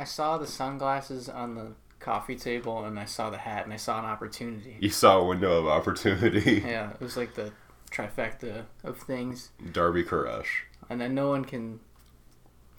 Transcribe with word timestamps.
I 0.00 0.04
saw 0.04 0.38
the 0.38 0.46
sunglasses 0.46 1.28
on 1.28 1.54
the 1.54 1.72
coffee 1.98 2.34
table, 2.36 2.84
and 2.84 2.98
I 2.98 3.04
saw 3.04 3.28
the 3.28 3.36
hat, 3.38 3.64
and 3.64 3.72
I 3.72 3.76
saw 3.76 3.98
an 3.98 4.06
opportunity. 4.06 4.76
You 4.80 4.88
saw 4.88 5.18
a 5.18 5.24
window 5.24 5.58
of 5.58 5.66
opportunity. 5.66 6.60
Yeah, 6.66 6.92
it 6.92 7.00
was 7.00 7.16
like 7.18 7.34
the 7.34 7.52
trifecta 7.90 8.64
of 8.82 8.96
things, 8.98 9.50
Darby 9.72 10.02
Koresh. 10.04 10.46
and 10.88 11.00
then 11.00 11.14
no 11.14 11.28
one 11.28 11.44
can 11.44 11.80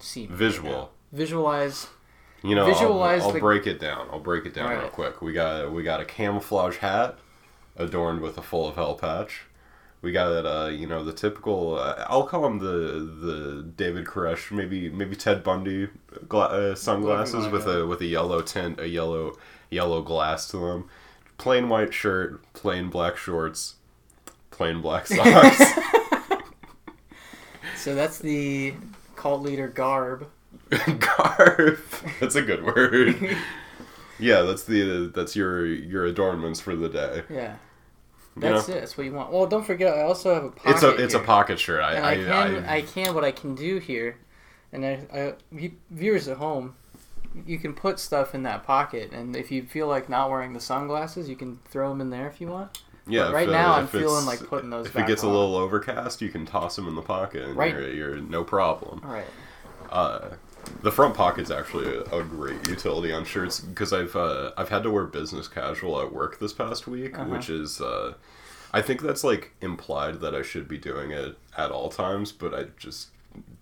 see 0.00 0.26
right 0.26 0.30
Visual. 0.36 0.70
now. 0.72 0.88
Visualize. 1.12 1.86
You 2.42 2.56
know, 2.56 2.66
Visualize 2.66 3.20
I'll, 3.22 3.28
I'll 3.28 3.34
the- 3.34 3.38
break 3.40 3.68
it 3.68 3.78
down. 3.78 4.08
I'll 4.10 4.18
break 4.18 4.44
it 4.46 4.54
down 4.54 4.70
real 4.70 4.88
quick. 4.88 5.22
We 5.22 5.32
got 5.32 5.70
we 5.72 5.84
got 5.84 6.00
a 6.00 6.04
camouflage 6.04 6.78
hat 6.78 7.18
adorned 7.76 8.20
with 8.20 8.36
a 8.36 8.42
full 8.42 8.68
of 8.68 8.74
hell 8.74 8.96
patch. 8.96 9.42
We 10.02 10.10
got 10.12 10.44
uh, 10.44 10.68
you 10.68 10.86
know 10.86 11.04
the 11.04 11.12
typical. 11.12 11.76
Uh, 11.78 12.04
I'll 12.08 12.24
call 12.26 12.44
him 12.44 12.58
the 12.58 12.66
the 13.26 13.62
David 13.76 14.04
Koresh, 14.04 14.50
maybe 14.50 14.88
maybe 14.90 15.14
Ted 15.16 15.42
Bundy 15.44 15.88
gla- 16.28 16.46
uh, 16.46 16.74
sunglasses 16.74 17.46
with 17.48 17.66
a 17.68 17.86
with 17.86 18.00
a 18.00 18.06
yellow 18.06 18.42
tint, 18.42 18.80
a 18.80 18.88
yellow 18.88 19.38
yellow 19.70 20.02
glass 20.02 20.48
to 20.48 20.56
them. 20.58 20.88
Plain 21.38 21.68
white 21.68 21.94
shirt, 21.94 22.42
plain 22.52 22.88
black 22.90 23.16
shorts, 23.16 23.76
plain 24.50 24.80
black 24.82 25.06
socks. 25.08 25.62
So 27.76 27.94
that's 27.96 28.18
the 28.18 28.74
cult 29.16 29.42
leader 29.42 29.66
garb. 29.68 30.28
Garb. 30.70 31.78
That's 32.20 32.36
a 32.36 32.42
good 32.42 32.64
word. 32.64 33.36
yeah, 34.20 34.42
that's 34.42 34.64
the 34.64 35.10
that's 35.14 35.34
your 35.34 35.66
your 35.66 36.06
adornments 36.06 36.60
for 36.60 36.76
the 36.76 36.88
day. 36.88 37.22
Yeah. 37.28 37.56
That's 38.36 38.68
know? 38.68 38.74
it. 38.74 38.80
That's 38.80 38.96
what 38.96 39.04
you 39.04 39.12
want. 39.12 39.30
Well, 39.32 39.46
don't 39.46 39.64
forget, 39.64 39.94
I 39.94 40.02
also 40.02 40.34
have 40.34 40.44
a 40.44 40.50
pocket. 40.50 40.70
It's 40.70 40.82
a 40.82 41.04
it's 41.04 41.14
a 41.14 41.18
pocket 41.20 41.58
shirt. 41.58 41.82
I 41.82 41.94
I, 41.94 42.10
I, 42.10 42.14
can, 42.14 42.30
I, 42.30 42.74
I, 42.76 42.82
can, 42.82 43.14
what 43.14 43.24
I 43.24 43.30
can 43.30 43.54
do 43.54 43.78
here, 43.78 44.16
and 44.72 44.86
I, 44.86 45.00
I, 45.12 45.70
viewers 45.90 46.28
at 46.28 46.38
home, 46.38 46.74
you 47.46 47.58
can 47.58 47.74
put 47.74 47.98
stuff 47.98 48.34
in 48.34 48.42
that 48.44 48.64
pocket, 48.64 49.12
and 49.12 49.36
if 49.36 49.50
you 49.50 49.64
feel 49.64 49.86
like 49.86 50.08
not 50.08 50.30
wearing 50.30 50.52
the 50.54 50.60
sunglasses, 50.60 51.28
you 51.28 51.36
can 51.36 51.58
throw 51.66 51.90
them 51.90 52.00
in 52.00 52.10
there 52.10 52.26
if 52.26 52.40
you 52.40 52.48
want. 52.48 52.82
yeah. 53.06 53.24
but 53.24 53.34
right 53.34 53.48
if, 53.48 53.54
uh, 53.54 53.58
now 53.58 53.74
I'm 53.74 53.86
feeling 53.86 54.24
like 54.24 54.40
putting 54.46 54.70
those 54.70 54.86
If 54.86 54.96
it 54.96 55.06
gets 55.06 55.22
a 55.22 55.28
little 55.28 55.56
overcast, 55.56 56.22
you 56.22 56.30
can 56.30 56.46
toss 56.46 56.76
them 56.76 56.88
in 56.88 56.94
the 56.94 57.02
pocket, 57.02 57.42
and 57.42 57.56
Right. 57.56 57.74
you're, 57.74 57.88
you're 57.92 58.16
no 58.16 58.44
problem. 58.44 59.02
All 59.04 59.12
right. 59.12 59.26
Uh, 59.90 60.30
the 60.82 60.92
front 60.92 61.14
pocket's 61.14 61.50
actually 61.50 61.96
a, 61.96 62.02
a 62.20 62.24
great 62.24 62.66
utility 62.68 63.12
on 63.12 63.24
shirts 63.24 63.60
because 63.60 63.92
I've 63.92 64.14
uh, 64.16 64.52
I've 64.56 64.68
had 64.68 64.82
to 64.84 64.90
wear 64.90 65.04
business 65.04 65.48
casual 65.48 66.00
at 66.00 66.12
work 66.12 66.38
this 66.40 66.52
past 66.52 66.86
week, 66.86 67.18
Uh-huh. 67.18 67.28
which 67.30 67.48
is 67.50 67.80
uh, 67.80 68.14
I 68.72 68.82
think 68.82 69.02
that's 69.02 69.24
like 69.24 69.52
implied 69.60 70.20
that 70.20 70.34
I 70.34 70.42
should 70.42 70.68
be 70.68 70.78
doing 70.78 71.10
it 71.10 71.36
at 71.56 71.70
all 71.70 71.88
times, 71.90 72.32
but 72.32 72.54
I 72.54 72.66
just 72.78 73.08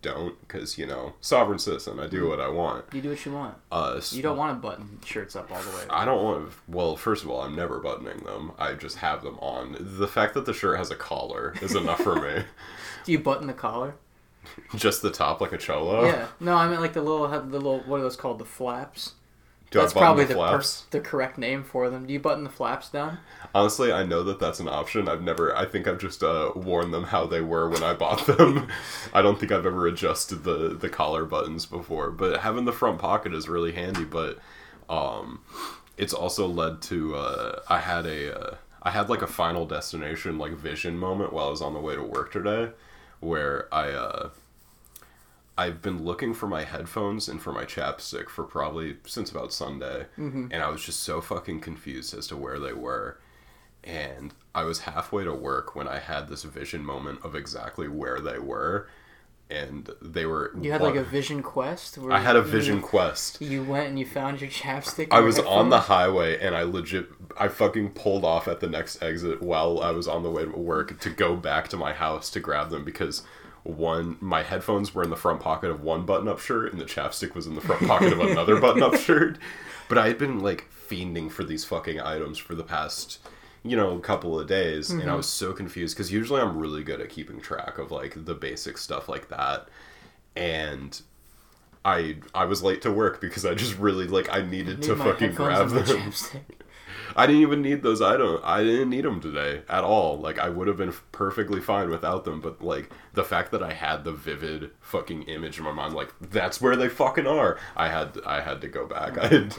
don't 0.02 0.34
because 0.40 0.78
you 0.78 0.86
know 0.86 1.12
sovereign 1.20 1.58
citizen. 1.58 2.00
I 2.00 2.06
do 2.08 2.28
what 2.28 2.40
I 2.40 2.48
want. 2.48 2.86
You 2.92 3.00
do 3.02 3.10
what 3.10 3.24
you 3.24 3.32
want. 3.32 3.54
Uh, 3.70 3.94
s- 3.98 4.12
You 4.12 4.22
don't 4.22 4.36
want 4.36 4.56
to 4.56 4.60
button 4.68 4.98
shirts 5.04 5.36
up 5.36 5.50
all 5.52 5.60
the 5.62 5.70
way. 5.76 5.84
I 5.90 6.04
don't 6.04 6.24
want. 6.24 6.52
Well, 6.68 6.96
first 6.96 7.22
of 7.22 7.30
all, 7.30 7.42
I'm 7.42 7.54
never 7.54 7.78
buttoning 7.78 8.24
them. 8.24 8.52
I 8.58 8.72
just 8.74 8.96
have 8.96 9.22
them 9.22 9.38
on. 9.40 9.76
The 9.78 10.08
fact 10.08 10.34
that 10.34 10.44
the 10.46 10.52
shirt 10.54 10.76
has 10.78 10.90
a 10.90 10.96
collar 10.96 11.54
is 11.62 11.74
enough 11.76 12.00
for 12.00 12.16
me. 12.16 12.42
Do 13.04 13.12
you 13.12 13.18
button 13.20 13.46
the 13.46 13.52
collar? 13.52 13.94
Just 14.76 15.02
the 15.02 15.10
top, 15.10 15.40
like 15.40 15.52
a 15.52 15.58
cholo. 15.58 16.04
Yeah. 16.06 16.26
No, 16.38 16.54
I 16.54 16.68
mean 16.68 16.80
like 16.80 16.92
the 16.92 17.02
little, 17.02 17.28
the 17.28 17.58
little, 17.58 17.80
what 17.80 17.98
are 17.98 18.02
those 18.02 18.16
called? 18.16 18.38
The 18.38 18.44
flaps. 18.44 19.14
Do 19.70 19.78
That's 19.78 19.92
I 19.92 19.94
button 19.94 20.06
probably 20.06 20.24
the 20.24 20.34
the, 20.34 20.40
per- 20.40 20.62
the 20.90 21.00
correct 21.00 21.38
name 21.38 21.62
for 21.62 21.88
them. 21.90 22.04
Do 22.04 22.12
you 22.12 22.18
button 22.18 22.42
the 22.42 22.50
flaps 22.50 22.88
down? 22.88 23.18
Honestly, 23.54 23.92
I 23.92 24.04
know 24.04 24.24
that 24.24 24.40
that's 24.40 24.58
an 24.58 24.68
option. 24.68 25.08
I've 25.08 25.22
never. 25.22 25.56
I 25.56 25.64
think 25.64 25.86
I've 25.86 25.98
just 25.98 26.24
uh, 26.24 26.50
worn 26.56 26.90
them 26.90 27.04
how 27.04 27.26
they 27.26 27.40
were 27.40 27.68
when 27.68 27.84
I 27.84 27.92
bought 27.92 28.26
them. 28.26 28.66
I 29.14 29.22
don't 29.22 29.38
think 29.38 29.52
I've 29.52 29.66
ever 29.66 29.86
adjusted 29.86 30.42
the 30.42 30.74
the 30.74 30.88
collar 30.88 31.24
buttons 31.24 31.66
before. 31.66 32.10
But 32.10 32.40
having 32.40 32.64
the 32.64 32.72
front 32.72 32.98
pocket 32.98 33.32
is 33.32 33.48
really 33.48 33.70
handy. 33.70 34.04
But 34.04 34.38
um, 34.88 35.40
it's 35.96 36.12
also 36.12 36.48
led 36.48 36.82
to 36.82 37.14
uh, 37.14 37.60
I 37.68 37.78
had 37.78 38.06
a 38.06 38.40
uh, 38.40 38.56
I 38.82 38.90
had 38.90 39.08
like 39.08 39.22
a 39.22 39.28
final 39.28 39.66
destination 39.66 40.36
like 40.36 40.52
vision 40.52 40.98
moment 40.98 41.32
while 41.32 41.46
I 41.46 41.50
was 41.50 41.62
on 41.62 41.74
the 41.74 41.80
way 41.80 41.94
to 41.94 42.02
work 42.02 42.32
today, 42.32 42.70
where 43.20 43.72
I 43.72 43.90
uh, 43.90 44.30
I've 45.58 45.82
been 45.82 46.02
looking 46.04 46.32
for 46.34 46.46
my 46.46 46.64
headphones 46.64 47.28
and 47.28 47.40
for 47.40 47.52
my 47.52 47.64
chapstick 47.64 48.28
for 48.30 48.44
probably 48.44 48.96
since 49.06 49.30
about 49.30 49.52
Sunday, 49.52 50.06
and 50.52 50.62
I 50.62 50.70
was 50.70 50.82
just 50.82 51.00
so 51.00 51.20
fucking 51.20 51.60
confused 51.60 52.16
as 52.16 52.26
to 52.28 52.36
where 52.36 52.58
they 52.58 52.72
were. 52.72 53.18
And 53.84 54.34
I 54.54 54.64
was 54.64 54.80
halfway 54.80 55.24
to 55.24 55.32
work 55.34 55.74
when 55.74 55.88
I 55.88 55.98
had 55.98 56.28
this 56.28 56.42
vision 56.44 56.84
moment 56.84 57.20
of 57.24 57.34
exactly 57.34 57.88
where 57.88 58.20
they 58.20 58.38
were, 58.38 58.88
and 59.50 59.90
they 60.00 60.26
were. 60.26 60.52
You 60.60 60.72
had 60.72 60.80
like 60.80 60.94
a 60.94 61.02
vision 61.02 61.42
quest. 61.42 61.98
Where 61.98 62.12
I 62.12 62.18
had 62.20 62.36
a 62.36 62.40
you- 62.40 62.44
vision 62.44 62.80
quest. 62.80 63.40
You 63.40 63.62
went 63.64 63.88
and 63.88 63.98
you 63.98 64.06
found 64.06 64.40
your 64.40 64.50
chapstick. 64.50 65.08
I 65.10 65.20
was 65.20 65.38
on 65.38 65.68
the 65.70 65.80
highway 65.80 66.38
and 66.40 66.54
I 66.54 66.62
legit 66.62 67.08
I 67.38 67.48
fucking 67.48 67.90
pulled 67.90 68.24
off 68.24 68.48
at 68.48 68.60
the 68.60 68.68
next 68.68 69.02
exit 69.02 69.42
while 69.42 69.80
I 69.80 69.90
was 69.90 70.08
on 70.08 70.22
the 70.22 70.30
way 70.30 70.44
to 70.44 70.50
work 70.50 70.98
to 71.00 71.10
go 71.10 71.36
back 71.36 71.68
to 71.68 71.76
my 71.76 71.92
house 71.92 72.30
to 72.30 72.40
grab 72.40 72.70
them 72.70 72.84
because 72.84 73.22
one 73.62 74.16
my 74.20 74.42
headphones 74.42 74.94
were 74.94 75.02
in 75.02 75.10
the 75.10 75.16
front 75.16 75.40
pocket 75.40 75.70
of 75.70 75.82
one 75.82 76.06
button 76.06 76.28
up 76.28 76.38
shirt 76.38 76.72
and 76.72 76.80
the 76.80 76.84
chapstick 76.86 77.34
was 77.34 77.46
in 77.46 77.54
the 77.54 77.60
front 77.60 77.86
pocket 77.86 78.12
of 78.12 78.20
another 78.20 78.58
button 78.60 78.82
up 78.82 78.96
shirt. 78.96 79.38
But 79.88 79.98
I 79.98 80.06
had 80.08 80.18
been 80.18 80.40
like 80.40 80.66
fiending 80.70 81.30
for 81.30 81.44
these 81.44 81.64
fucking 81.64 82.00
items 82.00 82.38
for 82.38 82.54
the 82.54 82.64
past 82.64 83.18
you 83.62 83.76
know, 83.76 83.96
a 83.96 84.00
couple 84.00 84.38
of 84.38 84.46
days, 84.46 84.90
and 84.90 85.10
I 85.10 85.14
was 85.14 85.26
so 85.26 85.52
confused 85.52 85.96
because 85.96 86.10
usually 86.10 86.40
I'm 86.40 86.56
really 86.58 86.82
good 86.82 87.00
at 87.00 87.10
keeping 87.10 87.40
track 87.40 87.78
of 87.78 87.90
like 87.90 88.24
the 88.24 88.34
basic 88.34 88.78
stuff 88.78 89.08
like 89.08 89.28
that, 89.28 89.68
and 90.34 91.00
I 91.84 92.16
I 92.34 92.44
was 92.44 92.62
late 92.62 92.82
to 92.82 92.92
work 92.92 93.20
because 93.20 93.44
I 93.44 93.54
just 93.54 93.78
really 93.78 94.06
like 94.06 94.32
I 94.32 94.42
needed 94.42 94.80
Need 94.80 94.86
to 94.86 94.96
fucking 94.96 95.32
grab 95.32 95.70
them. 95.70 96.12
I 97.16 97.26
didn't 97.26 97.42
even 97.42 97.62
need 97.62 97.82
those 97.82 98.00
items. 98.00 98.40
I 98.44 98.62
didn't 98.62 98.90
need 98.90 99.04
them 99.04 99.20
today 99.20 99.62
at 99.68 99.82
all. 99.82 100.18
Like 100.18 100.38
I 100.38 100.48
would 100.48 100.68
have 100.68 100.76
been 100.76 100.94
perfectly 101.12 101.60
fine 101.60 101.90
without 101.90 102.24
them. 102.24 102.40
But 102.40 102.62
like 102.62 102.90
the 103.14 103.24
fact 103.24 103.50
that 103.52 103.62
I 103.62 103.72
had 103.72 104.04
the 104.04 104.12
vivid 104.12 104.70
fucking 104.80 105.22
image 105.24 105.58
in 105.58 105.64
my 105.64 105.72
mind, 105.72 105.94
like 105.94 106.12
that's 106.20 106.60
where 106.60 106.76
they 106.76 106.88
fucking 106.88 107.26
are. 107.26 107.58
I 107.76 107.88
had 107.88 108.18
I 108.26 108.40
had 108.40 108.60
to 108.60 108.68
go 108.68 108.86
back. 108.86 109.18
I 109.22 109.26
had 109.26 109.56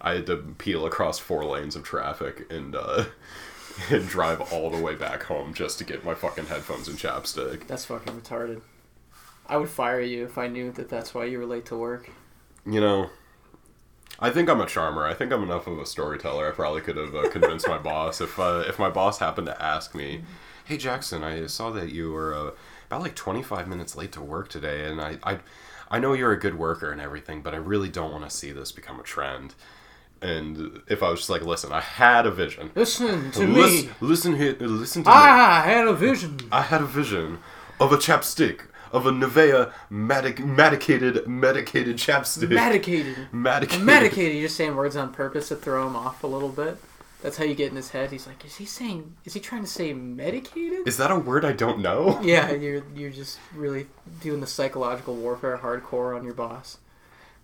I 0.00 0.14
had 0.14 0.26
to 0.26 0.36
peel 0.58 0.86
across 0.86 1.18
four 1.18 1.44
lanes 1.44 1.76
of 1.76 1.82
traffic 1.82 2.50
and 2.50 2.74
uh, 2.74 3.04
and 3.90 4.08
drive 4.08 4.40
all 4.52 4.70
the 4.70 4.80
way 4.80 4.94
back 4.94 5.24
home 5.24 5.54
just 5.54 5.78
to 5.78 5.84
get 5.84 6.04
my 6.04 6.14
fucking 6.14 6.46
headphones 6.46 6.88
and 6.88 6.98
chapstick. 6.98 7.66
That's 7.66 7.84
fucking 7.84 8.20
retarded. 8.20 8.62
I 9.48 9.56
would 9.56 9.68
fire 9.68 10.00
you 10.00 10.24
if 10.24 10.38
I 10.38 10.48
knew 10.48 10.72
that 10.72 10.88
that's 10.88 11.14
why 11.14 11.26
you 11.26 11.38
were 11.38 11.46
late 11.46 11.66
to 11.66 11.76
work. 11.76 12.10
You 12.64 12.80
know. 12.80 13.10
I 14.18 14.30
think 14.30 14.48
I'm 14.48 14.62
a 14.62 14.66
charmer. 14.66 15.04
I 15.04 15.12
think 15.12 15.30
I'm 15.30 15.42
enough 15.42 15.66
of 15.66 15.78
a 15.78 15.84
storyteller. 15.84 16.48
I 16.48 16.54
probably 16.54 16.80
could 16.80 16.96
have 16.96 17.14
uh, 17.14 17.28
convinced 17.28 17.68
my 17.68 17.78
boss 17.92 18.20
if 18.20 18.38
uh, 18.38 18.64
if 18.66 18.78
my 18.78 18.88
boss 18.88 19.18
happened 19.18 19.46
to 19.46 19.62
ask 19.62 19.94
me, 19.94 20.22
"Hey 20.64 20.78
Jackson, 20.78 21.22
I 21.22 21.46
saw 21.46 21.70
that 21.72 21.92
you 21.92 22.12
were 22.12 22.34
uh, 22.34 22.50
about 22.86 23.02
like 23.02 23.14
25 23.14 23.68
minutes 23.68 23.94
late 23.94 24.12
to 24.12 24.22
work 24.22 24.48
today, 24.48 24.86
and 24.86 25.00
I, 25.00 25.18
I 25.22 25.38
I 25.90 25.98
know 25.98 26.14
you're 26.14 26.32
a 26.32 26.38
good 26.38 26.58
worker 26.58 26.90
and 26.90 27.00
everything, 27.00 27.42
but 27.42 27.52
I 27.52 27.58
really 27.58 27.90
don't 27.90 28.10
want 28.10 28.24
to 28.24 28.34
see 28.34 28.52
this 28.52 28.72
become 28.72 28.98
a 28.98 29.04
trend." 29.04 29.54
And 30.22 30.80
if 30.88 31.02
I 31.02 31.10
was 31.10 31.20
just 31.20 31.30
like, 31.30 31.42
"Listen, 31.42 31.72
I 31.72 31.80
had 31.80 32.26
a 32.26 32.30
vision. 32.30 32.70
Listen 32.74 33.30
to 33.32 33.46
Listen, 33.46 33.86
me. 33.86 33.92
listen 34.00 34.36
here, 34.36 34.56
listen 34.58 35.04
to 35.04 35.10
me. 35.10 35.14
I 35.14 35.60
had 35.62 35.86
a 35.86 35.92
vision. 35.92 36.38
I 36.50 36.62
had 36.62 36.80
a 36.80 36.86
vision 36.86 37.38
of 37.80 37.92
a 37.92 37.96
chapstick." 37.96 38.60
Of 38.92 39.04
a 39.04 39.10
Nivea 39.10 39.72
medic- 39.90 40.38
medicated 40.38 41.26
medicated 41.26 41.96
chapstick. 41.96 42.48
Medicated. 42.50 43.16
medicated. 43.32 43.84
Medicated. 43.84 44.32
You're 44.34 44.44
just 44.46 44.56
saying 44.56 44.76
words 44.76 44.96
on 44.96 45.12
purpose 45.12 45.48
to 45.48 45.56
throw 45.56 45.86
him 45.88 45.96
off 45.96 46.22
a 46.22 46.26
little 46.28 46.48
bit. 46.48 46.78
That's 47.20 47.36
how 47.36 47.44
you 47.44 47.54
get 47.56 47.70
in 47.70 47.76
his 47.76 47.90
head. 47.90 48.12
He's 48.12 48.26
like, 48.28 48.44
is 48.44 48.56
he 48.56 48.64
saying? 48.64 49.16
Is 49.24 49.34
he 49.34 49.40
trying 49.40 49.62
to 49.62 49.68
say 49.68 49.92
medicated? 49.92 50.86
Is 50.86 50.98
that 50.98 51.10
a 51.10 51.16
word 51.18 51.44
I 51.44 51.52
don't 51.52 51.80
know? 51.80 52.20
Yeah, 52.22 52.52
you're 52.52 52.84
you're 52.94 53.10
just 53.10 53.38
really 53.54 53.88
doing 54.22 54.40
the 54.40 54.46
psychological 54.46 55.16
warfare 55.16 55.58
hardcore 55.58 56.16
on 56.16 56.24
your 56.24 56.34
boss 56.34 56.78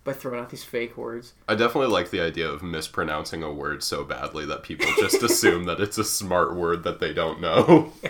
by 0.03 0.13
throwing 0.13 0.39
out 0.39 0.49
these 0.49 0.63
fake 0.63 0.97
words. 0.97 1.33
I 1.47 1.55
definitely 1.55 1.91
like 1.91 2.09
the 2.09 2.21
idea 2.21 2.47
of 2.47 2.61
mispronouncing 2.61 3.41
a 3.43 3.51
word 3.51 3.83
so 3.83 4.03
badly 4.03 4.45
that 4.45 4.63
people 4.63 4.87
just 4.99 5.23
assume 5.23 5.65
that 5.65 5.79
it's 5.79 5.97
a 5.97 6.03
smart 6.03 6.55
word 6.55 6.83
that 6.83 6.99
they 6.99 7.13
don't 7.13 7.39
know. 7.39 7.93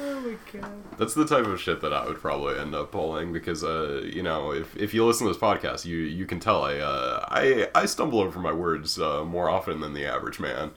Oh 0.00 0.20
my 0.20 0.36
god. 0.52 0.70
That's 0.96 1.14
the 1.14 1.26
type 1.26 1.44
of 1.46 1.60
shit 1.60 1.80
that 1.80 1.92
I 1.92 2.06
would 2.06 2.20
probably 2.20 2.56
end 2.58 2.74
up 2.74 2.92
pulling 2.92 3.32
because, 3.32 3.64
uh, 3.64 4.02
you 4.04 4.22
know, 4.22 4.52
if, 4.52 4.76
if 4.76 4.94
you 4.94 5.04
listen 5.04 5.26
to 5.26 5.32
this 5.32 5.42
podcast, 5.42 5.84
you 5.84 5.96
you 5.96 6.24
can 6.24 6.38
tell 6.38 6.62
I 6.62 6.76
uh, 6.76 7.24
I 7.28 7.68
I 7.74 7.86
stumble 7.86 8.20
over 8.20 8.38
my 8.38 8.52
words 8.52 9.00
uh, 9.00 9.24
more 9.24 9.48
often 9.50 9.80
than 9.80 9.94
the 9.94 10.06
average 10.06 10.38
man, 10.38 10.70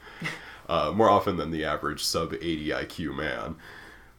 uh, 0.68 0.92
more 0.96 1.10
often 1.10 1.38
than 1.38 1.52
the 1.52 1.66
average 1.66 2.04
sub 2.04 2.34
eighty 2.34 2.70
IQ 2.70 3.16
man. 3.16 3.56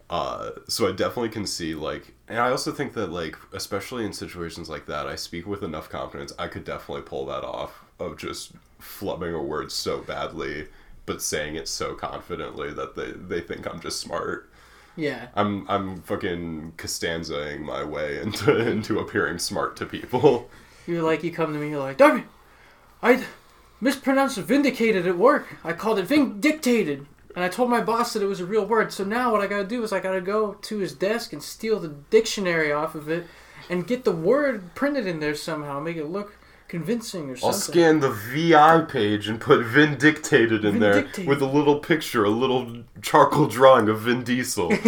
Uh, 0.08 0.50
so 0.69 0.88
I 0.88 0.93
definitely 0.93 1.31
can 1.31 1.46
see 1.46 1.75
like, 1.75 2.14
and 2.32 2.40
I 2.40 2.50
also 2.50 2.73
think 2.73 2.94
that 2.94 3.12
like, 3.12 3.37
especially 3.52 4.06
in 4.06 4.14
situations 4.14 4.70
like 4.70 4.87
that, 4.87 5.06
I 5.06 5.17
speak 5.17 5.46
with 5.46 5.62
enough 5.62 5.90
confidence. 5.90 6.32
I 6.38 6.49
could 6.49 6.64
definitely 6.64 7.02
pull 7.02 7.26
that 7.26 7.44
off 7.44 7.84
of 8.00 8.17
just 8.17 8.52
flubbing 8.81 9.38
a 9.38 9.43
word 9.43 9.70
so 9.70 9.99
badly, 9.99 10.69
but 11.05 11.20
saying 11.20 11.56
it 11.56 11.69
so 11.69 11.94
confidently 11.94 12.73
that 12.73 12.96
they 12.96 13.11
they 13.12 13.43
think 13.43 13.67
I'm 13.67 13.82
just 13.82 14.00
smart. 14.00 14.49
Yeah. 14.96 15.29
I'm 15.34 15.69
I'm 15.69 16.00
fucking 16.00 16.73
Costanzaing 16.79 17.61
my 17.61 17.84
way 17.84 18.19
into 18.23 18.56
into 18.56 18.99
appearing 18.99 19.38
smart 19.38 19.76
to 19.76 19.85
people. 19.87 20.49
You're 20.87 21.02
like, 21.02 21.23
you 21.23 21.32
come 21.32 21.52
to 21.52 21.58
me, 21.58 21.69
you're 21.69 21.81
like, 21.81 21.99
Darby, 21.99 22.25
I 23.02 23.26
mispronounced 23.78 24.38
vindicated 24.38 25.06
at 25.06 25.19
work. 25.19 25.49
I 25.62 25.75
called 25.75 25.99
it 25.99 26.06
vindictated. 26.06 27.05
And 27.34 27.44
I 27.44 27.49
told 27.49 27.70
my 27.70 27.81
boss 27.81 28.12
that 28.12 28.23
it 28.23 28.26
was 28.26 28.40
a 28.40 28.46
real 28.46 28.67
word. 28.67 28.93
So 28.93 29.05
now 29.05 29.32
what 29.32 29.40
I 29.40 29.46
gotta 29.46 29.64
do 29.64 29.82
is 29.82 29.93
I 29.93 30.00
gotta 30.00 30.20
go 30.20 30.55
to 30.55 30.79
his 30.79 30.93
desk 30.93 31.32
and 31.32 31.43
steal 31.43 31.79
the 31.79 31.88
dictionary 31.88 32.73
off 32.73 32.94
of 32.94 33.08
it 33.08 33.26
and 33.70 33.87
get 33.87 34.05
the 34.05 34.12
word 34.12 34.75
printed 34.75 35.06
in 35.06 35.20
there 35.20 35.34
somehow, 35.34 35.81
make 35.81 35.96
it 35.96 36.06
look 36.06 36.38
convincing 36.69 37.31
or 37.31 37.37
something. 37.37 37.49
I'll 37.49 37.52
scan 37.52 38.00
the 38.00 38.11
VI 38.11 38.82
page 38.82 39.29
and 39.29 39.40
put 39.40 39.61
Vindictated 39.61 40.64
in 40.64 40.79
there 40.79 41.06
with 41.26 41.43
a 41.43 41.46
little 41.46 41.79
picture, 41.79 42.25
a 42.25 42.31
little 42.31 42.84
charcoal 43.02 43.46
drawing 43.46 43.88
of 43.88 44.00
Vin 44.00 44.25
Diesel. 44.25 44.73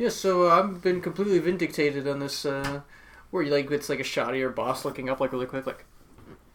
Yeah, 0.00 0.08
so 0.08 0.48
uh, 0.48 0.58
I've 0.58 0.80
been 0.80 1.02
completely 1.02 1.38
vindicated 1.40 2.08
on 2.08 2.20
this. 2.20 2.46
Uh, 2.46 2.80
where 3.30 3.42
you 3.42 3.50
like 3.50 3.70
it's 3.70 3.90
like 3.90 4.00
a 4.00 4.04
shot 4.04 4.30
of 4.30 4.36
your 4.36 4.48
boss 4.48 4.84
looking 4.84 5.10
up 5.10 5.20
like 5.20 5.30
really 5.30 5.44
quick, 5.44 5.66
like 5.66 5.84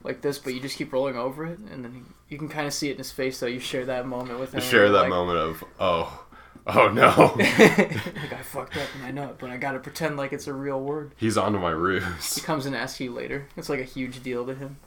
like 0.06 0.22
this, 0.22 0.40
but 0.40 0.54
you 0.54 0.60
just 0.60 0.78
keep 0.78 0.94
rolling 0.94 1.18
over 1.18 1.46
it, 1.46 1.60
and 1.60 1.84
then 1.84 1.94
you, 1.94 2.06
you 2.30 2.38
can 2.38 2.48
kind 2.48 2.68
of 2.68 2.74
see 2.74 2.90
it 2.90 2.94
in 2.94 2.98
his 2.98 3.12
face. 3.12 3.40
though. 3.40 3.48
you 3.48 3.60
share 3.60 3.86
that 3.86 4.08
moment 4.08 4.40
with 4.40 4.54
him. 4.54 4.62
Share 4.62 4.90
that 4.92 5.02
like, 5.02 5.10
moment 5.10 5.40
of 5.40 5.64
oh, 5.80 6.26
oh 6.68 6.90
no, 6.90 7.08
like 7.36 7.48
I 8.34 8.42
fucked 8.44 8.78
up 8.78 8.88
and 8.96 9.06
I 9.06 9.12
know 9.12 9.30
it, 9.30 9.38
but 9.40 9.50
I 9.50 9.58
gotta 9.58 9.80
pretend 9.80 10.18
like 10.18 10.34
it's 10.34 10.48
a 10.48 10.54
real 10.54 10.80
word. 10.80 11.14
he's 11.18 11.38
onto 11.38 11.60
my 11.60 11.72
ruse. 11.72 12.36
He 12.36 12.42
comes 12.42 12.66
and 12.66 12.76
asks 12.76 13.00
you 13.00 13.12
later. 13.12 13.48
It's 13.58 13.70
like 13.70 13.80
a 13.80 13.86
huge 13.86 14.24
deal 14.24 14.46
to 14.46 14.56
him. 14.56 14.78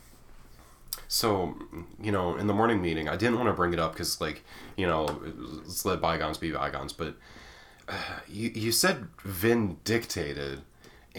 So, 1.06 1.56
you 2.02 2.12
know, 2.12 2.36
in 2.36 2.46
the 2.46 2.52
morning 2.52 2.82
meeting, 2.82 3.08
I 3.08 3.16
didn't 3.16 3.36
want 3.36 3.48
to 3.48 3.54
bring 3.54 3.72
it 3.72 3.78
up 3.78 3.92
because, 3.92 4.20
like, 4.20 4.44
you 4.76 4.86
know, 4.86 5.22
let's 5.64 5.84
let 5.86 6.02
bygones 6.02 6.36
be 6.36 6.52
bygones. 6.52 6.92
But 6.92 7.14
uh, 7.88 7.94
you 8.28 8.50
you 8.54 8.72
said 8.72 9.08
vindictated, 9.24 10.60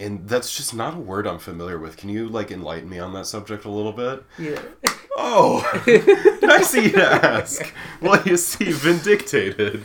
and 0.00 0.28
that's 0.28 0.56
just 0.56 0.74
not 0.74 0.94
a 0.94 0.98
word 0.98 1.26
I'm 1.26 1.38
familiar 1.38 1.78
with. 1.78 1.96
Can 1.96 2.08
you 2.08 2.28
like 2.28 2.50
enlighten 2.50 2.88
me 2.88 2.98
on 2.98 3.12
that 3.12 3.26
subject 3.26 3.64
a 3.64 3.70
little 3.70 3.92
bit? 3.92 4.24
Yeah. 4.38 4.60
Oh, 5.22 5.60
nice 6.42 6.72
of 6.72 6.84
you 6.84 6.92
to 6.92 7.04
ask. 7.04 7.74
Well, 8.00 8.22
you 8.22 8.36
see, 8.38 8.66
vindictated. 8.66 9.84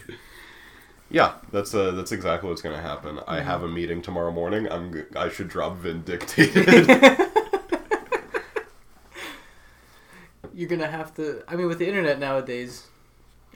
Yeah, 1.09 1.33
that's 1.51 1.73
uh, 1.73 1.91
that's 1.91 2.11
exactly 2.11 2.47
what's 2.49 2.61
gonna 2.61 2.81
happen. 2.81 3.19
I 3.27 3.41
have 3.41 3.63
a 3.63 3.67
meeting 3.67 4.01
tomorrow 4.01 4.31
morning. 4.31 4.71
I'm 4.71 5.05
I 5.15 5.29
should 5.29 5.49
drop 5.49 5.77
vindictated. 5.77 6.87
You're 10.53 10.69
gonna 10.69 10.87
have 10.87 11.13
to. 11.15 11.43
I 11.47 11.55
mean, 11.55 11.67
with 11.67 11.79
the 11.79 11.87
internet 11.87 12.19
nowadays, 12.19 12.87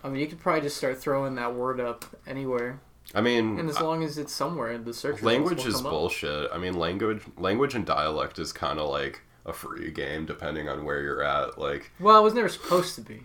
I 0.04 0.10
mean, 0.10 0.20
you 0.20 0.28
could 0.28 0.40
probably 0.40 0.62
just 0.62 0.76
start 0.78 1.00
throwing 1.00 1.36
that 1.36 1.54
word 1.56 1.80
up 1.80 2.04
anywhere, 2.28 2.82
I 3.16 3.22
mean, 3.22 3.60
and 3.60 3.70
as 3.70 3.78
uh, 3.78 3.86
long 3.86 4.04
as 4.04 4.18
it's 4.18 4.34
somewhere 4.34 4.72
in 4.72 4.84
the 4.84 4.94
search 4.94 5.22
language 5.22 5.66
is 5.66 5.82
bullshit. 5.82 6.50
I 6.54 6.58
mean, 6.58 6.74
language 6.74 7.24
language 7.38 7.76
and 7.76 7.86
dialect 7.86 8.40
is 8.40 8.52
kind 8.52 8.80
of 8.80 8.90
like 8.90 9.22
a 9.46 9.54
free 9.54 9.92
game 9.92 10.26
depending 10.26 10.70
on 10.70 10.86
where 10.86 11.02
you're 11.02 11.24
at. 11.24 11.58
Like, 11.58 11.92
Well, 12.00 12.20
it 12.20 12.24
was 12.24 12.34
never 12.34 12.50
supposed 12.50 12.96
to 12.96 13.02
be. 13.02 13.22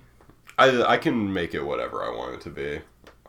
I 0.59 0.83
I 0.83 0.97
can 0.97 1.33
make 1.33 1.55
it 1.55 1.63
whatever 1.63 2.03
I 2.03 2.17
want 2.17 2.35
it 2.35 2.41
to 2.43 2.51
be. 2.51 2.81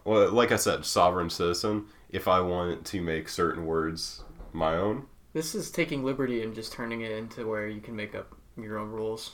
Well, 0.06 0.32
like 0.32 0.52
I 0.52 0.58
said, 0.58 0.86
sovereign 0.86 1.30
citizen. 1.30 1.86
If 2.10 2.28
I 2.28 2.40
want 2.40 2.86
to 2.86 3.02
make 3.02 3.28
certain 3.28 3.66
words 3.66 4.24
my 4.54 4.76
own, 4.76 5.08
This 5.34 5.56
is 5.56 5.70
taking 5.72 6.04
liberty 6.06 6.44
and 6.44 6.56
just 6.56 6.72
turning 6.72 7.02
it 7.02 7.12
into 7.12 7.48
where 7.48 7.68
you 7.68 7.82
can 7.82 7.96
make 7.96 8.16
up 8.16 8.34
your 8.56 8.78
own 8.78 8.90
rules. 8.90 9.32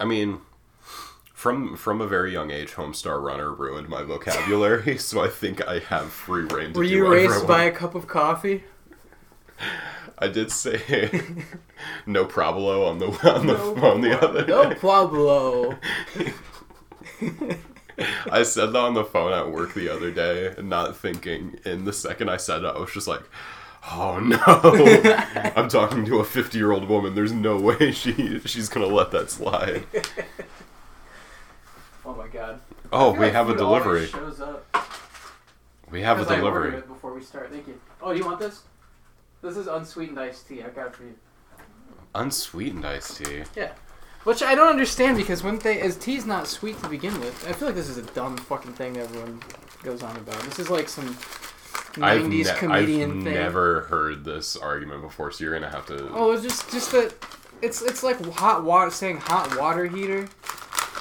I 0.00 0.04
mean, 0.04 0.40
from 1.44 1.76
from 1.76 2.00
a 2.00 2.06
very 2.06 2.32
young 2.32 2.50
age, 2.50 2.72
Homestar 2.72 3.22
Runner 3.22 3.52
ruined 3.52 3.86
my 3.86 4.02
vocabulary, 4.02 4.96
so 5.10 5.22
I 5.22 5.28
think 5.28 5.62
I 5.68 5.80
have 5.80 6.10
free 6.10 6.44
reign 6.44 6.72
to 6.72 6.78
Were 6.78 6.84
you 6.84 7.06
raised 7.06 7.46
by 7.46 7.64
a 7.64 7.70
cup 7.70 7.94
of 7.94 8.06
coffee? 8.06 8.64
I 10.18 10.28
did 10.28 10.50
say 10.50 11.10
no 12.06 12.24
probolo 12.24 12.88
on 12.88 12.98
the 12.98 13.08
on 13.30 13.46
the 13.46 13.58
phone 13.58 14.00
the 14.00 14.18
other 14.18 14.46
day. 14.46 14.52
No. 14.52 14.74
Pablo. 14.74 15.76
I 18.32 18.42
said 18.42 18.72
that 18.72 18.78
on 18.78 18.94
the 18.94 19.04
phone 19.04 19.34
at 19.34 19.52
work 19.52 19.74
the 19.74 19.90
other 19.90 20.10
day, 20.10 20.54
not 20.62 20.96
thinking. 20.96 21.58
In 21.66 21.84
the 21.84 21.92
second 21.92 22.30
I 22.30 22.38
said 22.38 22.64
it, 22.64 22.74
I 22.74 22.78
was 22.78 22.90
just 22.90 23.06
like, 23.06 23.22
"Oh 23.92 24.18
no!" 24.18 25.52
I'm 25.54 25.68
talking 25.68 26.06
to 26.06 26.20
a 26.20 26.24
50 26.24 26.56
year 26.56 26.72
old 26.72 26.88
woman. 26.88 27.14
There's 27.14 27.32
no 27.32 27.58
way 27.58 27.92
she 27.92 28.40
she's 28.46 28.70
gonna 28.70 28.86
let 28.86 29.10
that 29.10 29.30
slide. 29.30 29.84
Oh 32.06 32.14
my 32.14 32.28
god. 32.28 32.60
Oh, 32.92 33.12
we 33.12 33.20
like 33.20 33.32
have 33.32 33.48
a 33.48 33.56
delivery. 33.56 34.06
Shows 34.06 34.40
up. 34.40 34.66
We 35.90 36.02
have 36.02 36.20
a 36.20 36.24
delivery. 36.24 36.80
before 36.82 37.14
we 37.14 37.22
start. 37.22 37.50
Thank 37.50 37.66
you. 37.66 37.80
Oh, 38.02 38.12
do 38.12 38.18
you 38.18 38.24
want 38.24 38.40
this? 38.40 38.62
This 39.42 39.56
is 39.56 39.66
unsweetened 39.66 40.18
iced 40.18 40.48
tea. 40.48 40.62
I 40.62 40.68
got 40.68 40.88
it 40.88 40.96
for 40.96 41.04
you. 41.04 41.14
Unsweetened 42.14 42.86
iced 42.86 43.16
tea. 43.18 43.44
Yeah. 43.56 43.72
Which 44.24 44.42
I 44.42 44.54
don't 44.54 44.68
understand 44.68 45.16
because 45.16 45.42
when 45.42 45.58
they 45.58 45.80
as 45.80 45.96
tea's 45.96 46.24
not 46.24 46.46
sweet 46.46 46.80
to 46.82 46.88
begin 46.88 47.18
with. 47.20 47.46
I 47.48 47.52
feel 47.52 47.68
like 47.68 47.74
this 47.74 47.88
is 47.88 47.98
a 47.98 48.02
dumb 48.02 48.36
fucking 48.36 48.72
thing 48.72 48.94
that 48.94 49.04
everyone 49.04 49.42
goes 49.82 50.02
on 50.02 50.16
about. 50.16 50.40
This 50.42 50.58
is 50.58 50.70
like 50.70 50.88
some 50.88 51.08
I've, 52.02 52.22
'90s 52.22 52.46
ne- 52.46 52.58
comedian 52.58 53.18
I've 53.18 53.24
thing. 53.24 53.34
never 53.34 53.82
heard 53.82 54.24
this 54.24 54.56
argument 54.56 55.02
before, 55.02 55.30
so 55.30 55.44
you're 55.44 55.52
gonna 55.52 55.70
have 55.70 55.86
to. 55.86 56.08
Oh, 56.12 56.32
it's 56.32 56.42
just 56.42 56.70
just 56.70 56.92
that 56.92 57.14
it's 57.60 57.82
it's 57.82 58.02
like 58.02 58.24
hot 58.32 58.64
water 58.64 58.90
saying 58.90 59.18
hot 59.18 59.58
water 59.58 59.86
heater 59.86 60.28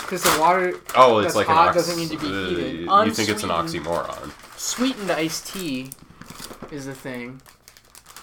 because 0.04 0.24
the 0.24 0.38
water 0.40 0.76
Oh, 0.96 1.18
it's 1.20 1.34
that's 1.34 1.36
like 1.36 1.48
hot 1.48 1.64
an 1.64 1.68
ox- 1.70 1.78
doesn't 1.78 1.98
need 1.98 2.10
to 2.12 2.18
be 2.18 2.28
uh, 2.28 2.48
heated. 2.50 2.80
You 2.82 3.12
think 3.12 3.30
it's 3.30 3.44
an 3.44 3.52
Unsweetened- 3.52 3.86
oxymoron? 3.88 4.32
sweetened 4.60 5.12
iced 5.12 5.48
tea 5.48 5.90
is 6.72 6.86
the 6.86 6.94
thing. 6.96 7.42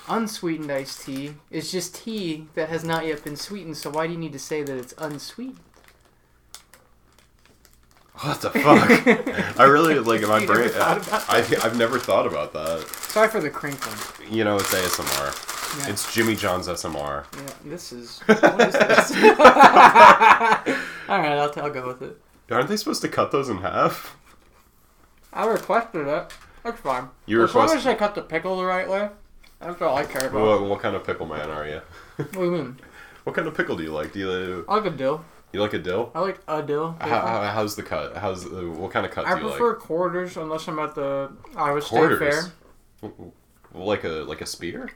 Unsweetened 0.08 0.70
iced 0.72 1.02
tea 1.02 1.34
is 1.50 1.70
just 1.70 1.94
tea 1.94 2.46
that 2.54 2.68
has 2.68 2.82
not 2.84 3.06
yet 3.06 3.22
been 3.24 3.36
sweetened. 3.36 3.76
So 3.76 3.90
why 3.90 4.06
do 4.06 4.12
you 4.12 4.18
need 4.18 4.32
to 4.32 4.38
say 4.38 4.62
that 4.62 4.76
it's 4.76 4.94
unsweetened? 4.98 5.58
What 8.20 8.40
the 8.42 8.50
fuck? 8.50 9.58
I 9.60 9.64
really 9.64 9.98
like 9.98 10.20
my 10.22 10.40
You 10.40 10.46
brain. 10.46 10.58
never 10.66 10.68
thought 10.68 11.06
about 11.08 11.24
I 11.30 11.38
I've 11.64 11.76
never 11.78 11.98
thought 11.98 12.26
about 12.26 12.52
that. 12.52 12.86
Sorry 13.08 13.28
for 13.28 13.40
the 13.40 13.48
crinkling. 13.50 13.96
You 14.30 14.44
know, 14.44 14.56
it's 14.56 14.72
ASMR. 14.74 15.78
Yeah. 15.78 15.88
It's 15.92 16.12
Jimmy 16.12 16.34
John's 16.36 16.68
SMR. 16.68 17.24
Yeah, 17.32 17.54
this 17.64 17.92
is. 17.92 18.18
What 18.26 18.60
is 18.60 18.74
this? 18.74 19.10
All 21.10 21.18
right, 21.18 21.32
I'll, 21.32 21.52
I'll 21.62 21.70
go 21.70 21.88
with 21.88 22.02
it. 22.02 22.16
Aren't 22.50 22.68
they 22.68 22.76
supposed 22.76 23.02
to 23.02 23.08
cut 23.08 23.32
those 23.32 23.48
in 23.48 23.58
half? 23.58 24.16
I 25.32 25.44
requested 25.46 26.06
it. 26.06 26.32
That's 26.62 26.80
fine. 26.80 27.08
You 27.26 27.42
as 27.42 27.52
long 27.54 27.64
request- 27.64 27.84
as 27.84 27.86
I 27.88 27.94
cut 27.96 28.14
the 28.14 28.22
pickle 28.22 28.56
the 28.56 28.64
right 28.64 28.88
way, 28.88 29.08
that's 29.60 29.82
all 29.82 29.96
I 29.96 30.04
care 30.04 30.28
about. 30.28 30.40
What, 30.40 30.68
what 30.70 30.80
kind 30.80 30.94
of 30.94 31.04
pickle 31.04 31.26
man 31.26 31.50
are 31.50 31.66
you? 31.66 31.80
What 32.16 32.32
do 32.32 32.44
you 32.44 32.50
mean? 32.52 32.76
What 33.24 33.36
kind 33.36 33.46
of 33.46 33.54
pickle 33.54 33.76
do 33.76 33.82
you 33.82 33.92
like? 33.92 34.14
Do 34.14 34.18
you 34.18 34.64
I 34.66 34.76
like 34.76 34.86
a 34.86 34.90
dill. 34.90 35.22
you 35.52 35.60
like 35.60 35.74
a 35.74 35.78
dill? 35.78 36.10
I 36.14 36.20
like 36.20 36.40
a 36.48 36.62
dill. 36.62 36.96
How, 37.00 37.06
how, 37.08 37.42
how's 37.52 37.76
the 37.76 37.82
cut? 37.82 38.16
How's 38.16 38.46
uh, 38.46 38.62
what 38.62 38.92
kind 38.92 39.04
of 39.04 39.12
cut 39.12 39.26
I 39.26 39.34
do 39.38 39.42
you 39.42 39.48
prefer 39.50 39.74
quarters 39.74 40.38
unless 40.38 40.66
I'm 40.66 40.78
at 40.78 40.94
the 40.94 41.30
Iowa 41.54 41.82
State 41.82 41.90
Quarters? 41.90 42.50
Fair. 43.02 43.10
like? 43.10 43.12
Like 43.74 44.04
a 44.04 44.08
like 44.08 44.40
a 44.40 44.46
spear? 44.46 44.90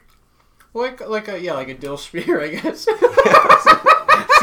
Like 0.73 1.07
like 1.07 1.27
a 1.27 1.39
yeah, 1.39 1.53
like 1.53 1.69
a 1.69 1.75
dill 1.75 1.97
spear, 2.07 2.41
I 2.41 2.47
guess. 2.47 2.87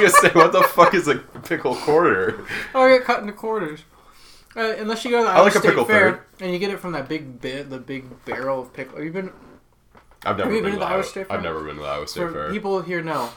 I 0.05 0.09
gonna 0.11 0.21
say, 0.23 0.29
what 0.39 0.53
the 0.53 0.63
fuck 0.63 0.95
is 0.95 1.09
a 1.09 1.17
pickle 1.17 1.75
quarter? 1.77 2.45
oh, 2.75 2.83
I 2.83 2.97
get 2.99 3.05
cut 3.05 3.21
into 3.21 3.33
quarters. 3.33 3.81
Uh, 4.55 4.75
unless 4.79 5.05
you 5.05 5.11
go 5.11 5.19
to 5.19 5.25
the 5.25 5.31
I 5.31 5.35
Iowa 5.37 5.45
like 5.45 5.55
a 5.55 5.59
State 5.61 5.69
pickle 5.71 5.85
Fair 5.87 6.11
third. 6.13 6.21
and 6.41 6.53
you 6.53 6.59
get 6.59 6.71
it 6.71 6.79
from 6.79 6.93
that 6.93 7.09
big 7.09 7.41
bit, 7.41 7.71
the 7.71 7.79
big 7.79 8.25
barrel 8.27 8.61
of 8.63 8.73
pickle. 8.75 8.97
Have 8.97 9.05
you 9.05 9.11
been? 9.13 9.33
I've 10.25 10.37
never 10.37 10.51
been, 10.51 10.63
been 10.63 10.73
to 10.75 10.79
the 10.79 10.85
Iowa 10.85 10.95
Iowa 10.97 11.05
State 11.05 11.29
Fair? 11.29 11.37
I've 11.37 11.43
never 11.43 11.65
been 11.65 11.77
to 11.77 11.83
the 11.83 11.89
Iowa 11.89 12.07
State 12.07 12.21
For 12.21 12.33
Fair. 12.33 12.53
people 12.53 12.83
here 12.83 13.03
know 13.03 13.31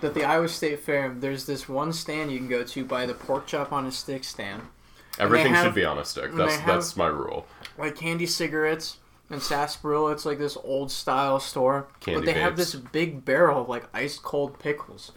that 0.00 0.14
the 0.14 0.24
Iowa 0.24 0.48
State 0.48 0.80
Fair, 0.80 1.14
there's 1.16 1.46
this 1.46 1.68
one 1.68 1.92
stand 1.92 2.32
you 2.32 2.38
can 2.38 2.48
go 2.48 2.64
to 2.64 2.84
by 2.84 3.06
the 3.06 3.14
pork 3.14 3.46
chop 3.46 3.72
on 3.72 3.86
a 3.86 3.92
stick 3.92 4.24
stand. 4.24 4.62
Everything 5.18 5.54
have- 5.54 5.66
should 5.66 5.74
be 5.74 5.84
on 5.84 5.98
a 5.98 6.04
stick. 6.04 6.32
That's 6.34 6.56
have- 6.56 6.66
that's 6.66 6.96
my 6.96 7.06
rule. 7.06 7.46
like 7.78 7.94
candy 7.96 8.26
cigarettes 8.26 8.98
and 9.30 9.40
sarsaparilla. 9.40 10.10
It's 10.12 10.26
like 10.26 10.38
this 10.38 10.56
old 10.64 10.90
style 10.90 11.38
store, 11.38 11.86
Candy 12.00 12.20
but 12.20 12.26
they 12.26 12.40
have 12.40 12.56
this 12.56 12.74
big 12.74 13.24
barrel 13.24 13.62
of 13.62 13.68
like 13.68 13.84
ice 13.94 14.18
cold 14.18 14.58
pickles, 14.58 15.12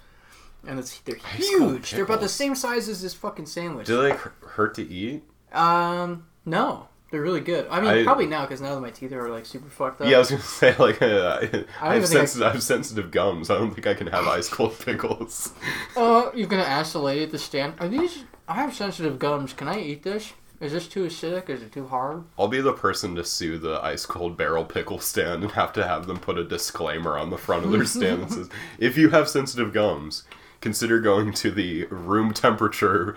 and 0.67 0.79
it's 0.79 0.99
they're 1.01 1.17
Ice 1.33 1.47
huge. 1.47 1.91
They're 1.91 2.03
about 2.05 2.21
the 2.21 2.29
same 2.29 2.55
size 2.55 2.87
as 2.89 3.01
this 3.01 3.13
fucking 3.13 3.45
sandwich. 3.45 3.87
Do 3.87 4.01
they 4.01 4.13
h- 4.13 4.19
hurt 4.41 4.75
to 4.75 4.81
eat? 4.87 5.23
Um, 5.51 6.25
no, 6.45 6.87
they're 7.11 7.21
really 7.21 7.41
good. 7.41 7.67
I 7.69 7.79
mean, 7.79 7.89
I- 7.89 8.03
probably 8.03 8.25
now 8.27 8.41
because 8.45 8.61
now 8.61 8.73
that 8.75 8.81
my 8.81 8.89
teeth 8.89 9.11
are 9.13 9.29
like 9.29 9.45
super 9.45 9.69
fucked 9.69 10.01
up. 10.01 10.07
Yeah, 10.07 10.15
I 10.17 10.19
was 10.19 10.29
gonna 10.31 10.41
say 10.61 10.75
like 10.77 11.01
uh, 11.01 11.05
I, 11.41 11.65
I, 11.81 11.95
have 11.95 12.03
think 12.07 12.21
I- 12.21 12.25
sensitive, 12.25 12.47
I 12.47 12.51
have 12.51 12.63
sensitive 12.63 13.11
gums. 13.11 13.49
I 13.49 13.57
don't 13.57 13.71
think 13.73 13.87
I 13.87 13.93
can 13.93 14.07
have 14.07 14.25
ice 14.27 14.49
cold 14.49 14.77
pickles. 14.85 15.53
Uh, 15.95 16.31
you're 16.33 16.47
gonna 16.47 16.63
ask 16.63 16.93
the 16.93 16.99
lady 16.99 17.23
at 17.23 17.31
the 17.31 17.37
stand, 17.37 17.75
are 17.79 17.87
these? 17.87 18.23
I 18.47 18.55
have 18.55 18.73
sensitive 18.73 19.19
gums. 19.19 19.53
Can 19.53 19.67
I 19.67 19.79
eat 19.79 20.01
this? 20.03 20.33
Is 20.59 20.71
this 20.71 20.87
too 20.87 21.05
acidic? 21.05 21.49
Is 21.49 21.61
it 21.61 21.71
too 21.71 21.87
hard? 21.87 22.23
I'll 22.39 22.47
be 22.47 22.61
the 22.61 22.73
person 22.73 23.15
to 23.15 23.23
sue 23.23 23.57
the 23.57 23.79
ice 23.83 24.05
cold 24.05 24.37
barrel 24.37 24.63
pickle 24.65 24.99
stand 24.99 25.43
and 25.43 25.51
have 25.51 25.71
to 25.73 25.85
have 25.85 26.07
them 26.07 26.17
put 26.19 26.37
a 26.37 26.43
disclaimer 26.43 27.17
on 27.17 27.29
the 27.29 27.37
front 27.37 27.65
of 27.65 27.71
their 27.71 27.85
stand 27.85 28.23
that 28.23 28.31
says, 28.31 28.49
"If 28.79 28.97
you 28.97 29.09
have 29.09 29.27
sensitive 29.29 29.71
gums, 29.73 30.23
consider 30.63 30.99
going 30.99 31.33
to 31.33 31.51
the 31.51 31.85
room 31.85 32.33
temperature 32.33 33.15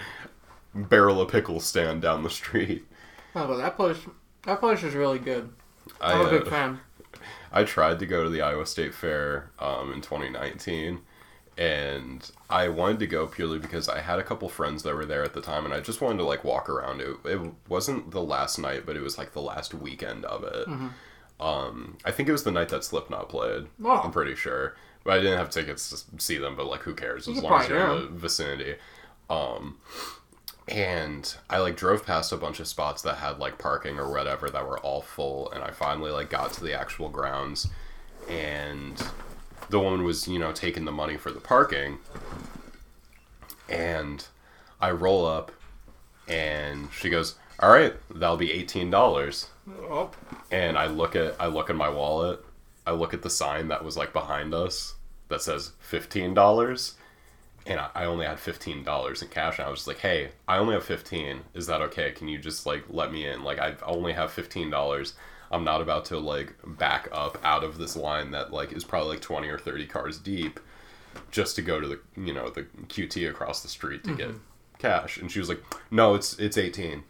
barrel 0.74 1.20
of 1.22 1.30
pickles 1.30 1.64
stand 1.64 2.02
down 2.02 2.22
the 2.22 2.30
street." 2.30 2.84
Oh, 3.34 3.46
but 3.46 3.56
that 3.58 3.76
place, 3.76 3.98
That 4.42 4.60
place 4.60 4.82
is 4.82 4.94
really 4.94 5.18
good. 5.18 5.52
I, 6.00 6.12
I'm 6.12 6.26
a 6.26 6.30
big 6.30 6.46
uh, 6.46 6.50
fan. 6.50 6.80
I 7.52 7.64
tried 7.64 7.98
to 8.00 8.06
go 8.06 8.24
to 8.24 8.30
the 8.30 8.42
Iowa 8.42 8.66
State 8.66 8.94
Fair 8.94 9.50
um, 9.58 9.92
in 9.92 10.00
2019, 10.00 11.00
and 11.56 12.30
I 12.50 12.68
wanted 12.68 12.98
to 12.98 13.06
go 13.06 13.26
purely 13.26 13.58
because 13.58 13.88
I 13.88 14.00
had 14.00 14.18
a 14.18 14.22
couple 14.22 14.48
friends 14.48 14.82
that 14.82 14.94
were 14.94 15.06
there 15.06 15.22
at 15.22 15.32
the 15.32 15.40
time, 15.40 15.64
and 15.64 15.72
I 15.72 15.80
just 15.80 16.00
wanted 16.00 16.18
to 16.18 16.24
like 16.24 16.44
walk 16.44 16.68
around. 16.68 17.00
It, 17.00 17.16
it 17.24 17.40
wasn't 17.68 18.10
the 18.10 18.22
last 18.22 18.58
night, 18.58 18.84
but 18.84 18.96
it 18.96 19.02
was 19.02 19.16
like 19.16 19.32
the 19.32 19.40
last 19.40 19.72
weekend 19.72 20.24
of 20.24 20.44
it. 20.44 20.66
Mm-hmm. 20.66 20.88
Um, 21.40 21.98
I 22.04 22.10
think 22.10 22.28
it 22.28 22.32
was 22.32 22.44
the 22.44 22.50
night 22.50 22.70
that 22.70 22.84
Slipknot 22.84 23.28
played. 23.28 23.66
Oh. 23.84 24.00
I'm 24.02 24.10
pretty 24.12 24.34
sure, 24.34 24.76
but 25.06 25.18
I 25.18 25.22
didn't 25.22 25.38
have 25.38 25.50
tickets 25.50 26.04
to 26.10 26.20
see 26.20 26.36
them. 26.36 26.56
But 26.56 26.66
like, 26.66 26.82
who 26.82 26.94
cares 26.94 27.28
as 27.28 27.40
long 27.40 27.62
as 27.62 27.68
you're 27.68 27.78
in 27.78 28.02
the 28.02 28.08
vicinity. 28.18 28.74
Um, 29.30 29.78
and 30.68 31.36
I 31.48 31.58
like 31.58 31.76
drove 31.76 32.04
past 32.04 32.32
a 32.32 32.36
bunch 32.36 32.58
of 32.58 32.66
spots 32.66 33.02
that 33.02 33.18
had 33.18 33.38
like 33.38 33.56
parking 33.56 33.98
or 33.98 34.10
whatever 34.10 34.50
that 34.50 34.66
were 34.66 34.78
all 34.80 35.00
full, 35.00 35.50
and 35.52 35.62
I 35.62 35.70
finally 35.70 36.10
like 36.10 36.28
got 36.28 36.52
to 36.54 36.64
the 36.64 36.78
actual 36.78 37.08
grounds, 37.08 37.68
and 38.28 39.00
the 39.70 39.78
woman 39.78 40.02
was 40.02 40.26
you 40.26 40.38
know 40.38 40.52
taking 40.52 40.84
the 40.84 40.92
money 40.92 41.16
for 41.16 41.30
the 41.30 41.40
parking, 41.40 41.98
and 43.68 44.26
I 44.80 44.90
roll 44.90 45.24
up, 45.24 45.52
and 46.26 46.88
she 46.92 47.10
goes, 47.10 47.36
"All 47.60 47.70
right, 47.70 47.94
that'll 48.12 48.36
be 48.36 48.52
eighteen 48.52 48.90
dollars." 48.90 49.48
Oh, 49.68 50.10
and 50.50 50.76
I 50.76 50.88
look 50.88 51.14
at 51.14 51.36
I 51.38 51.46
look 51.46 51.70
in 51.70 51.76
my 51.76 51.88
wallet. 51.88 52.44
I 52.84 52.90
look 52.90 53.14
at 53.14 53.22
the 53.22 53.30
sign 53.30 53.68
that 53.68 53.84
was 53.84 53.96
like 53.96 54.12
behind 54.12 54.52
us 54.52 54.95
that 55.28 55.42
says 55.42 55.72
fifteen 55.78 56.34
dollars, 56.34 56.94
and 57.66 57.80
I, 57.80 58.04
only 58.04 58.26
had 58.26 58.38
fifteen 58.38 58.82
dollars 58.82 59.22
in 59.22 59.28
cash. 59.28 59.58
And 59.58 59.66
I 59.66 59.70
was 59.70 59.80
just 59.80 59.88
like, 59.88 59.98
"Hey, 59.98 60.30
I 60.46 60.58
only 60.58 60.74
have 60.74 60.84
fifteen. 60.84 61.40
Is 61.54 61.66
that 61.66 61.80
okay? 61.82 62.12
Can 62.12 62.28
you 62.28 62.38
just 62.38 62.66
like 62.66 62.84
let 62.88 63.12
me 63.12 63.26
in? 63.26 63.42
Like 63.42 63.58
I 63.58 63.74
only 63.84 64.12
have 64.12 64.32
fifteen 64.32 64.70
dollars. 64.70 65.14
I'm 65.50 65.64
not 65.64 65.80
about 65.80 66.06
to 66.06 66.18
like 66.18 66.54
back 66.64 67.08
up 67.12 67.38
out 67.44 67.64
of 67.64 67.78
this 67.78 67.96
line 67.96 68.32
that 68.32 68.52
like 68.52 68.72
is 68.72 68.84
probably 68.84 69.10
like 69.10 69.20
twenty 69.20 69.48
or 69.48 69.58
thirty 69.58 69.86
cars 69.86 70.18
deep, 70.18 70.60
just 71.30 71.56
to 71.56 71.62
go 71.62 71.80
to 71.80 71.88
the 71.88 72.00
you 72.16 72.32
know 72.32 72.50
the 72.50 72.62
QT 72.62 73.28
across 73.28 73.62
the 73.62 73.68
street 73.68 74.04
to 74.04 74.14
get 74.14 74.28
mm-hmm. 74.28 74.38
cash." 74.78 75.18
And 75.18 75.30
she 75.30 75.38
was 75.38 75.48
like, 75.48 75.62
"No, 75.90 76.14
it's 76.14 76.38
it's 76.38 76.58
18 76.58 77.04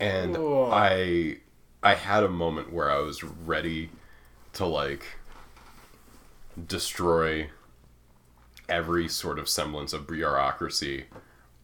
and 0.00 0.36
Whoa. 0.36 0.70
I 0.72 1.36
I 1.82 1.94
had 1.94 2.24
a 2.24 2.28
moment 2.28 2.72
where 2.72 2.90
I 2.90 2.98
was 2.98 3.22
ready 3.22 3.90
to 4.54 4.66
like 4.66 5.04
destroy 6.66 7.50
every 8.68 9.08
sort 9.08 9.38
of 9.38 9.48
semblance 9.48 9.92
of 9.92 10.06
bureaucracy 10.06 11.06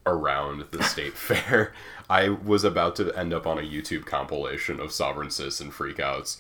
around 0.04 0.64
the 0.70 0.82
state 0.84 1.14
fair. 1.14 1.72
I 2.08 2.28
was 2.28 2.64
about 2.64 2.96
to 2.96 3.16
end 3.16 3.34
up 3.34 3.46
on 3.46 3.58
a 3.58 3.62
YouTube 3.62 4.06
compilation 4.06 4.80
of 4.80 4.92
sovereign 4.92 5.30
citizen 5.30 5.70
freakouts 5.70 6.38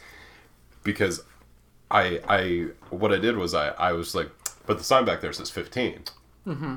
because 0.82 1.24
I 1.90 2.20
I 2.28 2.66
what 2.90 3.12
I 3.12 3.18
did 3.18 3.36
was 3.36 3.54
I 3.54 3.68
I 3.70 3.92
was 3.92 4.14
like, 4.14 4.30
but 4.66 4.78
the 4.78 4.84
sign 4.84 5.04
back 5.04 5.20
there 5.20 5.32
says 5.32 5.50
15. 5.50 6.04
Mm-hmm. 6.46 6.74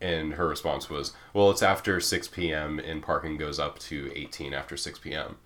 And 0.00 0.34
her 0.34 0.46
response 0.46 0.88
was, 0.88 1.12
"Well, 1.34 1.50
it's 1.50 1.62
after 1.62 2.00
6 2.00 2.28
p.m. 2.28 2.78
and 2.78 3.02
parking 3.02 3.36
goes 3.36 3.58
up 3.58 3.80
to 3.80 4.12
18 4.14 4.54
after 4.54 4.76
6 4.76 5.00
p.m." 5.00 5.36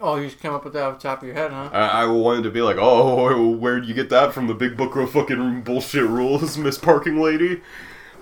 oh, 0.00 0.16
you 0.16 0.26
just 0.26 0.40
came 0.40 0.52
up 0.52 0.64
with 0.64 0.72
that 0.74 0.82
off 0.82 1.00
the 1.00 1.08
top 1.08 1.22
of 1.22 1.26
your 1.26 1.34
head, 1.34 1.50
huh? 1.52 1.70
I, 1.72 2.02
I 2.02 2.06
wanted 2.06 2.42
to 2.44 2.50
be 2.50 2.62
like, 2.62 2.76
"Oh, 2.78 3.50
where'd 3.56 3.86
you 3.86 3.94
get 3.94 4.10
that 4.10 4.32
from? 4.32 4.46
The 4.46 4.54
Big 4.54 4.76
Book 4.76 4.96
of 4.96 5.10
fucking 5.10 5.62
bullshit 5.62 6.04
rules, 6.04 6.56
Miss 6.58 6.78
Parking 6.78 7.20
Lady." 7.20 7.60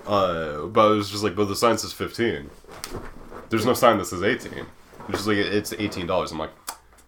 Uh, 0.05 0.67
but 0.67 0.87
I 0.87 0.89
was 0.89 1.09
just 1.09 1.23
like, 1.23 1.35
"But 1.35 1.45
the 1.45 1.55
sign 1.55 1.77
says 1.77 1.93
15. 1.93 2.49
There's 3.49 3.65
no 3.65 3.73
sign 3.73 3.97
that 3.97 4.05
says 4.05 4.23
18." 4.23 4.65
It's 5.09 5.17
just 5.19 5.27
like 5.27 5.37
it's 5.37 5.73
18 5.73 6.07
dollars. 6.07 6.31
I'm 6.31 6.39
like, 6.39 6.51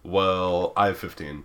"Well, 0.02 0.72
I 0.76 0.86
have 0.86 0.98
15." 0.98 1.44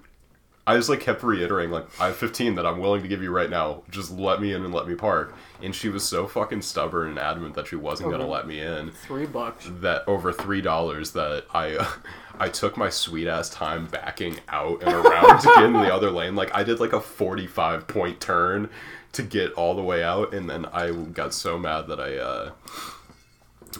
I 0.67 0.75
just 0.77 0.89
like 0.89 0.99
kept 0.99 1.21
reiterating 1.21 1.71
like 1.71 1.85
I 2.01 2.07
have 2.07 2.15
15 2.15 2.55
that 2.55 2.65
I'm 2.65 2.79
willing 2.79 3.03
to 3.03 3.07
give 3.07 3.21
you 3.21 3.29
right 3.29 3.49
now. 3.49 3.83
Just 3.91 4.11
let 4.11 4.41
me 4.41 4.51
in 4.51 4.63
and 4.63 4.73
let 4.73 4.87
me 4.87 4.95
park. 4.95 5.35
And 5.61 5.75
she 5.75 5.89
was 5.89 6.03
so 6.03 6.25
fucking 6.25 6.63
stubborn 6.63 7.09
and 7.09 7.19
adamant 7.19 7.53
that 7.53 7.67
she 7.67 7.75
wasn't 7.75 8.09
gonna 8.11 8.27
let 8.27 8.47
me 8.47 8.59
in 8.61 8.89
Three 8.91 9.27
bucks. 9.27 9.69
that 9.81 10.03
over 10.07 10.33
three 10.33 10.61
dollars 10.61 11.11
that 11.11 11.45
I 11.53 11.75
uh, 11.75 11.87
I 12.39 12.49
took 12.49 12.77
my 12.77 12.89
sweet 12.89 13.27
ass 13.27 13.49
time 13.49 13.85
backing 13.85 14.39
out 14.49 14.81
and 14.81 14.91
around 14.91 15.39
to 15.41 15.47
get 15.55 15.63
in 15.65 15.73
the 15.73 15.93
other 15.93 16.09
lane. 16.09 16.35
Like 16.35 16.53
I 16.55 16.63
did 16.63 16.79
like 16.79 16.93
a 16.93 16.99
forty 17.01 17.45
five 17.47 17.87
point 17.87 18.19
turn 18.19 18.69
to 19.13 19.21
get 19.23 19.53
all 19.53 19.75
the 19.75 19.83
way 19.83 20.03
out, 20.03 20.33
and 20.33 20.49
then 20.49 20.65
I 20.65 20.91
got 20.91 21.33
so 21.33 21.57
mad 21.59 21.87
that 21.87 21.99
I 21.99 22.17
uh, 22.17 22.51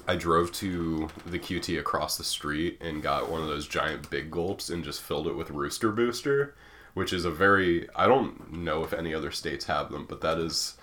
I 0.08 0.16
drove 0.16 0.52
to 0.54 1.10
the 1.26 1.40
QT 1.40 1.80
across 1.80 2.18
the 2.18 2.24
street 2.24 2.78
and 2.82 3.02
got 3.02 3.30
one 3.30 3.42
of 3.42 3.48
those 3.48 3.68
giant 3.68 4.10
big 4.10 4.30
gulps 4.30 4.70
and 4.70 4.84
just 4.84 5.02
filled 5.02 5.28
it 5.28 5.36
with 5.36 5.50
Rooster 5.52 5.92
Booster, 5.92 6.54
which 6.96 7.14
is 7.14 7.24
a 7.26 7.32
very 7.32 7.88
I 7.96 8.08
don't 8.08 8.52
know 8.52 8.84
if 8.84 8.92
any 8.94 9.14
other 9.14 9.30
states 9.32 9.66
have 9.66 9.92
them, 9.92 10.06
but 10.10 10.22
that 10.22 10.40
is 10.40 10.76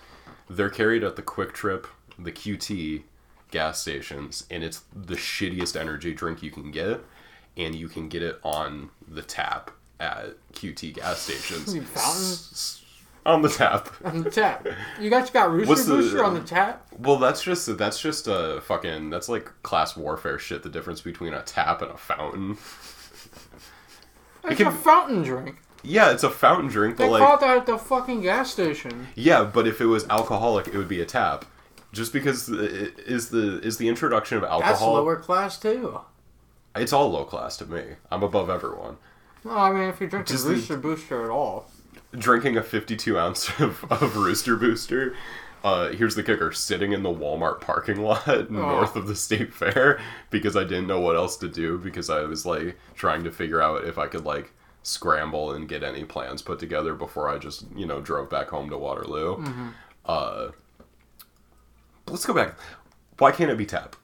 they're 0.49 0.71
carried 0.71 1.02
at 1.02 1.16
the 1.16 1.23
QuikTrip, 1.23 1.87
the 2.19 2.31
QT 2.33 3.02
gas 3.50 3.81
stations, 3.81 4.47
and 4.50 4.62
it's 4.62 4.83
the 4.95 5.16
shittiest 5.16 5.78
energy 5.78 6.14
drink 6.14 6.42
you 6.42 6.50
can 6.52 6.71
get, 6.71 7.00
and 7.57 7.75
you 7.75 7.88
can 7.88 8.09
get 8.09 8.23
it 8.23 8.38
on 8.45 8.90
the 9.09 9.23
tap 9.23 9.71
at 10.00 10.37
QT 10.52 10.95
gas 10.95 11.19
stations. 11.21 11.75
S- 11.97 12.78
on 13.25 13.40
the 13.42 13.49
tap. 13.49 13.88
On 14.04 14.23
the 14.25 14.31
tap. 14.31 14.66
You 15.00 15.09
guys 15.09 15.31
got 15.31 15.52
Rooster 15.52 15.69
What's 15.69 15.85
the- 15.85 15.95
Booster 15.95 16.25
on 16.25 16.35
the 16.35 16.40
tap? 16.40 16.88
Well, 16.99 17.19
that's 17.19 17.40
just 17.40 17.78
that's 17.78 18.00
just 18.00 18.26
a 18.26 18.61
fucking 18.64 19.11
that's 19.11 19.28
like 19.28 19.49
class 19.62 19.97
warfare 19.97 20.40
shit. 20.40 20.64
The 20.64 20.69
difference 20.69 21.00
between 21.02 21.33
a 21.33 21.40
tap 21.42 21.83
and 21.83 21.92
a 21.92 21.97
fountain. 21.97 22.59
It's 24.45 24.57
can- 24.57 24.66
a 24.66 24.73
fountain 24.73 25.23
drink. 25.23 25.57
Yeah, 25.82 26.12
it's 26.12 26.22
a 26.22 26.30
fountain 26.30 26.68
drink, 26.68 26.96
They 26.96 27.08
but 27.08 27.18
call 27.18 27.28
like 27.30 27.38
it 27.38 27.40
that 27.46 27.56
at 27.58 27.66
the 27.66 27.78
fucking 27.78 28.22
gas 28.22 28.50
station. 28.52 29.08
yeah, 29.16 29.42
but 29.44 29.66
if 29.66 29.80
it 29.80 29.86
was 29.86 30.06
alcoholic, 30.08 30.68
it 30.68 30.76
would 30.76 30.88
be 30.88 31.00
a 31.00 31.04
tap. 31.06 31.44
Just 31.92 32.12
because 32.12 32.46
the- 32.46 32.92
is 33.06 33.28
the 33.30 33.60
is 33.60 33.76
the 33.78 33.88
introduction 33.88 34.38
of 34.38 34.44
alcohol. 34.44 34.60
That's 34.60 34.80
alcohol. 34.80 34.94
lower 34.94 35.16
class 35.16 35.58
too. 35.58 36.00
It's 36.74 36.92
all 36.92 37.10
low 37.10 37.24
class 37.24 37.56
to 37.58 37.66
me. 37.66 37.82
I'm 38.10 38.22
above 38.22 38.48
everyone. 38.48 38.96
No, 39.44 39.50
I 39.52 39.72
mean 39.72 39.88
if 39.88 40.00
you're 40.00 40.08
drinking 40.08 40.32
Just 40.32 40.44
the- 40.46 40.52
Rooster 40.52 40.76
Booster 40.78 41.24
at 41.24 41.30
all. 41.30 41.68
drinking 42.16 42.56
a 42.56 42.62
52 42.62 43.18
ounce 43.18 43.48
of, 43.60 43.84
of 43.90 44.16
Rooster 44.16 44.56
Booster. 44.56 45.14
Uh, 45.64 45.90
here's 45.90 46.14
the 46.14 46.22
kicker: 46.22 46.50
sitting 46.52 46.92
in 46.92 47.02
the 47.02 47.12
Walmart 47.12 47.60
parking 47.60 48.00
lot 48.00 48.26
north 48.50 48.96
of 48.96 49.06
the 49.06 49.14
state 49.14 49.52
fair 49.52 50.00
because 50.30 50.56
I 50.56 50.64
didn't 50.64 50.86
know 50.86 51.00
what 51.00 51.14
else 51.16 51.36
to 51.38 51.48
do 51.48 51.76
because 51.78 52.08
I 52.08 52.22
was 52.22 52.46
like 52.46 52.78
trying 52.94 53.22
to 53.24 53.30
figure 53.30 53.60
out 53.60 53.84
if 53.84 53.98
I 53.98 54.06
could 54.06 54.24
like 54.24 54.52
scramble 54.82 55.52
and 55.52 55.68
get 55.68 55.82
any 55.82 56.04
plans 56.04 56.42
put 56.42 56.58
together 56.58 56.94
before 56.94 57.28
I 57.28 57.38
just 57.38 57.64
you 57.74 57.86
know 57.86 58.00
drove 58.00 58.28
back 58.30 58.48
home 58.48 58.70
to 58.70 58.78
Waterloo. 58.78 59.44
Uh, 60.04 60.48
let's 62.08 62.26
go 62.26 62.34
back. 62.34 62.56
Why 63.18 63.30
can't 63.32 63.50
it 63.50 63.58
be 63.58 63.66
tap? 63.66 63.96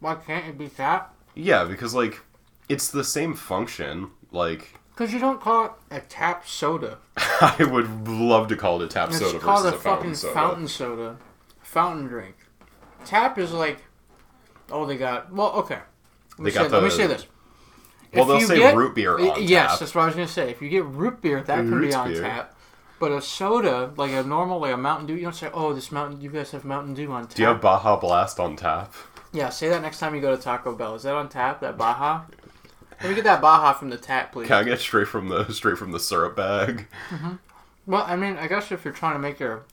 Why 0.00 0.14
can't 0.16 0.46
it 0.46 0.58
be 0.58 0.68
tap? 0.68 1.14
Yeah, 1.34 1.64
because 1.64 1.94
like 1.94 2.20
it's 2.68 2.90
the 2.90 3.04
same 3.04 3.34
function. 3.34 4.10
Like 4.30 4.74
Because 4.90 5.12
you 5.12 5.18
don't 5.18 5.40
call 5.40 5.64
it 5.66 5.72
a 5.90 6.00
tap 6.00 6.46
soda. 6.46 6.98
I 7.16 7.68
would 7.70 8.08
love 8.08 8.48
to 8.48 8.56
call 8.56 8.80
it 8.82 8.84
a 8.86 8.88
tap 8.88 9.10
It's 9.10 9.18
soda 9.18 9.38
called 9.38 9.62
versus 9.64 9.72
a 9.72 9.76
a 9.76 9.80
fountain 9.80 10.02
fucking 10.02 10.14
soda. 10.14 10.34
fountain 10.34 10.68
soda. 10.68 11.16
Fountain 11.62 12.06
drink. 12.06 12.36
Tap 13.04 13.38
is 13.38 13.52
like, 13.52 13.78
oh, 14.70 14.86
they 14.86 14.96
got. 14.96 15.32
Well, 15.32 15.52
okay. 15.52 15.78
Let 16.38 16.44
me, 16.44 16.50
say, 16.50 16.68
got 16.68 16.70
let 16.70 16.82
me 16.82 16.90
say 16.90 17.06
this. 17.06 17.26
Well, 18.12 18.22
If 18.22 18.28
they'll 18.40 18.48
say 18.48 18.58
get- 18.58 18.76
root 18.76 18.94
beer 18.94 19.18
on 19.18 19.42
Yes, 19.42 19.70
tap. 19.72 19.78
that's 19.80 19.94
what 19.94 20.02
I 20.02 20.06
was 20.06 20.14
gonna 20.14 20.28
say. 20.28 20.50
If 20.50 20.60
you 20.60 20.68
get 20.68 20.84
root 20.84 21.20
beer, 21.22 21.40
that 21.42 21.56
can 21.56 21.80
be 21.80 21.94
on 21.94 22.12
beer. 22.12 22.22
tap. 22.22 22.54
But 22.98 23.10
a 23.12 23.20
soda, 23.22 23.90
like 23.96 24.12
a 24.12 24.22
normal, 24.22 24.60
like 24.60 24.72
a 24.74 24.76
Mountain 24.76 25.06
Dew, 25.06 25.14
you 25.14 25.22
don't 25.22 25.34
say, 25.34 25.50
"Oh, 25.52 25.72
this 25.72 25.90
Mountain, 25.90 26.20
you 26.20 26.30
guys 26.30 26.50
have 26.52 26.64
Mountain 26.64 26.94
Dew 26.94 27.10
on 27.10 27.22
tap." 27.26 27.34
Do 27.34 27.42
you 27.42 27.48
have 27.48 27.60
Baja 27.60 27.96
Blast 27.96 28.38
on 28.38 28.54
tap? 28.56 28.92
Yeah, 29.32 29.48
say 29.48 29.68
that 29.70 29.82
next 29.82 29.98
time 29.98 30.14
you 30.14 30.20
go 30.20 30.36
to 30.36 30.40
Taco 30.40 30.74
Bell. 30.74 30.94
Is 30.94 31.02
that 31.04 31.14
on 31.14 31.28
tap? 31.28 31.60
That 31.60 31.76
Baja? 31.78 32.22
Let 33.00 33.08
me 33.08 33.14
get 33.16 33.24
that 33.24 33.40
Baja 33.40 33.72
from 33.72 33.90
the 33.90 33.96
tap, 33.96 34.30
please. 34.30 34.46
Can 34.46 34.58
I 34.58 34.62
get 34.62 34.78
straight 34.78 35.08
from 35.08 35.28
the 35.28 35.50
straight 35.52 35.78
from 35.78 35.90
the 35.92 35.98
syrup 35.98 36.36
bag? 36.36 36.86
Mm-hmm. 37.10 37.32
Well, 37.86 38.04
I 38.06 38.14
mean, 38.14 38.36
I 38.38 38.46
guess 38.46 38.70
if 38.70 38.84
you're 38.84 38.94
trying 38.94 39.14
to 39.14 39.18
make 39.18 39.40
your 39.40 39.64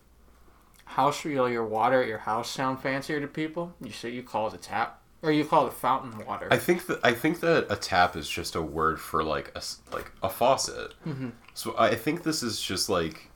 house, 0.86 1.24
you 1.26 1.36
know, 1.36 1.46
your 1.46 1.66
water 1.66 2.02
at 2.02 2.08
your 2.08 2.18
house 2.20 2.50
sound 2.50 2.80
fancier 2.82 3.20
to 3.20 3.28
people, 3.28 3.74
you 3.82 3.92
say 3.92 4.10
you 4.10 4.24
call 4.24 4.48
it 4.48 4.54
a 4.56 4.58
tap, 4.58 4.99
or 5.22 5.32
you 5.32 5.46
call 5.46 5.68
it 5.68 5.74
fountain 5.74 6.26
water. 6.26 6.48
I 6.52 6.58
think 6.58 6.88
that 6.88 7.00
I 7.04 7.14
think 7.14 7.40
that 7.42 7.68
a 7.70 7.76
tap 7.76 8.16
is 8.16 8.30
just 8.30 8.56
a 8.56 8.62
word 8.62 9.00
for 9.00 9.24
like 9.24 9.52
a 9.56 9.62
like 9.94 10.12
a 10.24 10.30
faucet. 10.30 10.94
Mm-hmm. 11.06 11.30
So 11.54 11.76
I 11.78 11.96
think 11.96 12.24
this 12.24 12.42
is 12.44 12.62
just 12.62 12.90
like 12.90 13.30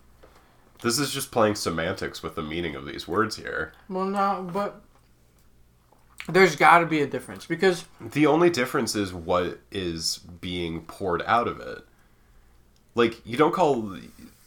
this 0.81 0.99
is 0.99 1.11
just 1.11 1.31
playing 1.31 1.55
semantics 1.55 2.21
with 2.21 2.35
the 2.35 2.43
meaning 2.43 2.75
of 2.75 2.85
these 2.85 3.07
words 3.07 3.37
here. 3.37 3.73
well, 3.89 4.05
no, 4.05 4.49
but 4.51 4.81
there's 6.27 6.55
got 6.55 6.79
to 6.79 6.85
be 6.85 7.01
a 7.01 7.07
difference 7.07 7.45
because 7.45 7.85
The 7.99 8.27
only 8.27 8.49
difference 8.49 8.95
is 8.95 9.13
what 9.13 9.59
is 9.71 10.19
being 10.39 10.81
poured 10.81 11.21
out 11.23 11.47
of 11.47 11.59
it. 11.59 11.79
Like 12.95 13.25
you 13.25 13.37
don't 13.37 13.53
call 13.53 13.97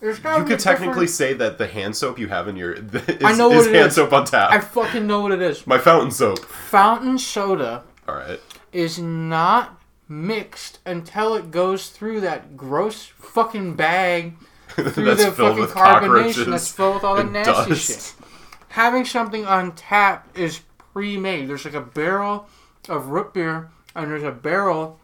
there's 0.06 0.20
got 0.20 0.38
you 0.38 0.44
could 0.44 0.60
technically 0.60 1.08
say 1.08 1.32
that 1.32 1.58
the 1.58 1.66
hand 1.66 1.96
soap 1.96 2.16
you 2.16 2.28
have 2.28 2.46
in 2.46 2.54
your 2.54 2.72
is, 2.74 2.84
I 3.24 3.36
know 3.36 3.50
is 3.50 3.66
what 3.66 3.74
it 3.74 3.74
hand 3.74 3.88
is. 3.88 3.96
soap 3.96 4.12
on 4.12 4.24
tap. 4.24 4.52
I 4.52 4.60
fucking 4.60 5.04
know 5.04 5.20
what 5.20 5.32
it 5.32 5.42
is. 5.42 5.66
My 5.66 5.78
fountain 5.78 6.12
soap. 6.12 6.38
Fountain 6.38 7.18
soda 7.18 7.82
All 8.06 8.14
right. 8.14 8.38
is 8.72 9.00
not 9.00 9.80
mixed 10.08 10.78
until 10.86 11.34
it 11.34 11.50
goes 11.50 11.88
through 11.88 12.20
that 12.20 12.56
gross 12.56 13.06
fucking 13.18 13.74
bag 13.74 14.36
through 14.68 14.84
the 15.16 15.32
fucking 15.32 15.64
carbonation 15.64 16.52
that's 16.52 16.70
filled 16.70 16.94
with 16.94 17.04
all 17.04 17.16
the 17.16 17.24
nasty 17.24 17.70
dust. 17.70 17.86
shit. 18.16 18.28
Having 18.68 19.06
something 19.06 19.44
on 19.44 19.72
tap 19.74 20.28
is 20.38 20.60
pre-made. 20.92 21.48
There's 21.48 21.64
like 21.64 21.74
a 21.74 21.80
barrel 21.80 22.48
of 22.88 23.08
root 23.08 23.34
beer 23.34 23.70
and 23.96 24.08
there's 24.08 24.22
a 24.22 24.30
barrel 24.30 25.00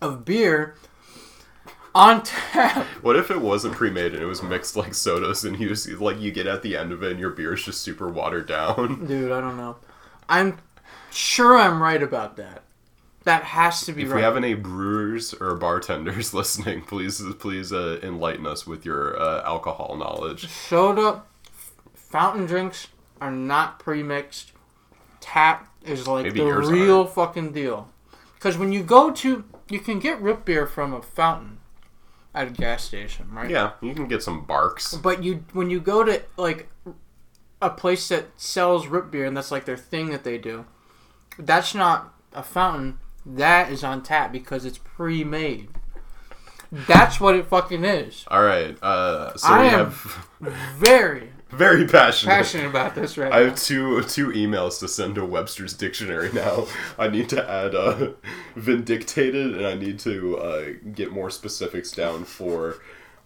of 0.00 0.24
beer 0.24 0.76
on 1.94 2.22
tap. 2.22 2.86
What 3.02 3.16
if 3.16 3.30
it 3.30 3.40
wasn't 3.40 3.74
pre-made 3.74 4.14
and 4.14 4.22
it 4.22 4.26
was 4.26 4.42
mixed 4.42 4.76
like 4.76 4.94
sodas 4.94 5.44
and 5.44 5.58
you 5.60 5.74
see, 5.74 5.94
like 5.94 6.20
you 6.20 6.32
get 6.32 6.46
at 6.46 6.62
the 6.62 6.76
end 6.76 6.90
of 6.90 7.02
it 7.02 7.12
and 7.12 7.20
your 7.20 7.30
beer 7.30 7.54
is 7.54 7.62
just 7.64 7.82
super 7.82 8.08
watered 8.08 8.48
down? 8.48 9.04
Dude, 9.06 9.30
I 9.30 9.40
don't 9.40 9.56
know. 9.56 9.76
I'm 10.28 10.58
sure 11.10 11.58
I'm 11.58 11.82
right 11.82 12.02
about 12.02 12.36
that. 12.36 12.62
That 13.24 13.44
has 13.44 13.84
to 13.86 13.92
be 13.92 14.02
If 14.02 14.10
right. 14.10 14.16
we 14.16 14.22
have 14.22 14.36
any 14.36 14.54
brewers 14.54 15.32
or 15.34 15.54
bartenders 15.54 16.34
listening, 16.34 16.82
please 16.82 17.22
please 17.38 17.72
uh, 17.72 17.98
enlighten 18.02 18.46
us 18.46 18.66
with 18.66 18.84
your 18.84 19.20
uh, 19.20 19.42
alcohol 19.44 19.96
knowledge. 19.96 20.48
Soda, 20.48 21.22
fountain 21.94 22.46
drinks 22.46 22.88
are 23.20 23.30
not 23.30 23.78
pre-mixed. 23.78 24.52
Tap 25.20 25.70
is 25.86 26.06
like 26.06 26.24
Maybe 26.24 26.40
the 26.40 26.52
real 26.52 27.06
fucking 27.06 27.52
deal. 27.52 27.88
Because 28.34 28.58
when 28.58 28.72
you 28.72 28.82
go 28.82 29.10
to, 29.10 29.44
you 29.70 29.78
can 29.78 29.98
get 29.98 30.20
root 30.20 30.44
beer 30.44 30.66
from 30.66 30.92
a 30.92 31.00
fountain 31.00 31.58
at 32.34 32.48
a 32.48 32.50
gas 32.50 32.82
station, 32.84 33.28
right? 33.30 33.48
Yeah, 33.50 33.72
you 33.80 33.94
can 33.94 34.08
get 34.08 34.22
some 34.22 34.44
Barq's. 34.46 34.94
But 34.94 35.22
you, 35.22 35.44
when 35.52 35.70
you 35.70 35.80
go 35.80 36.02
to 36.04 36.22
like 36.36 36.68
a 37.62 37.70
place 37.70 38.08
that 38.08 38.26
sells 38.36 38.86
root 38.86 39.10
beer 39.10 39.24
and 39.24 39.36
that's 39.36 39.50
like 39.50 39.64
their 39.64 39.76
thing 39.76 40.10
that 40.10 40.24
they 40.24 40.38
do, 40.38 40.66
that's 41.38 41.74
not 41.74 42.12
a 42.32 42.42
fountain. 42.42 42.98
That 43.24 43.70
is 43.72 43.82
on 43.84 44.02
tap 44.02 44.32
because 44.32 44.64
it's 44.64 44.78
pre-made. 44.78 45.68
That's 46.72 47.20
what 47.20 47.36
it 47.36 47.46
fucking 47.46 47.84
is. 47.84 48.24
All 48.28 48.42
right, 48.42 48.76
uh, 48.82 49.36
so 49.36 49.48
I 49.48 49.60
we 49.62 49.68
am- 49.68 49.78
have 49.90 50.28
Very 50.76 51.30
very 51.56 51.86
passionate. 51.86 52.32
passionate 52.32 52.66
about 52.66 52.94
this 52.94 53.16
right 53.18 53.32
I 53.32 53.40
now. 53.40 53.44
have 53.46 53.56
two 53.58 54.02
two 54.04 54.28
emails 54.28 54.78
to 54.80 54.88
send 54.88 55.14
to 55.16 55.24
Webster's 55.24 55.74
dictionary 55.74 56.30
now. 56.32 56.66
I 56.98 57.08
need 57.08 57.28
to 57.30 57.48
add 57.50 57.74
uh, 57.74 58.12
vindictated, 58.56 59.56
and 59.56 59.66
I 59.66 59.74
need 59.74 59.98
to 60.00 60.38
uh, 60.38 60.64
get 60.94 61.12
more 61.12 61.30
specifics 61.30 61.90
down 61.92 62.24
for 62.24 62.76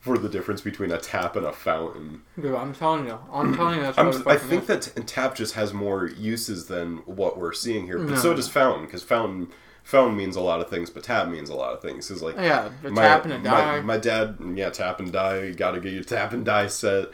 for 0.01 0.17
the 0.17 0.29
difference 0.29 0.61
between 0.61 0.93
a 0.93 0.99
tap 0.99 1.37
and 1.37 1.45
a 1.45 1.53
fountain. 1.53 2.23
Dude, 2.41 2.55
I'm 2.55 2.73
telling 2.75 3.07
you, 3.07 3.19
I'm 3.33 3.55
telling 3.57 3.77
you, 3.77 3.83
that's 3.83 3.99
I'm, 3.99 4.29
I 4.29 4.37
think 4.37 4.63
is. 4.63 4.69
that 4.69 4.83
t- 4.83 5.03
tap 5.03 5.35
just 5.35 5.55
has 5.55 5.73
more 5.73 6.07
uses 6.07 6.67
than 6.67 6.99
what 6.99 7.39
we're 7.39 7.53
seeing 7.53 7.85
here, 7.87 7.99
but 7.99 8.11
No. 8.11 8.17
so 8.17 8.35
does 8.35 8.49
fountain 8.49 8.87
because 8.87 9.03
fountain 9.03 9.49
fountain 9.83 10.17
means 10.17 10.37
a 10.37 10.41
lot 10.41 10.61
of 10.61 10.69
things, 10.69 10.91
but 10.91 11.03
tap 11.03 11.29
means 11.29 11.49
a 11.49 11.55
lot 11.55 11.73
of 11.73 11.81
things. 11.83 12.11
Is 12.11 12.23
like 12.23 12.37
yeah, 12.37 12.71
my, 12.83 13.03
tap 13.03 13.25
and 13.25 13.43
die. 13.43 13.77
My, 13.77 13.81
my 13.81 13.97
dad, 13.97 14.37
yeah, 14.55 14.71
tap 14.71 15.01
and 15.01 15.11
die. 15.13 15.45
You 15.45 15.55
gotta 15.55 15.81
get 15.81 15.93
your 15.93 16.05
tap 16.05 16.33
and 16.33 16.45
die 16.45 16.67
set. 16.69 17.07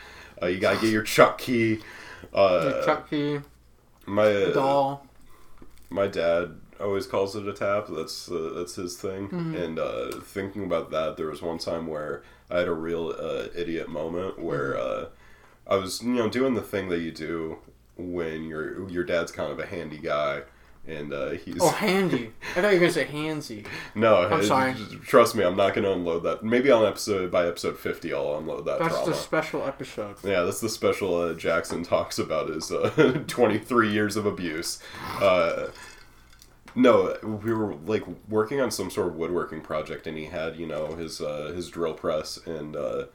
Uh, 0.42 0.46
you 0.46 0.58
gotta 0.58 0.80
get 0.80 0.90
your 0.90 1.02
chuck 1.02 1.38
key. 1.38 1.80
Uh, 2.32 2.64
the 2.64 2.82
Chucky 2.84 3.40
my 4.06 4.50
doll. 4.52 5.06
my 5.90 6.06
dad 6.06 6.56
always 6.80 7.06
calls 7.06 7.36
it 7.36 7.46
a 7.46 7.52
tap. 7.52 7.86
That's 7.88 8.30
uh, 8.30 8.52
that's 8.56 8.74
his 8.76 8.96
thing. 8.96 9.28
Mm-hmm. 9.28 9.54
And 9.54 9.78
uh, 9.78 10.10
thinking 10.22 10.64
about 10.64 10.90
that, 10.90 11.16
there 11.16 11.26
was 11.28 11.40
one 11.42 11.58
time 11.58 11.86
where 11.86 12.22
I 12.50 12.58
had 12.58 12.68
a 12.68 12.72
real 12.74 13.14
uh, 13.18 13.48
idiot 13.54 13.88
moment 13.88 14.38
where 14.38 14.72
Mm-hmm. 14.74 15.04
uh, 15.04 15.08
I 15.66 15.76
was 15.76 16.02
you 16.02 16.10
know 16.14 16.28
doing 16.28 16.54
the 16.54 16.60
thing 16.62 16.88
that 16.90 17.00
you 17.00 17.10
do 17.12 17.58
when 17.96 18.44
your 18.44 18.88
your 18.90 19.04
dad's 19.04 19.32
kind 19.32 19.50
of 19.52 19.58
a 19.58 19.66
handy 19.66 19.98
guy. 19.98 20.42
And 20.86 21.14
uh, 21.14 21.30
he's 21.30 21.56
Oh, 21.62 21.70
handy. 21.70 22.30
I 22.56 22.60
thought 22.60 22.68
you 22.68 22.74
were 22.74 22.80
gonna 22.80 22.92
say 22.92 23.06
handsy. 23.06 23.66
no. 23.94 24.16
I'm 24.16 24.40
it- 24.40 24.44
sorry. 24.44 24.74
Trust 25.06 25.34
me, 25.34 25.42
I'm 25.42 25.56
not 25.56 25.72
going 25.74 25.84
to 25.84 25.92
unload 25.92 26.24
that. 26.24 26.42
Maybe 26.44 26.70
on 26.70 26.84
episode 26.84 27.30
by 27.30 27.46
episode 27.46 27.78
50, 27.78 28.12
I'll 28.12 28.36
unload 28.36 28.66
that 28.66 28.80
That's 28.80 28.94
trauma. 28.94 29.10
the 29.12 29.16
special 29.16 29.64
episode. 29.64 30.16
Yeah, 30.22 30.42
that's 30.42 30.60
the 30.60 30.68
special 30.68 31.14
uh, 31.16 31.32
Jackson 31.34 31.84
talks 31.84 32.18
about 32.18 32.50
his 32.50 32.70
uh, 32.70 33.22
23 33.26 33.92
years 33.92 34.16
of 34.16 34.26
abuse. 34.26 34.78
Uh, 35.22 35.68
no, 36.74 37.16
we 37.22 37.54
were 37.54 37.74
like 37.86 38.02
working 38.28 38.60
on 38.60 38.70
some 38.70 38.90
sort 38.90 39.06
of 39.08 39.14
woodworking 39.16 39.60
project, 39.60 40.06
and 40.06 40.18
he 40.18 40.24
had 40.26 40.56
you 40.56 40.66
know 40.66 40.96
his 40.96 41.20
uh, 41.20 41.52
his 41.54 41.68
drill 41.70 41.94
press, 41.94 42.36
and 42.46 42.74
uh, 42.76 43.06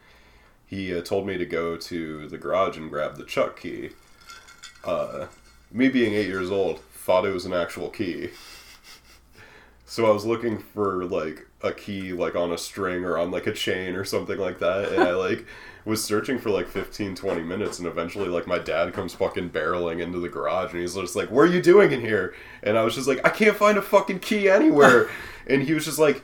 he 0.65 0.95
uh, 0.97 1.01
told 1.01 1.27
me 1.27 1.37
to 1.37 1.45
go 1.45 1.75
to 1.75 2.27
the 2.29 2.37
garage 2.37 2.77
and 2.77 2.89
grab 2.89 3.17
the 3.17 3.25
chuck 3.25 3.59
key. 3.59 3.89
Uh, 4.83 5.25
me 5.71 5.89
being 5.89 6.13
eight 6.13 6.27
years 6.27 6.49
old, 6.49 6.79
thought 7.09 7.25
it 7.25 7.33
was 7.33 7.47
an 7.47 7.53
actual 7.53 7.89
key. 7.89 8.29
So 9.83 10.05
I 10.05 10.11
was 10.11 10.27
looking 10.27 10.59
for 10.59 11.05
like 11.05 11.47
a 11.63 11.71
key 11.71 12.13
like 12.13 12.35
on 12.35 12.51
a 12.51 12.57
string 12.57 13.03
or 13.03 13.17
on 13.17 13.31
like 13.31 13.47
a 13.47 13.51
chain 13.51 13.95
or 13.95 14.05
something 14.05 14.37
like 14.37 14.59
that 14.59 14.91
and 14.91 15.01
I 15.01 15.13
like 15.13 15.47
was 15.85 16.03
searching 16.03 16.37
for 16.37 16.51
like 16.51 16.67
15 16.67 17.15
20 17.15 17.41
minutes 17.41 17.79
and 17.79 17.87
eventually 17.87 18.29
like 18.29 18.45
my 18.45 18.59
dad 18.59 18.93
comes 18.93 19.15
fucking 19.15 19.49
barreling 19.49 20.03
into 20.03 20.19
the 20.19 20.29
garage 20.29 20.71
and 20.71 20.81
he's 20.81 20.93
just 20.93 21.15
like 21.15 21.31
what 21.31 21.41
are 21.41 21.51
you 21.51 21.63
doing 21.63 21.91
in 21.91 22.01
here? 22.01 22.35
And 22.61 22.77
I 22.77 22.83
was 22.83 22.93
just 22.93 23.07
like 23.07 23.25
I 23.25 23.29
can't 23.29 23.57
find 23.57 23.79
a 23.79 23.81
fucking 23.81 24.19
key 24.19 24.47
anywhere. 24.47 25.09
And 25.47 25.63
he 25.63 25.73
was 25.73 25.85
just 25.85 25.97
like 25.97 26.21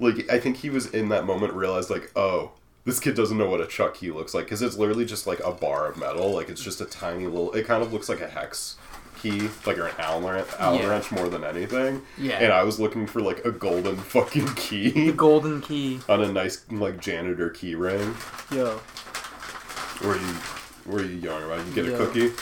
like 0.00 0.32
I 0.32 0.40
think 0.40 0.56
he 0.56 0.70
was 0.70 0.86
in 0.86 1.10
that 1.10 1.26
moment 1.26 1.52
realized 1.52 1.90
like 1.90 2.10
oh 2.16 2.52
this 2.86 2.98
kid 2.98 3.14
doesn't 3.14 3.36
know 3.36 3.50
what 3.50 3.60
a 3.60 3.66
chuck 3.66 3.96
key 3.96 4.10
looks 4.10 4.32
like 4.32 4.46
because 4.46 4.62
it's 4.62 4.78
literally 4.78 5.04
just 5.04 5.26
like 5.26 5.40
a 5.40 5.52
bar 5.52 5.86
of 5.88 5.98
metal 5.98 6.32
like 6.32 6.48
it's 6.48 6.64
just 6.64 6.80
a 6.80 6.86
tiny 6.86 7.26
little 7.26 7.52
it 7.52 7.66
kind 7.66 7.82
of 7.82 7.92
looks 7.92 8.08
like 8.08 8.22
a 8.22 8.28
hex 8.28 8.78
key 9.22 9.48
like 9.66 9.78
or 9.78 9.86
an 9.86 9.94
allen 9.98 10.24
wrench, 10.24 10.48
allen 10.58 10.80
Yeah. 10.82 10.88
wrench 10.88 11.10
more 11.12 11.28
than 11.28 11.44
anything 11.44 12.02
Yeah. 12.18 12.38
and 12.38 12.52
I 12.52 12.64
was 12.64 12.80
looking 12.80 13.06
for 13.06 13.20
like 13.22 13.44
a 13.44 13.52
golden 13.52 13.96
fucking 14.14 14.48
key 14.54 14.90
The 15.06 15.12
golden 15.12 15.60
key. 15.60 16.00
on 16.08 16.22
a 16.22 16.32
nice 16.32 16.64
like 16.70 17.00
janitor 17.00 17.48
key 17.50 17.74
ring. 17.74 18.14
Yo. 18.50 18.76
Where 20.00 20.16
you 20.16 20.32
where 20.84 21.02
you 21.04 21.16
yarn 21.18 21.44
about? 21.44 21.64
You 21.66 21.72
get 21.72 21.86
a 21.94 21.96
cookie. 21.96 22.32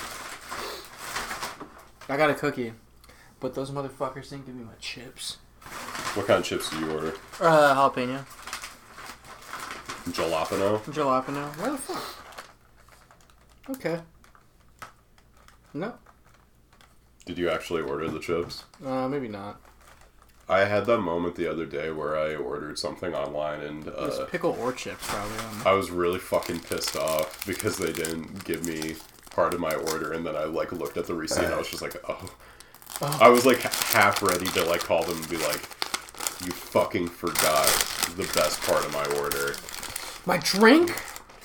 I 2.09 2.17
got 2.17 2.31
a 2.31 2.35
cookie. 2.35 2.73
But 3.39 3.55
those 3.55 3.71
motherfuckers 3.71 4.31
didn't 4.31 4.47
give 4.47 4.55
me 4.55 4.65
my 4.65 4.75
chips. 4.81 5.37
What 6.15 6.27
kind 6.27 6.41
of 6.41 6.45
chips 6.45 6.71
do 6.71 6.79
you 6.81 6.91
order? 6.91 7.15
Uh, 7.41 7.75
jalapeno. 7.75 8.25
Jalapeno. 10.11 10.81
Jalapeno. 10.85 11.57
Where 11.59 11.71
the 11.73 11.79
fuck? 11.79 12.05
Okay. 13.71 14.01
No. 15.75 15.95
Did 17.31 17.39
you 17.39 17.49
actually 17.49 17.83
order 17.83 18.09
the 18.11 18.19
chips? 18.19 18.65
Uh, 18.85 19.07
maybe 19.07 19.29
not. 19.29 19.61
I 20.49 20.65
had 20.65 20.85
that 20.87 20.99
moment 20.99 21.37
the 21.37 21.47
other 21.47 21.65
day 21.65 21.93
where 21.93 22.19
I 22.19 22.35
ordered 22.35 22.77
something 22.77 23.15
online 23.15 23.61
and 23.61 23.87
It 23.87 23.97
was 23.97 24.19
uh, 24.19 24.25
pickle 24.25 24.57
or 24.61 24.73
chips, 24.73 25.07
probably. 25.07 25.37
I. 25.65 25.71
I 25.71 25.73
was 25.75 25.93
really 25.93 26.19
fucking 26.19 26.59
pissed 26.59 26.97
off 26.97 27.47
because 27.47 27.79
they 27.79 27.93
didn't 27.93 28.43
give 28.45 28.67
me 28.67 28.97
part 29.31 29.55
of 29.55 29.61
my 29.61 29.73
order 29.73 30.13
and 30.13 30.27
then 30.27 30.35
I 30.35 30.43
like 30.43 30.73
looked 30.73 30.97
at 30.97 31.07
the 31.07 31.15
receipt 31.15 31.45
and 31.45 31.55
I 31.55 31.59
was 31.59 31.69
just 31.69 31.83
like, 31.83 31.95
oh. 32.09 32.35
Oh. 33.01 33.19
I 33.23 33.29
was 33.29 33.47
like 33.47 33.61
half 33.61 34.25
ready 34.25 34.47
to 34.47 34.65
like 34.65 34.81
call 34.81 35.05
them 35.05 35.17
and 35.17 35.31
be 35.31 35.37
like, 35.37 35.61
you 36.45 36.51
fucking 36.51 37.07
forgot 37.07 37.69
the 38.17 38.29
best 38.35 38.61
part 38.63 38.85
of 38.85 38.93
my 38.93 39.05
order. 39.21 39.55
My 40.27 40.39
drink? 40.39 41.01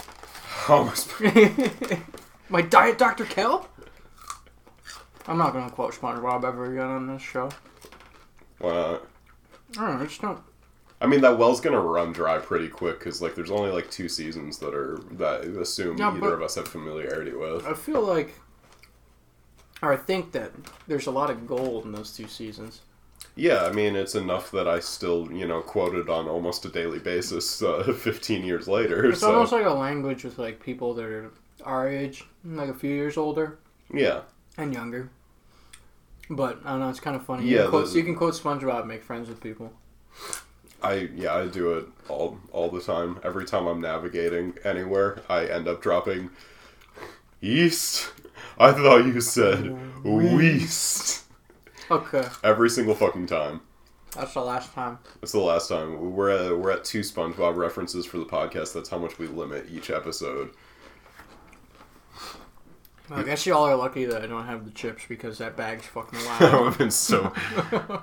Almost 0.68 1.12
My 2.50 2.64
diet 2.64 2.98
Dr. 2.98 3.26
Kelp? 3.26 3.68
I'm 5.28 5.38
not 5.38 5.54
gonna 5.54 5.72
quote 5.72 5.94
SpongeBob 5.94 6.44
ever 6.44 6.72
again 6.72 6.88
on 6.88 7.08
this 7.08 7.22
show. 7.22 7.50
Why 8.60 8.74
not? 8.74 9.08
I 9.78 9.88
don't 9.88 9.98
know, 9.98 10.04
I 10.04 10.06
just 10.06 10.22
don't. 10.22 10.40
I 11.02 11.08
mean, 11.08 11.22
that 11.22 11.38
well's 11.38 11.60
gonna 11.62 11.82
run 11.82 12.14
dry 12.14 12.38
pretty 12.38 12.70
quick 12.70 13.00
because 13.00 13.22
like 13.22 13.36
there's 13.36 13.52
only 13.52 13.72
like 13.72 13.90
two 13.90 14.08
seasons 14.08 14.60
that 14.60 14.74
are 14.74 15.00
that 15.12 15.42
I 15.42 15.62
assume 15.62 15.98
Yeah, 15.98 16.16
either 16.16 16.34
of 16.34 16.42
us 16.42 16.56
have 16.56 16.68
familiarity 16.68 17.34
with. 17.34 17.66
I 17.66 17.74
feel 17.74 18.02
like, 18.02 18.40
or 19.82 19.92
I 19.92 19.98
think 19.98 20.32
that 20.34 20.52
there's 20.88 21.08
a 21.08 21.12
lot 21.12 21.30
of 21.30 21.48
gold 21.48 21.86
in 21.86 21.92
those 21.92 22.16
two 22.16 22.28
seasons. 22.28 22.82
Yeah, 23.36 23.64
I 23.66 23.72
mean, 23.74 23.96
it's 23.98 24.16
enough 24.16 24.52
that 24.52 24.68
I 24.68 24.80
still 24.80 25.30
you 25.32 25.48
know 25.48 25.62
quote 25.62 25.96
it 25.96 26.08
on 26.10 26.28
almost 26.28 26.66
a 26.66 26.70
daily 26.70 27.00
basis. 27.00 27.62
Uh, 27.62 27.84
Fifteen 27.98 28.46
years 28.46 28.68
later, 28.68 29.06
It's 29.08 29.22
so 29.22 29.34
almost 29.34 29.52
like 29.52 29.66
a 29.66 29.72
language 29.72 30.24
with 30.24 30.38
like 30.38 30.62
people 30.62 30.94
that 30.94 31.06
are 31.06 31.32
our 31.64 31.90
age, 31.90 32.24
like 32.46 32.70
a 32.70 32.74
few 32.74 32.92
years 32.92 33.18
older 33.18 33.58
yeah, 33.94 34.22
and 34.58 34.74
younger. 34.74 35.10
But 36.30 36.60
I 36.66 36.72
don't 36.72 36.80
know, 36.80 36.90
it's 36.90 37.00
kind 37.00 37.16
of 37.16 37.26
funny. 37.26 37.46
You 37.48 37.56
Yeah, 37.58 37.62
can 37.64 37.70
quote, 37.72 37.90
the- 37.92 37.98
you 37.98 38.04
can 38.04 38.16
quote 38.16 38.34
SpongeBob, 38.34 38.88
make 38.88 39.04
friends 39.04 39.30
with 39.30 39.42
people. 39.42 39.72
I 40.84 41.10
yeah 41.16 41.34
I 41.36 41.48
do 41.48 41.74
it 41.78 41.86
all 42.10 42.38
all 42.52 42.70
the 42.70 42.82
time. 42.82 43.20
Every 43.24 43.46
time 43.46 43.66
I'm 43.66 43.82
navigating 43.82 44.54
anywhere, 44.64 45.22
I 45.30 45.46
end 45.46 45.68
up 45.68 45.82
dropping 45.82 46.30
east. 47.42 48.12
I 48.58 48.72
thought 48.72 49.06
you 49.06 49.20
said 49.22 49.76
west. 50.04 51.24
Okay, 51.92 52.28
Every 52.44 52.70
single 52.70 52.96
fucking 52.96 53.28
time. 53.28 53.62
that's 54.16 54.34
the 54.34 54.42
last 54.42 54.74
time. 54.74 54.98
That's 55.22 55.34
the 55.34 55.40
last 55.40 55.70
time. 55.70 56.16
We're 56.16 56.30
at, 56.32 56.58
we're 56.58 56.72
at 56.72 56.84
two 56.84 57.02
SpongeBob 57.02 57.56
references 57.58 58.06
for 58.08 58.18
the 58.18 58.26
podcast. 58.26 58.74
That's 58.74 58.90
how 58.90 58.98
much 58.98 59.20
we 59.20 59.28
limit 59.28 59.68
each 59.72 59.90
episode. 59.92 60.52
I 63.12 63.24
guess 63.24 63.46
y'all 63.46 63.64
are 63.66 63.76
lucky 63.76 64.06
that 64.06 64.22
I 64.24 64.28
don't 64.28 64.46
have 64.46 64.66
the 64.66 64.72
chips 64.72 65.04
because 65.08 65.38
that 65.38 65.56
bag's 65.56 65.86
fucking 65.86 66.20
that 66.24 66.42
would 66.42 66.52
loud. 66.54 66.66
have 66.66 66.78
been 66.78 66.92
so. 66.92 67.32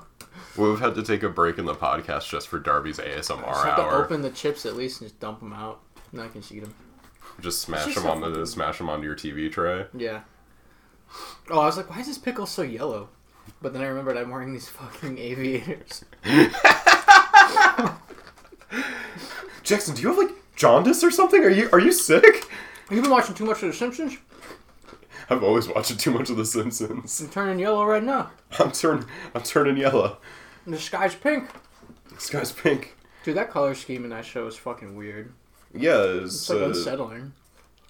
We've 0.56 0.78
had 0.80 0.94
to 0.96 1.02
take 1.02 1.22
a 1.22 1.28
break 1.28 1.58
in 1.58 1.64
the 1.64 1.74
podcast 1.74 2.28
just 2.28 2.48
for 2.48 2.58
Darby's 2.58 2.98
ASMR 2.98 3.16
Just 3.16 3.64
have 3.64 3.76
to 3.76 3.82
hour. 3.82 4.04
open 4.04 4.20
the 4.22 4.30
chips 4.30 4.66
at 4.66 4.76
least 4.76 5.00
and 5.00 5.08
just 5.08 5.18
dump 5.18 5.40
them 5.40 5.52
out. 5.52 5.80
Then 6.12 6.24
I 6.24 6.28
can 6.28 6.42
eat 6.50 6.60
them. 6.60 6.74
Just 7.40 7.62
smash 7.62 7.86
It's 7.86 7.94
just 7.94 8.06
them 8.06 8.22
on 8.22 8.32
the 8.32 8.46
smash 8.46 8.78
them 8.78 8.90
onto 8.90 9.06
your 9.06 9.16
TV 9.16 9.50
tray. 9.50 9.86
Yeah. 9.96 10.20
Oh, 11.50 11.58
I 11.60 11.66
was 11.66 11.76
like, 11.76 11.88
why 11.90 12.00
is 12.00 12.06
this 12.06 12.18
pickle 12.18 12.46
so 12.46 12.62
yellow? 12.62 13.08
But 13.60 13.72
then 13.72 13.82
I 13.82 13.86
remembered 13.86 14.16
I'm 14.16 14.30
wearing 14.30 14.52
these 14.52 14.68
fucking 14.68 15.18
aviators. 15.18 16.04
Jackson, 19.62 19.94
do 19.94 20.02
you 20.02 20.08
have 20.08 20.18
like 20.18 20.30
jaundice 20.56 21.02
or 21.02 21.10
something? 21.10 21.42
Are 21.42 21.50
you 21.50 21.68
are 21.72 21.80
you 21.80 21.92
sick? 21.92 22.24
Have 22.44 22.48
You've 22.90 23.02
been 23.02 23.10
watching 23.10 23.34
too 23.34 23.44
much 23.46 23.62
of 23.62 23.68
The 23.68 23.74
Simpsons? 23.76 24.16
I've 25.32 25.42
always 25.42 25.66
watched 25.66 25.98
too 25.98 26.10
much 26.10 26.28
of 26.28 26.36
The 26.36 26.44
Simpsons. 26.44 27.20
I'm 27.20 27.30
turning 27.30 27.58
yellow 27.58 27.84
right 27.86 28.02
now. 28.02 28.30
I'm 28.58 28.70
turning 28.70 29.06
I'm 29.34 29.42
turning 29.42 29.78
yellow. 29.78 30.18
And 30.66 30.74
the 30.74 30.78
sky's 30.78 31.14
pink. 31.14 31.48
The 32.14 32.20
sky's 32.20 32.52
pink. 32.52 32.96
Dude, 33.24 33.36
that 33.36 33.50
color 33.50 33.74
scheme 33.74 34.04
in 34.04 34.10
that 34.10 34.26
show 34.26 34.46
is 34.46 34.56
fucking 34.56 34.94
weird. 34.94 35.32
Yeah, 35.74 36.02
it's, 36.02 36.34
It's 36.34 36.50
like 36.50 36.60
uh, 36.60 36.64
unsettling. 36.66 37.32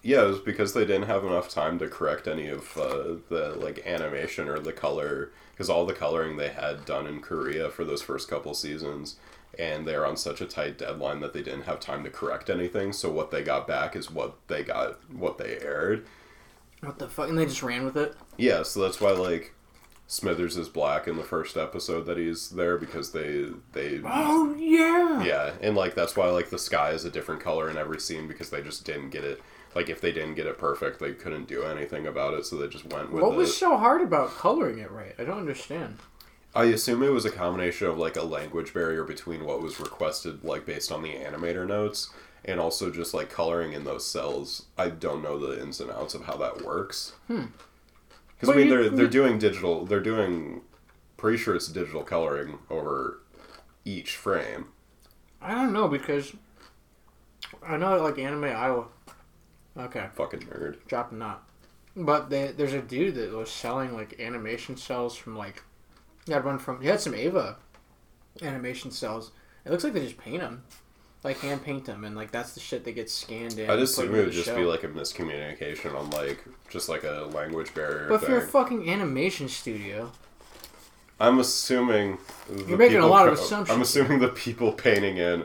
yeah, 0.03 0.23
it 0.23 0.27
was 0.29 0.39
because 0.39 0.73
they 0.73 0.85
didn't 0.85 1.09
have 1.09 1.25
enough 1.25 1.49
time 1.49 1.81
to 1.81 1.89
correct 1.89 2.29
any 2.29 2.47
of 2.49 2.77
uh, 2.79 3.17
the 3.29 3.57
like 3.59 3.85
animation 3.87 4.49
or 4.49 4.61
the 4.61 4.73
color 4.73 5.33
because 5.53 5.69
all 5.69 5.85
the 5.85 5.93
coloring 5.93 6.37
they 6.37 6.51
had 6.51 6.85
done 6.85 7.09
in 7.09 7.21
Korea 7.21 7.71
for 7.71 7.85
those 7.85 8.03
first 8.03 8.29
couple 8.31 8.55
seasons 8.55 9.17
and 9.59 9.87
they're 9.87 10.07
on 10.07 10.17
such 10.17 10.41
a 10.41 10.47
tight 10.47 10.79
deadline 10.79 11.21
that 11.21 11.33
they 11.35 11.43
didn't 11.43 11.63
have 11.63 11.81
time 11.81 12.05
to 12.05 12.11
correct 12.11 12.49
anything 12.49 12.93
so 12.93 13.11
what 13.11 13.31
they 13.31 13.43
got 13.43 13.67
back 13.67 13.95
is 13.95 14.11
what 14.11 14.37
they 14.49 14.63
got 14.63 14.99
what 15.13 15.37
they 15.37 15.59
aired 15.61 16.07
What 16.83 16.99
the 16.99 17.09
fuck? 17.09 17.29
And 17.29 17.39
they 17.39 17.47
just 17.47 17.63
ran 17.63 17.85
with 17.85 17.97
it. 17.97 18.15
Yeah, 18.37 18.63
so 18.65 18.81
that's 18.81 19.01
why 19.01 19.13
like 19.13 19.55
Smithers 20.09 20.57
is 20.57 20.69
black 20.69 21.07
in 21.09 21.17
the 21.17 21.23
first 21.23 21.57
episode 21.57 22.05
that 22.07 22.19
he's 22.19 22.51
there 22.51 22.77
because 22.77 23.13
they 23.13 23.47
they 23.73 24.01
Oh 24.05 24.55
yeah. 24.59 25.23
yeah, 25.25 25.53
and 25.63 25.75
like 25.77 25.95
that's 25.95 26.17
why 26.17 26.27
like 26.29 26.51
the 26.51 26.59
sky 26.59 26.91
is 26.91 27.05
a 27.05 27.11
different 27.11 27.41
color 27.41 27.71
in 27.71 27.77
every 27.77 28.01
scene 28.01 28.27
because 28.29 28.51
they 28.51 28.63
just 28.63 28.85
didn't 28.85 29.11
get 29.11 29.25
it. 29.25 29.41
Like 29.75 29.89
if 29.89 30.01
they 30.03 30.13
didn't 30.13 30.35
get 30.35 30.47
it 30.47 30.59
perfect, 30.59 30.99
they 31.01 31.13
couldn't 31.13 31.49
do 31.49 31.63
anything 31.63 32.07
about 32.07 32.35
it, 32.35 32.45
so 32.45 32.57
they 32.57 32.69
just 32.69 32.85
went 32.93 33.11
with 33.13 33.23
What 33.23 33.33
it. 33.33 33.37
was 33.39 33.57
so 33.57 33.79
hard 33.79 34.03
about 34.03 34.31
coloring 34.37 34.79
it 34.79 34.91
right? 34.91 35.15
I 35.19 35.25
don't 35.25 35.39
understand. 35.39 35.99
I 36.55 36.65
assume 36.65 37.03
it 37.03 37.09
was 37.09 37.25
a 37.25 37.31
combination 37.31 37.87
of 37.87 37.97
like 37.97 38.17
a 38.17 38.23
language 38.23 38.75
barrier 38.75 39.05
between 39.05 39.45
what 39.47 39.63
was 39.63 39.81
requested, 39.81 40.45
like 40.45 40.67
based 40.67 40.93
on 40.93 41.01
the 41.03 41.15
animator 41.15 41.67
notes, 41.67 42.11
and 42.45 42.59
also 42.61 42.91
just 42.91 43.15
like 43.15 43.31
coloring 43.31 43.73
in 43.73 43.85
those 43.85 44.07
cells. 44.07 44.67
I 44.77 44.89
don't 44.91 45.23
know 45.23 45.39
the 45.39 45.61
ins 45.61 45.81
and 45.81 45.91
outs 45.91 46.15
of 46.15 46.25
how 46.25 46.37
that 46.39 46.63
works. 46.63 47.13
Hmm. 47.29 47.47
Because 48.35 48.49
I 48.49 48.59
mean, 48.59 48.69
they're 48.69 48.89
they're 48.91 49.07
doing 49.07 49.39
digital. 49.39 49.85
They're 49.85 50.01
doing, 50.01 50.63
pretty 51.17 51.39
sure 51.39 51.55
it's 51.55 51.69
digital 51.69 52.03
coloring 52.03 52.59
over 52.69 53.21
each 53.85 54.17
frame. 54.17 54.67
I 55.41 55.55
don't 55.55 55.73
know 55.73 55.87
because 55.89 56.33
I 57.67 57.77
know 57.77 58.03
like 58.03 58.19
Anime 58.19 58.45
Iowa. 58.45 58.87
Okay, 59.77 60.07
Fucking 60.15 60.41
nerd. 60.41 60.85
drop 60.87 61.13
a 61.13 61.15
knot. 61.15 61.49
But 61.97 62.31
they, 62.31 62.49
there's 62.49 62.73
a 62.75 62.83
dude 62.83 63.15
that 63.15 63.33
was 63.33 63.51
selling 63.51 63.95
like 63.95 64.19
animation 64.21 64.77
cells 64.77 65.15
from 65.17 65.37
like 65.37 65.63
he 66.27 66.33
had 66.33 66.45
one 66.45 66.59
from 66.59 66.81
he 66.81 66.89
had 66.89 67.01
some 67.01 67.15
Ava 67.15 67.57
animation 68.43 68.91
cells. 68.91 69.31
It 69.65 69.71
looks 69.71 69.85
like 69.85 69.93
they 69.93 70.01
just 70.05 70.19
paint 70.19 70.41
them, 70.41 70.65
like 71.25 71.39
hand 71.39 71.63
paint 71.63 71.85
them, 71.85 72.05
and 72.05 72.17
like 72.17 72.31
that's 72.31 72.53
the 72.55 72.61
shit 72.61 72.85
that 72.85 72.93
gets 72.93 73.13
scanned 73.13 73.59
in. 73.59 73.71
I'd 73.71 73.75
and 73.75 73.83
assume 73.83 74.15
it 74.15 74.25
would 74.25 74.33
just 74.33 74.47
show. 74.47 74.57
be 74.57 74.65
like 74.65 74.85
a 74.85 74.89
miscommunication 74.89 75.95
on 75.97 76.11
like 76.11 76.45
just 76.69 76.89
like 76.89 77.05
a 77.05 77.31
language 77.33 77.73
barrier 77.75 78.09
But 78.09 78.23
if 78.23 78.29
you're 78.29 78.39
a 78.39 78.47
fucking 78.47 78.89
animation 78.89 79.49
studio, 79.49 80.11
I'm 81.21 81.39
assuming 81.39 82.19
You're 82.67 82.79
making 82.79 82.99
a 82.99 83.07
lot 83.07 83.29
of 83.29 83.35
assumptions. 83.35 83.71
I'm 83.75 83.83
assuming 83.83 84.19
the 84.19 84.29
people 84.29 84.73
painting 84.73 85.19
in 85.19 85.45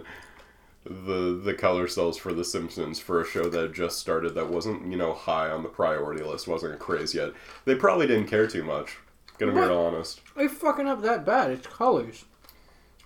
the 0.84 1.40
the 1.44 1.54
color 1.54 1.88
cells 1.88 2.18
for 2.18 2.34
The 2.34 2.46
Simpsons 2.46 2.98
for 2.98 3.22
a 3.22 3.26
show 3.26 3.50
that 3.50 3.74
just 3.74 4.00
started 4.00 4.34
that 4.36 4.50
wasn't 4.50 4.90
you 4.90 4.98
know 4.98 5.14
high 5.14 5.50
on 5.50 5.62
the 5.62 5.70
priority 5.70 6.24
list, 6.24 6.48
wasn't 6.48 6.74
a 6.74 6.78
craze 6.78 7.14
yet. 7.14 7.34
They 7.66 7.76
probably 7.76 8.08
didn't 8.08 8.28
care 8.28 8.48
too 8.48 8.64
much. 8.64 8.98
Gonna 9.38 9.52
be 9.52 9.60
real 9.60 9.78
honest. 9.78 10.22
they 10.36 10.48
fucking 10.48 10.88
up 10.88 11.04
that 11.04 11.24
bad. 11.24 11.52
It's 11.52 11.68
colors. 11.68 12.26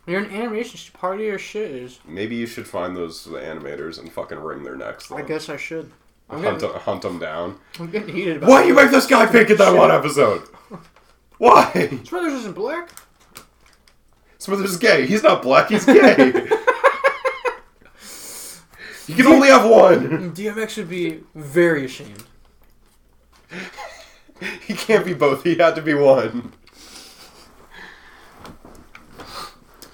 You're 0.08 0.22
an 0.22 0.32
animation 0.32 0.80
part 0.94 1.18
of 1.18 1.22
your 1.22 1.38
shit 1.38 1.70
is. 1.72 2.00
Maybe 2.08 2.36
you 2.36 2.48
should 2.48 2.68
find 2.68 2.96
those 2.96 3.28
animators 3.28 4.00
and 4.00 4.12
fucking 4.12 4.40
wring 4.40 4.64
their 4.64 4.76
necks. 4.76 5.12
I 5.12 5.22
guess 5.22 5.48
I 5.48 5.58
should. 5.58 5.92
I'm 6.30 6.42
hunt, 6.44 6.60
getting, 6.60 6.74
them, 6.74 6.82
hunt 6.82 7.02
them 7.02 7.20
down. 7.20 7.60
I'm 7.80 7.92
getting 7.92 8.16
heated 8.16 8.38
about. 8.38 8.50
Why 8.50 8.64
you 8.64 8.74
make 8.74 8.90
this 8.90 9.06
guy 9.06 9.26
pink 9.26 9.50
in 9.50 9.58
that 9.58 9.76
one 9.76 9.92
episode? 9.92 10.48
Why? 11.38 11.90
Smithers 12.06 12.34
isn't 12.34 12.56
black. 12.56 12.90
Smithers 14.38 14.72
is 14.72 14.78
gay. 14.78 15.06
He's 15.06 15.24
not 15.24 15.42
black. 15.42 15.70
He's 15.70 15.86
gay. 15.86 15.94
you 19.08 19.16
can 19.16 19.28
only 19.28 19.50
have 19.50 19.70
one. 19.70 20.32
DMX 20.34 20.70
should 20.70 20.90
be 20.90 21.20
very 21.36 21.86
ashamed. 21.86 22.24
He 24.66 24.74
can't 24.74 25.06
be 25.06 25.14
both. 25.14 25.44
He 25.44 25.56
had 25.56 25.76
to 25.76 25.82
be 25.82 25.94
one. 25.94 26.54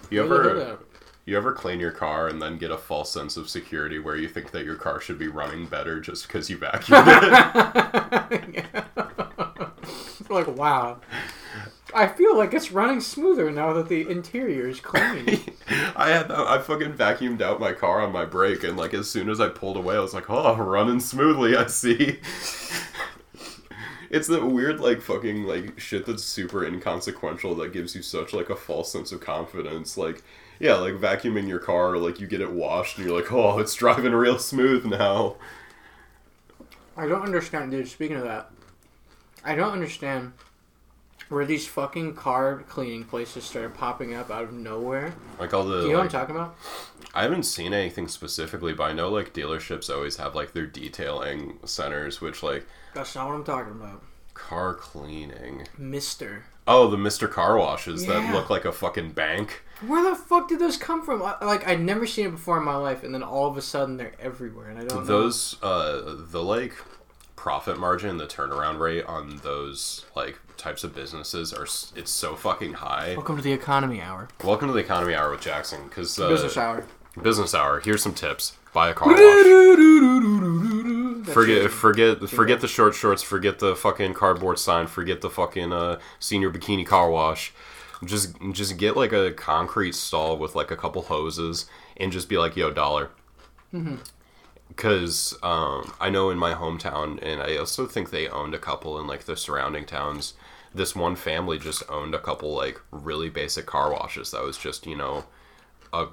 You 0.11 0.23
ever 0.23 0.79
you 1.25 1.35
ever 1.35 1.51
clean 1.51 1.79
your 1.81 1.91
car 1.91 2.29
and 2.29 2.41
then 2.41 2.57
get 2.57 2.71
a 2.71 2.77
false 2.77 3.11
sense 3.11 3.35
of 3.35 3.49
security 3.49 3.99
where 3.99 4.15
you 4.15 4.29
think 4.29 4.51
that 4.51 4.63
your 4.63 4.75
car 4.75 5.01
should 5.01 5.19
be 5.19 5.27
running 5.27 5.65
better 5.65 5.99
just 5.99 6.25
because 6.25 6.49
you 6.49 6.57
vacuumed 6.57 7.05
it? 8.55 10.29
like 10.29 10.47
wow. 10.47 11.01
I 11.93 12.07
feel 12.07 12.37
like 12.37 12.53
it's 12.53 12.71
running 12.71 13.01
smoother 13.01 13.51
now 13.51 13.73
that 13.73 13.89
the 13.89 14.09
interior 14.09 14.67
is 14.67 14.79
clean. 14.79 15.41
I 15.95 16.09
had 16.09 16.31
I 16.31 16.59
fucking 16.59 16.93
vacuumed 16.93 17.41
out 17.41 17.59
my 17.59 17.73
car 17.73 18.01
on 18.01 18.13
my 18.13 18.23
break, 18.23 18.63
and 18.63 18.77
like 18.77 18.93
as 18.93 19.09
soon 19.09 19.29
as 19.29 19.41
I 19.41 19.49
pulled 19.49 19.75
away 19.77 19.95
I 19.95 19.99
was 19.99 20.13
like, 20.13 20.29
"Oh, 20.29 20.55
running 20.55 20.99
smoothly, 21.01 21.57
I 21.57 21.67
see." 21.67 22.19
It's 24.09 24.27
that 24.27 24.45
weird 24.45 24.79
like 24.79 25.01
fucking 25.01 25.43
like 25.43 25.79
shit 25.79 26.05
that's 26.05 26.23
super 26.23 26.65
inconsequential 26.65 27.55
that 27.55 27.73
gives 27.73 27.95
you 27.95 28.01
such 28.01 28.33
like 28.33 28.49
a 28.49 28.55
false 28.55 28.91
sense 28.91 29.11
of 29.11 29.21
confidence. 29.21 29.97
Like 29.97 30.23
yeah, 30.59 30.75
like 30.75 30.95
vacuuming 30.95 31.47
your 31.47 31.59
car, 31.59 31.97
like 31.97 32.19
you 32.19 32.27
get 32.27 32.41
it 32.41 32.51
washed 32.51 32.97
and 32.97 33.07
you're 33.07 33.15
like, 33.15 33.31
"Oh, 33.31 33.59
it's 33.59 33.75
driving 33.75 34.13
real 34.13 34.39
smooth 34.39 34.85
now." 34.85 35.35
I 36.95 37.07
don't 37.07 37.21
understand, 37.21 37.71
dude. 37.71 37.87
Speaking 37.87 38.17
of 38.17 38.23
that, 38.23 38.49
I 39.43 39.55
don't 39.55 39.71
understand 39.71 40.33
where 41.29 41.45
these 41.45 41.67
fucking 41.67 42.15
car 42.15 42.63
cleaning 42.67 43.03
places 43.03 43.43
started 43.43 43.73
popping 43.73 44.13
up 44.15 44.31
out 44.31 44.45
of 44.45 44.53
nowhere. 44.53 45.13
Like 45.39 45.53
all 45.53 45.65
the 45.65 45.81
Do 45.81 45.87
you 45.87 45.91
know 45.91 45.99
what 45.99 46.03
I'm 46.05 46.09
talking 46.09 46.35
about? 46.35 46.55
I 47.13 47.23
haven't 47.23 47.43
seen 47.43 47.73
anything 47.73 48.07
specifically, 48.07 48.73
but 48.73 48.83
I 48.83 48.93
know 48.93 49.09
like 49.09 49.33
dealerships 49.33 49.93
always 49.93 50.17
have 50.17 50.35
like 50.35 50.53
their 50.53 50.65
detailing 50.65 51.59
centers, 51.65 52.21
which 52.21 52.41
like 52.43 52.65
That's 52.93 53.15
not 53.15 53.27
what 53.27 53.35
I'm 53.35 53.43
talking 53.43 53.73
about. 53.73 54.01
car 54.33 54.73
cleaning. 54.75 55.67
Mister. 55.77 56.45
Oh, 56.67 56.89
the 56.89 56.97
Mister 56.97 57.27
Car 57.27 57.57
Washes 57.57 58.05
that 58.07 58.33
look 58.33 58.49
like 58.49 58.65
a 58.65 58.71
fucking 58.71 59.11
bank. 59.11 59.63
Where 59.85 60.03
the 60.09 60.15
fuck 60.15 60.49
did 60.49 60.59
those 60.59 60.75
come 60.77 61.03
from? 61.05 61.21
I- 61.23 61.43
Like 61.43 61.67
I'd 61.67 61.81
never 61.81 62.05
seen 62.05 62.27
it 62.27 62.31
before 62.31 62.57
in 62.57 62.63
my 62.63 62.75
life, 62.75 63.03
and 63.03 63.13
then 63.13 63.23
all 63.23 63.47
of 63.47 63.57
a 63.57 63.61
sudden 63.61 63.97
they're 63.97 64.13
everywhere, 64.19 64.69
and 64.69 64.79
I 64.79 64.85
don't 64.85 64.99
know. 64.99 65.03
Those 65.05 65.55
uh 65.63 66.15
the 66.29 66.43
like 66.43 66.73
profit 67.35 67.79
margin, 67.79 68.17
the 68.17 68.25
turnaround 68.27 68.79
rate 68.79 69.05
on 69.05 69.37
those 69.43 70.05
like 70.15 70.39
types 70.57 70.83
of 70.83 70.93
businesses 70.95 71.53
are 71.53 71.63
s- 71.63 71.93
it's 71.95 72.11
so 72.11 72.35
fucking 72.35 72.73
high. 72.73 73.13
Welcome 73.15 73.37
to 73.37 73.43
the 73.43 73.53
economy 73.53 74.01
hour. 74.01 74.27
Welcome 74.43 74.67
to 74.67 74.73
the 74.73 74.79
economy 74.79 75.13
hour 75.15 75.31
with 75.31 75.41
Jackson 75.41 75.83
because 75.87 76.19
uh, 76.19 76.27
Business 76.29 76.57
hour. 76.57 76.85
business 77.21 77.53
hour. 77.55 77.79
Here's 77.79 78.01
some 78.03 78.13
tips: 78.13 78.57
buy 78.73 78.89
a 78.89 78.93
car 78.93 79.09
wash. 79.09 79.19
Forget, 81.33 81.71
forget, 81.71 82.29
forget 82.29 82.61
the 82.61 82.67
short 82.67 82.95
shorts. 82.95 83.21
Forget 83.23 83.59
the 83.59 83.75
fucking 83.75 84.13
cardboard 84.13 84.59
sign. 84.59 84.87
Forget 84.87 85.21
the 85.21 85.29
fucking 85.29 85.71
uh, 85.73 85.99
senior 86.19 86.51
bikini 86.51 86.85
car 86.85 87.09
wash. 87.09 87.53
Just, 88.05 88.35
just 88.51 88.77
get 88.77 88.95
like 88.95 89.11
a 89.11 89.31
concrete 89.31 89.95
stall 89.95 90.37
with 90.37 90.55
like 90.55 90.71
a 90.71 90.75
couple 90.75 91.03
hoses, 91.03 91.65
and 91.97 92.11
just 92.11 92.29
be 92.29 92.37
like, 92.37 92.55
"Yo, 92.55 92.71
dollar." 92.71 93.09
Because 94.69 95.37
um, 95.41 95.93
I 95.99 96.09
know 96.09 96.29
in 96.29 96.37
my 96.37 96.53
hometown, 96.53 97.19
and 97.23 97.41
I 97.41 97.57
also 97.57 97.85
think 97.87 98.09
they 98.09 98.27
owned 98.27 98.53
a 98.53 98.59
couple 98.59 98.99
in 98.99 99.07
like 99.07 99.23
the 99.23 99.35
surrounding 99.35 99.85
towns. 99.85 100.33
This 100.73 100.95
one 100.95 101.15
family 101.15 101.57
just 101.57 101.83
owned 101.89 102.13
a 102.13 102.19
couple 102.19 102.53
like 102.53 102.79
really 102.91 103.29
basic 103.29 103.65
car 103.65 103.91
washes. 103.91 104.31
That 104.31 104.43
was 104.43 104.57
just 104.57 104.85
you 104.85 104.95
know 104.95 105.25
a 105.91 106.07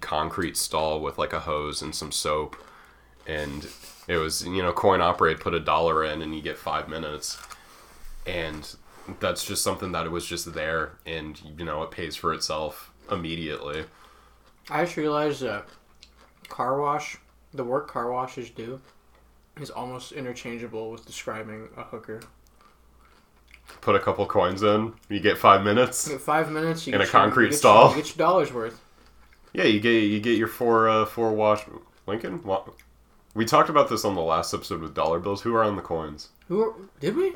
concrete 0.00 0.56
stall 0.56 1.00
with 1.00 1.18
like 1.18 1.32
a 1.32 1.40
hose 1.40 1.82
and 1.82 1.94
some 1.94 2.10
soap 2.10 2.56
and 3.26 3.68
it 4.08 4.16
was 4.16 4.44
you 4.44 4.62
know 4.62 4.72
coin 4.72 5.00
operate, 5.00 5.38
put 5.40 5.54
a 5.54 5.60
dollar 5.60 6.04
in 6.04 6.22
and 6.22 6.34
you 6.34 6.42
get 6.42 6.58
five 6.58 6.88
minutes 6.88 7.38
and 8.26 8.74
that's 9.20 9.44
just 9.44 9.62
something 9.62 9.92
that 9.92 10.04
it 10.04 10.10
was 10.10 10.26
just 10.26 10.52
there 10.54 10.92
and 11.06 11.40
you 11.58 11.64
know 11.64 11.82
it 11.82 11.90
pays 11.90 12.14
for 12.16 12.32
itself 12.34 12.90
immediately 13.10 13.84
I 14.70 14.84
just 14.84 14.96
realized 14.98 15.40
that 15.42 15.66
car 16.48 16.78
wash, 16.80 17.16
the 17.54 17.64
work 17.64 17.88
car 17.88 18.12
washes 18.12 18.50
do, 18.50 18.80
is 19.58 19.70
almost 19.70 20.12
interchangeable 20.12 20.90
with 20.90 21.06
describing 21.06 21.68
a 21.78 21.84
hooker. 21.84 22.20
Put 23.80 23.94
a 23.96 23.98
couple 23.98 24.26
coins 24.26 24.62
in. 24.62 24.92
You 25.08 25.20
get 25.20 25.38
five 25.38 25.62
minutes. 25.64 26.06
You 26.06 26.14
get 26.14 26.20
five 26.22 26.50
minutes. 26.50 26.86
You 26.86 26.92
In 26.92 26.98
get 26.98 27.08
a 27.08 27.10
your- 27.10 27.20
concrete 27.20 27.46
you 27.46 27.52
stall? 27.52 27.88
Your, 27.88 27.96
you 27.96 28.02
get 28.02 28.16
your 28.16 28.26
dollars 28.26 28.52
worth. 28.52 28.78
Yeah, 29.54 29.64
you 29.64 29.80
get 29.80 30.02
you 30.02 30.20
get 30.20 30.36
your 30.36 30.48
four 30.48 30.86
uh, 30.88 31.06
four 31.06 31.32
wash 31.32 31.64
Lincoln. 32.06 32.42
Wa- 32.42 32.64
We 33.38 33.44
talked 33.44 33.70
about 33.70 33.88
this 33.88 34.04
on 34.04 34.16
the 34.16 34.20
last 34.20 34.52
episode 34.52 34.80
with 34.80 34.94
dollar 34.94 35.20
bills. 35.20 35.42
Who 35.42 35.54
are 35.54 35.62
on 35.62 35.76
the 35.76 35.82
coins? 35.82 36.30
Who 36.48 36.60
are, 36.60 36.74
did 36.98 37.14
we? 37.14 37.34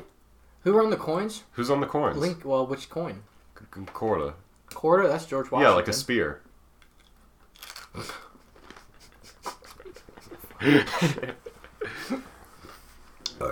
Who 0.65 0.75
are 0.75 0.83
on 0.83 0.89
the 0.89 0.97
coins? 0.97 1.43
Who's 1.53 1.69
on 1.69 1.79
the 1.79 1.87
coins? 1.87 2.17
Link. 2.17 2.43
Well, 2.43 2.67
which 2.67 2.89
coin? 2.89 3.23
Quarter. 3.93 4.33
Quarter. 4.73 5.07
That's 5.07 5.25
George 5.25 5.49
Washington. 5.49 5.71
Yeah, 5.71 5.75
like 5.77 5.87
a 5.87 5.93
spear. 5.93 6.41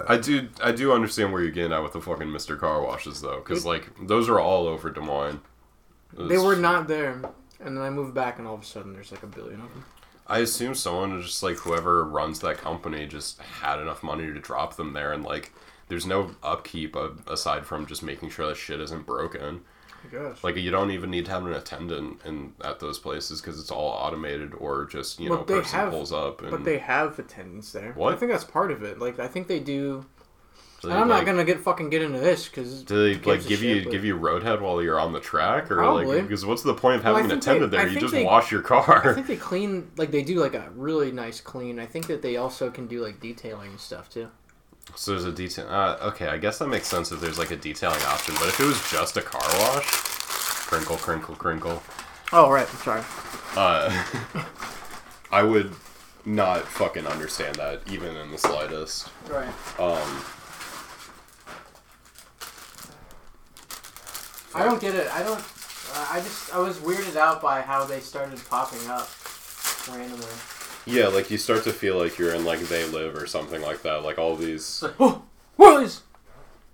I 0.10 0.18
do 0.18 0.50
I 0.62 0.74
do 0.74 0.92
understand 0.92 1.32
where 1.32 1.42
you're 1.42 1.52
getting 1.52 1.72
at 1.72 1.82
with 1.82 1.94
the 1.94 2.02
fucking 2.02 2.28
Mr. 2.28 2.60
Car 2.60 2.82
Washes 2.82 3.22
though, 3.22 3.38
because 3.38 3.66
like 3.66 3.88
those 4.08 4.28
are 4.28 4.42
all 4.42 4.68
over 4.68 4.90
Des 4.90 5.00
Moines. 5.00 5.40
They 6.18 6.38
were 6.38 6.58
not 6.58 6.90
there, 6.90 7.14
and 7.62 7.78
then 7.78 7.82
I 7.82 7.90
moved 7.90 8.14
back, 8.14 8.40
and 8.40 8.48
all 8.48 8.56
of 8.56 8.62
a 8.62 8.66
sudden 8.66 8.92
there's 8.92 9.10
like 9.14 9.24
a 9.24 9.28
billion 9.28 9.62
of 9.62 9.70
them. 9.70 9.86
I 10.32 10.40
assume 10.40 10.76
someone 10.76 11.22
just 11.22 11.44
like 11.44 11.58
whoever 11.58 12.06
runs 12.06 12.40
that 12.40 12.58
company 12.58 13.06
just 13.06 13.42
had 13.42 13.80
enough 13.80 14.02
money 14.02 14.28
to 14.28 14.40
drop 14.40 14.78
them 14.78 14.94
there, 14.94 15.12
and 15.12 15.26
like 15.26 15.52
there's 15.90 16.06
no 16.06 16.32
upkeep 16.42 16.96
uh, 16.96 17.10
aside 17.28 17.66
from 17.66 17.86
just 17.86 18.02
making 18.02 18.30
sure 18.30 18.48
that 18.48 18.56
shit 18.56 18.80
isn't 18.80 19.06
broken. 19.06 19.62
Guess. 20.10 20.42
Like 20.44 20.56
you 20.56 20.72
don't 20.72 20.92
even 20.92 21.12
need 21.12 21.26
to 21.26 21.32
have 21.32 21.46
an 21.46 21.52
attendant 21.54 22.22
in 22.26 22.54
at 22.64 22.80
those 22.80 22.98
places 22.98 23.42
because 23.42 23.60
it's 23.60 23.70
all 23.70 23.90
automated 23.90 24.54
or 24.56 24.86
just 24.86 25.20
you 25.20 25.30
know 25.30 25.38
But 25.40 25.48
they 25.48 25.60
person 25.60 25.80
have- 25.80 25.92
pulls 25.92 26.14
up 26.14 26.42
and 26.42 26.50
But 26.50 26.64
they 26.64 26.78
have 26.80 27.20
attendants 27.20 27.74
there. 27.74 27.92
What? 27.94 28.14
I 28.14 28.18
think 28.18 28.32
that's 28.32 28.46
part 28.46 28.72
of 28.72 28.84
it. 28.84 29.00
Like 29.00 29.20
I 29.20 29.28
think 29.28 29.48
they 29.48 29.60
do. 29.60 30.06
Do 30.82 30.90
and 30.90 30.98
they, 30.98 31.02
I'm 31.02 31.08
not 31.08 31.26
gonna 31.26 31.44
get 31.44 31.60
fucking 31.60 31.90
get 31.90 32.02
into 32.02 32.20
this 32.20 32.48
because. 32.48 32.84
Do 32.84 32.96
they 33.14 33.20
like 33.30 33.46
give 33.46 33.62
you 33.64 33.84
but- 33.84 33.92
give 33.92 34.04
you 34.06 34.18
roadhead 34.18 34.62
while 34.62 34.82
you're 34.82 35.00
on 35.00 35.14
the 35.14 35.20
track 35.20 35.70
or 35.72 35.76
Probably. 35.78 36.06
like 36.06 36.24
because 36.28 36.46
what's 36.46 36.64
the 36.64 36.74
point 36.74 36.98
of 36.98 37.04
Well, 37.06 37.16
having 37.16 37.32
an 37.32 37.40
think 37.40 37.44
they- 37.46 37.52
attendant 37.52 37.74
I 37.76 37.86
there? 37.86 37.94
You 37.94 38.00
just 38.00 38.14
they- 38.14 38.24
wash 38.26 38.52
your 38.52 38.62
car. 38.62 39.10
I 39.10 39.14
think 39.14 39.28
they 39.28 39.38
clean 39.38 39.92
like 39.98 40.12
they 40.12 40.24
do 40.24 40.40
like 40.40 40.54
a 40.54 40.70
really 40.76 41.12
nice 41.12 41.40
clean. 41.42 41.80
I 41.80 41.86
think 41.86 42.08
that 42.08 42.22
they 42.22 42.38
also 42.38 42.70
can 42.70 42.88
do 42.88 43.04
like 43.04 43.20
detailing 43.20 43.72
and 43.72 43.80
stuff 43.80 44.10
too. 44.10 44.30
So 44.96 45.12
there's 45.12 45.26
a 45.26 45.32
detail. 45.32 45.68
Uh, 45.70 45.98
okay, 46.10 46.28
I 46.28 46.38
guess 46.38 46.58
that 46.58 46.68
makes 46.68 46.88
sense 46.88 47.12
if 47.12 47.22
there's 47.22 47.38
like 47.40 47.52
a 47.52 47.56
detailing 47.56 48.02
option. 48.04 48.34
But 48.40 48.48
if 48.50 48.60
it 48.60 48.66
was 48.66 48.82
just 48.90 49.16
a 49.16 49.22
car 49.22 49.42
wash, 49.60 49.86
crinkle, 49.88 50.98
crinkle, 50.98 51.36
crinkle, 51.36 51.82
Oh 52.34 52.50
right, 52.50 52.68
I'm 52.70 52.78
sorry. 52.78 53.04
uh, 53.56 54.04
I 55.32 55.44
would 55.44 55.74
not 56.26 56.62
fucking 56.68 57.06
understand 57.08 57.56
that 57.58 57.82
even 57.90 58.16
in 58.16 58.32
the 58.32 58.38
slightest. 58.38 59.10
Right. 59.30 59.48
Um, 59.80 60.22
I 64.54 64.64
don't 64.64 64.82
get 64.82 64.96
it. 64.96 65.08
I 65.14 65.24
don't. 65.24 65.40
Uh, 65.40 66.08
I 66.12 66.20
just 66.20 66.54
I 66.54 66.60
was 66.60 66.78
weirded 66.78 67.16
out 67.16 67.42
by 67.42 67.62
how 67.62 67.86
they 67.86 68.00
started 68.00 68.40
popping 68.50 68.88
up 68.90 69.10
randomly. 69.90 70.26
yeah, 70.86 71.08
like 71.08 71.30
you 71.32 71.38
start 71.38 71.64
to 71.66 71.74
feel 71.74 71.98
like 71.98 72.18
you're 72.18 72.34
in 72.34 72.46
like 72.46 72.60
They 72.60 72.86
Live 72.86 73.16
or 73.16 73.28
something 73.28 73.62
like 73.62 73.82
that. 73.84 74.04
Like 74.04 74.18
all 74.18 74.36
these. 74.36 74.84
Like, 74.84 74.96
oh, 75.00 75.24
what 75.56 75.84
is 75.84 76.02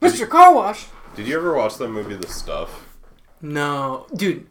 Mr. 0.02 0.28
Car 0.30 0.54
Wash? 0.54 0.86
Did 1.16 1.28
you 1.28 1.38
ever 1.38 1.56
watch 1.56 1.78
that 1.78 1.90
movie, 1.90 2.16
The 2.16 2.28
Stuff? 2.28 2.86
No, 3.42 4.06
dude. 4.16 4.48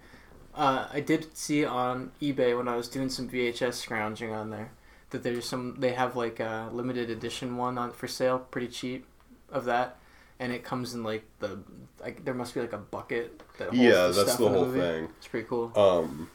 Uh, 0.54 0.88
I 0.92 1.00
did 1.00 1.36
see 1.36 1.64
on 1.64 2.12
eBay 2.20 2.56
when 2.56 2.66
I 2.66 2.76
was 2.76 2.88
doing 2.88 3.10
some 3.10 3.28
VHS 3.28 3.74
scrounging 3.74 4.32
on 4.32 4.50
there 4.50 4.72
that 5.10 5.22
there's 5.22 5.48
some 5.48 5.76
they 5.78 5.92
have 5.92 6.16
like 6.16 6.40
a 6.40 6.68
limited 6.72 7.10
edition 7.10 7.56
one 7.56 7.78
on 7.78 7.92
for 7.92 8.08
sale, 8.08 8.38
pretty 8.38 8.68
cheap, 8.68 9.06
of 9.50 9.64
that, 9.66 9.98
and 10.40 10.52
it 10.52 10.64
comes 10.64 10.94
in 10.94 11.02
like 11.02 11.24
the 11.40 11.58
like 12.00 12.24
there 12.24 12.34
must 12.34 12.54
be 12.54 12.60
like 12.60 12.72
a 12.72 12.78
bucket 12.78 13.42
that 13.58 13.68
holds 13.68 13.78
Yeah, 13.78 14.06
the 14.08 14.12
that's 14.24 14.36
the 14.36 14.48
whole 14.48 14.70
thing. 14.70 15.08
It's 15.18 15.28
pretty 15.28 15.46
cool. 15.48 15.72
Um, 15.76 16.30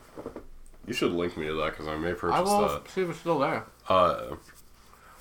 you 0.87 0.93
should 0.93 1.11
link 1.11 1.37
me 1.37 1.47
to 1.47 1.53
that 1.53 1.71
because 1.71 1.87
I 1.87 1.95
may 1.97 2.13
purchase 2.13 2.37
I 2.37 2.41
will 2.41 2.67
that. 2.67 2.89
see 2.89 3.01
if 3.01 3.09
it's 3.09 3.19
still 3.19 3.39
there. 3.39 3.65
Uh, 3.87 4.35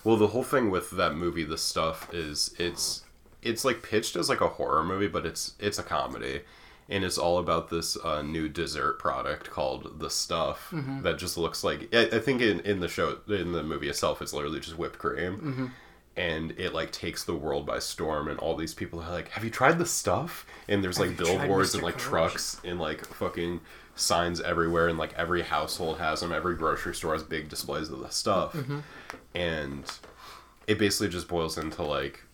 well, 0.04 0.16
the 0.16 0.28
whole 0.28 0.42
thing 0.44 0.70
with 0.70 0.90
that 0.92 1.14
movie, 1.14 1.44
the 1.44 1.58
stuff, 1.58 2.08
is 2.12 2.54
it's 2.58 3.02
it's 3.42 3.64
like 3.64 3.82
pitched 3.82 4.16
as 4.16 4.28
like 4.28 4.40
a 4.40 4.48
horror 4.48 4.82
movie, 4.84 5.08
but 5.08 5.26
it's 5.26 5.54
it's 5.58 5.78
a 5.78 5.82
comedy, 5.82 6.40
and 6.88 7.04
it's 7.04 7.18
all 7.18 7.38
about 7.38 7.68
this 7.68 7.98
uh, 8.02 8.22
new 8.22 8.48
dessert 8.48 8.98
product 8.98 9.50
called 9.50 9.98
the 10.00 10.08
stuff 10.10 10.72
that 11.02 11.18
just 11.18 11.36
looks 11.36 11.62
like 11.62 11.94
I, 11.94 12.06
I 12.12 12.18
think 12.18 12.40
in 12.40 12.60
in 12.60 12.80
the 12.80 12.88
show 12.88 13.18
in 13.28 13.52
the 13.52 13.62
movie 13.62 13.90
itself, 13.90 14.22
it's 14.22 14.32
literally 14.32 14.60
just 14.60 14.78
whipped 14.78 14.98
cream. 14.98 15.72
And 16.16 16.52
it 16.58 16.74
like 16.74 16.90
takes 16.90 17.24
the 17.24 17.34
world 17.36 17.64
by 17.64 17.78
storm, 17.78 18.28
and 18.28 18.38
all 18.40 18.56
these 18.56 18.74
people 18.74 19.00
are 19.00 19.10
like, 19.10 19.28
"Have 19.30 19.44
you 19.44 19.50
tried 19.50 19.78
the 19.78 19.86
stuff?" 19.86 20.44
And 20.68 20.82
there's 20.84 20.98
like 20.98 21.16
billboards 21.16 21.74
and 21.74 21.82
like 21.82 21.94
Wash? 21.94 22.04
trucks 22.04 22.60
and 22.64 22.78
like 22.80 23.06
fucking 23.06 23.60
signs 23.94 24.40
everywhere, 24.40 24.88
and 24.88 24.98
like 24.98 25.14
every 25.14 25.42
household 25.42 25.98
has 25.98 26.20
them. 26.20 26.32
Every 26.32 26.56
grocery 26.56 26.94
store 26.94 27.12
has 27.12 27.22
big 27.22 27.48
displays 27.48 27.88
of 27.90 28.00
the 28.00 28.10
stuff, 28.10 28.54
and 29.34 29.84
it 30.66 30.78
basically 30.78 31.08
just 31.08 31.28
boils 31.28 31.56
into 31.56 31.82
like 31.82 32.24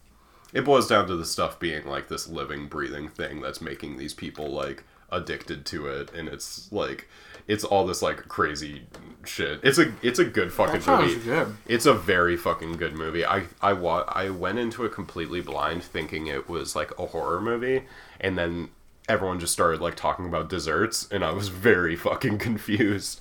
it 0.52 0.64
boils 0.64 0.88
down 0.88 1.06
to 1.08 1.16
the 1.16 1.24
stuff 1.24 1.58
being 1.58 1.86
like 1.86 2.08
this 2.08 2.28
living 2.28 2.66
breathing 2.68 3.08
thing 3.08 3.40
that's 3.40 3.60
making 3.60 3.98
these 3.98 4.14
people 4.14 4.48
like 4.50 4.84
addicted 5.10 5.64
to 5.66 5.86
it 5.86 6.12
and 6.14 6.28
it's 6.28 6.70
like 6.72 7.08
it's 7.46 7.62
all 7.64 7.86
this 7.86 8.02
like 8.02 8.26
crazy 8.28 8.86
shit 9.28 9.60
it's 9.62 9.78
a 9.78 9.92
it's 10.02 10.18
a 10.18 10.24
good 10.24 10.52
fucking 10.52 10.80
That 10.80 11.00
movie 11.02 11.20
good. 11.24 11.56
it's 11.66 11.86
a 11.86 11.94
very 11.94 12.36
fucking 12.36 12.72
good 12.74 12.94
movie 12.94 13.24
i 13.24 13.44
i 13.60 13.72
wa- 13.72 14.04
i 14.08 14.28
went 14.30 14.58
into 14.58 14.84
it 14.84 14.92
completely 14.92 15.40
blind 15.40 15.82
thinking 15.82 16.26
it 16.26 16.48
was 16.48 16.74
like 16.76 16.90
a 16.98 17.06
horror 17.06 17.40
movie 17.40 17.84
and 18.20 18.36
then 18.38 18.68
everyone 19.08 19.38
just 19.40 19.52
started 19.52 19.80
like 19.80 19.94
talking 19.94 20.26
about 20.26 20.48
desserts 20.48 21.08
and 21.10 21.24
i 21.24 21.30
was 21.32 21.48
very 21.70 21.96
fucking 21.96 22.38
confused 22.38 23.20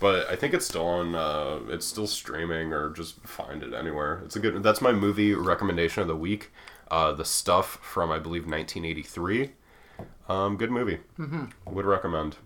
but 0.00 0.28
I 0.30 0.36
think 0.36 0.54
it's 0.54 0.64
still 0.66 0.86
on. 0.86 1.16
Uh, 1.16 1.58
it's 1.70 1.84
still 1.84 2.06
streaming, 2.06 2.72
or 2.72 2.90
just 2.90 3.18
find 3.26 3.64
it 3.64 3.74
anywhere. 3.74 4.22
It's 4.24 4.36
a 4.36 4.38
good. 4.38 4.62
That's 4.62 4.80
my 4.80 4.92
movie 4.92 5.34
recommendation 5.34 6.02
of 6.02 6.06
the 6.08 6.14
week. 6.14 6.52
Uh, 6.88 7.10
the 7.12 7.24
stuff 7.24 7.78
from 7.82 8.12
I 8.12 8.20
believe 8.20 8.42
1983. 8.46 9.50
Um, 10.28 10.56
good 10.56 10.70
movie. 10.70 10.98
Mm-hmm. 11.18 11.74
Would 11.74 11.84
recommend. 11.84 12.36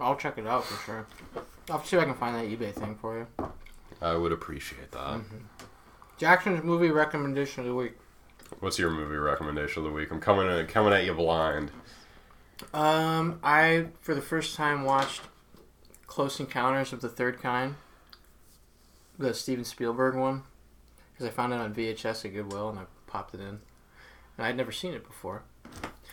I'll 0.00 0.16
check 0.16 0.38
it 0.38 0.46
out 0.46 0.64
for 0.64 0.82
sure. 0.82 1.06
I'll 1.70 1.82
see 1.84 1.96
if 1.96 2.02
I 2.02 2.06
can 2.06 2.14
find 2.14 2.34
that 2.36 2.46
eBay 2.46 2.72
thing 2.72 2.96
for 2.96 3.18
you. 3.18 3.48
I 4.00 4.14
would 4.14 4.32
appreciate 4.32 4.90
that. 4.92 4.98
Mm-hmm. 4.98 5.36
Jackson's 6.16 6.62
movie 6.62 6.90
recommendation 6.90 7.60
of 7.60 7.66
the 7.66 7.74
week. 7.74 7.94
What's 8.60 8.78
your 8.78 8.90
movie 8.90 9.16
recommendation 9.16 9.84
of 9.84 9.90
the 9.90 9.94
week? 9.94 10.10
I'm 10.10 10.20
coming 10.20 10.48
at, 10.48 10.68
coming 10.68 10.92
at 10.92 11.04
you 11.04 11.14
blind. 11.14 11.70
Um, 12.72 13.38
I 13.42 13.86
for 14.00 14.14
the 14.14 14.22
first 14.22 14.56
time 14.56 14.84
watched 14.84 15.20
Close 16.06 16.40
Encounters 16.40 16.92
of 16.92 17.00
the 17.00 17.08
Third 17.08 17.40
Kind, 17.40 17.76
the 19.18 19.34
Steven 19.34 19.64
Spielberg 19.64 20.16
one, 20.16 20.42
because 21.12 21.26
I 21.26 21.30
found 21.30 21.52
it 21.52 21.60
on 21.60 21.74
VHS 21.74 22.24
at 22.24 22.34
Goodwill 22.34 22.70
and 22.70 22.78
I 22.80 22.84
popped 23.06 23.34
it 23.34 23.40
in, 23.40 23.60
and 24.36 24.46
I'd 24.46 24.56
never 24.56 24.72
seen 24.72 24.94
it 24.94 25.06
before. 25.06 25.42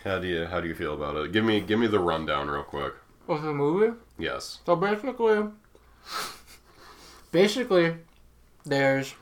How 0.03 0.19
do 0.19 0.27
you 0.27 0.45
how 0.45 0.61
do 0.61 0.67
you 0.67 0.75
feel 0.75 0.93
about 0.93 1.15
it? 1.15 1.31
Give 1.31 1.43
me 1.43 1.61
give 1.61 1.79
me 1.79 1.87
the 1.87 1.99
rundown 1.99 2.47
real 2.49 2.63
quick. 2.63 2.93
What's 3.25 3.41
the 3.41 3.53
movie? 3.53 3.97
Yes. 4.17 4.59
So 4.65 4.75
basically, 4.75 5.43
basically, 7.31 7.95
there's 8.65 9.13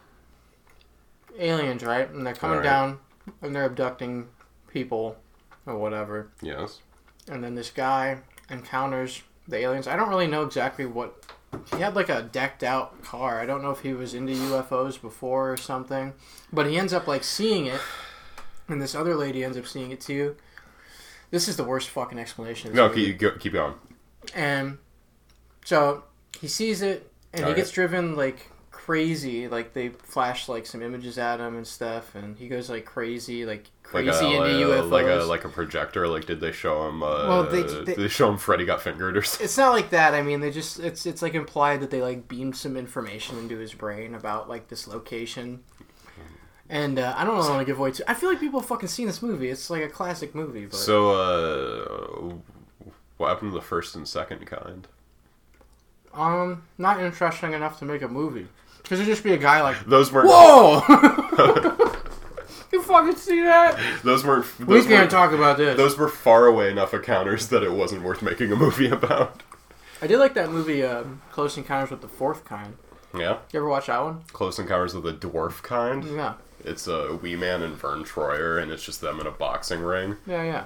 aliens, 1.37 1.83
right? 1.83 2.09
And 2.09 2.25
they're 2.25 2.33
coming 2.33 2.61
down 2.61 2.99
and 3.41 3.55
they're 3.55 3.65
abducting 3.65 4.27
people 4.67 5.17
or 5.65 5.77
whatever. 5.77 6.29
Yes. 6.41 6.81
And 7.29 7.43
then 7.43 7.55
this 7.55 7.69
guy 7.69 8.19
encounters 8.49 9.23
the 9.47 9.57
aliens. 9.57 9.87
I 9.87 9.95
don't 9.95 10.09
really 10.09 10.27
know 10.27 10.43
exactly 10.43 10.85
what. 10.85 11.25
He 11.71 11.81
had 11.81 11.95
like 11.95 12.09
a 12.09 12.23
decked 12.23 12.63
out 12.63 13.03
car. 13.03 13.39
I 13.39 13.45
don't 13.45 13.61
know 13.61 13.69
if 13.69 13.81
he 13.81 13.93
was 13.93 14.15
into 14.15 14.33
UFOs 14.33 14.99
before 14.99 15.51
or 15.53 15.57
something. 15.57 16.13
But 16.51 16.65
he 16.65 16.77
ends 16.77 16.93
up 16.93 17.07
like 17.07 17.23
seeing 17.23 17.67
it. 17.67 17.79
And 18.67 18.81
this 18.81 18.95
other 18.95 19.15
lady 19.15 19.43
ends 19.43 19.57
up 19.57 19.67
seeing 19.67 19.91
it 19.91 20.01
too. 20.01 20.35
This 21.29 21.47
is 21.47 21.57
the 21.57 21.63
worst 21.63 21.89
fucking 21.89 22.17
explanation. 22.17 22.73
No, 22.73 22.89
keep 22.89 23.19
keep 23.39 23.53
going. 23.53 23.75
And 24.33 24.77
so 25.63 26.03
he 26.39 26.47
sees 26.47 26.81
it, 26.81 27.09
and 27.33 27.39
he 27.39 27.43
Alright. 27.43 27.55
gets 27.57 27.71
driven 27.71 28.15
like 28.15 28.49
crazy. 28.71 29.47
Like 29.47 29.73
they 29.73 29.89
flash 29.89 30.49
like 30.49 30.65
some 30.65 30.81
images 30.81 31.17
at 31.17 31.39
him 31.39 31.55
and 31.55 31.65
stuff, 31.67 32.15
and 32.15 32.37
he 32.37 32.47
goes 32.47 32.69
like 32.69 32.85
crazy, 32.85 33.45
like 33.45 33.69
Like 33.93 34.05
crazy 34.05 34.25
a, 34.25 34.43
into 34.43 34.67
like, 34.67 34.83
UFOs. 34.83 34.91
like 34.91 35.05
a 35.05 35.23
like 35.25 35.45
a 35.45 35.49
projector. 35.49 36.07
Like 36.07 36.25
did 36.25 36.41
they 36.41 36.51
show 36.51 36.87
him? 36.87 37.01
Uh, 37.03 37.27
Well, 37.27 37.43
they- 37.45 37.61
they- 37.63 37.93
they 37.95 38.07
show 38.07 38.29
him 38.29 38.37
Freddy 38.37 38.65
got 38.65 38.81
fingered 38.81 39.15
or 39.17 39.21
something? 39.21 39.45
it's 39.45 39.57
not 39.57 39.71
like 39.71 39.89
that. 39.91 40.13
I 40.13 40.21
mean, 40.21 40.41
they 40.41 40.51
just 40.51 40.79
it's 40.79 41.05
it's 41.05 41.21
like 41.21 41.33
implied 41.33 41.79
that 41.81 41.91
they 41.91 42.01
like 42.01 42.27
beamed 42.27 42.55
some 42.57 42.75
information 42.75 43.37
into 43.37 43.57
his 43.57 43.73
brain 43.73 44.13
about 44.15 44.49
like 44.49 44.67
this 44.67 44.87
location. 44.87 45.63
And 46.69 46.97
uh, 46.97 47.13
I 47.17 47.23
don't 47.25 47.35
want 47.37 47.59
to 47.59 47.65
give 47.65 47.77
away 47.77 47.91
too. 47.91 48.03
I 48.07 48.13
feel 48.15 48.29
like 48.29 48.39
people 48.39 48.59
have 48.59 48.67
fucking 48.67 48.87
seen 48.89 49.05
this 49.05 49.21
movie. 49.21 49.49
It's 49.49 49.69
like 49.69 49.83
a 49.83 49.89
classic 49.89 50.33
movie, 50.33 50.65
but 50.65 50.75
So, 50.75 51.11
uh, 51.11 52.33
what 53.17 53.27
happened 53.29 53.51
to 53.51 53.55
the 53.55 53.61
first 53.61 53.95
and 53.95 54.07
second 54.07 54.45
kind? 54.47 54.87
Um, 56.13 56.63
not 56.77 56.99
interesting 57.01 57.53
enough 57.53 57.79
to 57.79 57.85
make 57.85 58.01
a 58.01 58.07
movie. 58.07 58.47
Because 58.81 58.99
it'd 58.99 59.11
just 59.11 59.23
be 59.23 59.33
a 59.33 59.37
guy 59.37 59.61
like, 59.61 59.85
Those 59.85 60.11
weren't. 60.11 60.27
whoa, 60.29 60.81
you 62.71 62.81
fucking 62.81 63.15
see 63.15 63.41
that. 63.41 63.79
Those 64.03 64.25
weren't. 64.25 64.45
We 64.59 64.83
can't 64.83 65.09
talk 65.09 65.31
about 65.31 65.57
this. 65.57 65.77
Those 65.77 65.97
were 65.97 66.09
far 66.09 66.47
away 66.47 66.69
enough 66.71 66.93
encounters 66.93 67.47
that 67.47 67.63
it 67.63 67.71
wasn't 67.71 68.03
worth 68.03 68.21
making 68.21 68.51
a 68.51 68.55
movie 68.55 68.89
about. 68.91 69.41
I 70.01 70.07
did 70.07 70.17
like 70.19 70.33
that 70.33 70.49
movie, 70.51 70.83
um, 70.83 71.21
Close 71.31 71.55
Encounters 71.57 71.89
with 71.91 72.01
the 72.01 72.09
Fourth 72.09 72.43
Kind. 72.43 72.75
Yeah, 73.15 73.37
You 73.53 73.59
ever 73.59 73.69
watch 73.69 73.85
that 73.87 74.01
one? 74.03 74.23
Close 74.33 74.57
Encounters 74.59 74.95
of 74.95 75.03
the 75.03 75.13
Dwarf 75.13 75.61
kind. 75.61 76.03
Yeah, 76.03 76.33
It's 76.65 76.87
a 76.87 77.11
uh, 77.11 77.15
Wee 77.15 77.35
Man 77.35 77.61
and 77.61 77.75
Vern 77.75 78.03
Troyer, 78.03 78.61
and 78.61 78.71
it's 78.71 78.83
just 78.83 79.01
them 79.01 79.19
in 79.21 79.27
a 79.27 79.31
boxing 79.31 79.81
ring. 79.81 80.17
yeah, 80.25 80.43
yeah. 80.43 80.63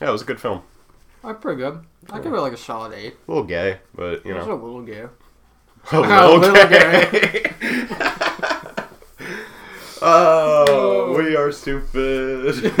Yeah, 0.00 0.08
it 0.10 0.12
was 0.12 0.22
a 0.22 0.26
good 0.26 0.40
film. 0.40 0.62
Oh, 1.24 1.34
pretty 1.34 1.58
good. 1.58 1.80
I 2.10 2.20
give 2.20 2.32
it 2.32 2.40
like 2.40 2.52
a 2.52 2.56
solid 2.56 2.94
eight. 2.94 3.14
A 3.26 3.30
little 3.30 3.44
gay, 3.44 3.78
but 3.94 4.24
you 4.24 4.34
It's 4.36 4.46
a 4.46 4.48
know, 4.48 4.56
little 4.56 4.82
gay. 4.82 5.06
a 5.92 6.00
little 6.00 6.38
little 6.38 6.68
gay. 6.68 7.52
oh, 10.02 11.14
we 11.18 11.36
are 11.36 11.52
stupid. 11.52 12.72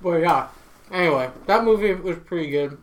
But 0.00 0.18
yeah. 0.20 0.48
Anyway, 0.92 1.30
that 1.46 1.64
movie 1.64 1.94
was 1.94 2.16
pretty 2.18 2.48
good. 2.50 2.78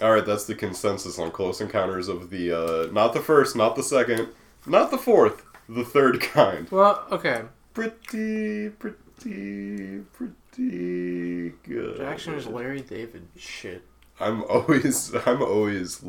All 0.00 0.12
right, 0.12 0.24
that's 0.24 0.44
the 0.44 0.54
consensus 0.54 1.18
on 1.18 1.30
Close 1.32 1.60
Encounters 1.60 2.08
of 2.08 2.30
the 2.30 2.52
uh, 2.52 2.92
not 2.92 3.12
the 3.12 3.20
first, 3.20 3.56
not 3.56 3.76
the 3.76 3.82
second, 3.82 4.28
not 4.66 4.90
the 4.90 4.98
fourth, 4.98 5.42
the 5.68 5.84
third 5.84 6.20
kind. 6.20 6.70
Well, 6.70 7.04
okay. 7.10 7.42
Pretty, 7.74 8.68
pretty, 8.70 8.96
pretty 9.18 10.32
good. 10.56 11.96
Jackson 11.96 12.34
is 12.34 12.46
Larry 12.46 12.80
David. 12.80 13.28
Shit. 13.36 13.82
I'm 14.20 14.44
always, 14.44 15.14
I'm 15.26 15.42
always, 15.42 16.04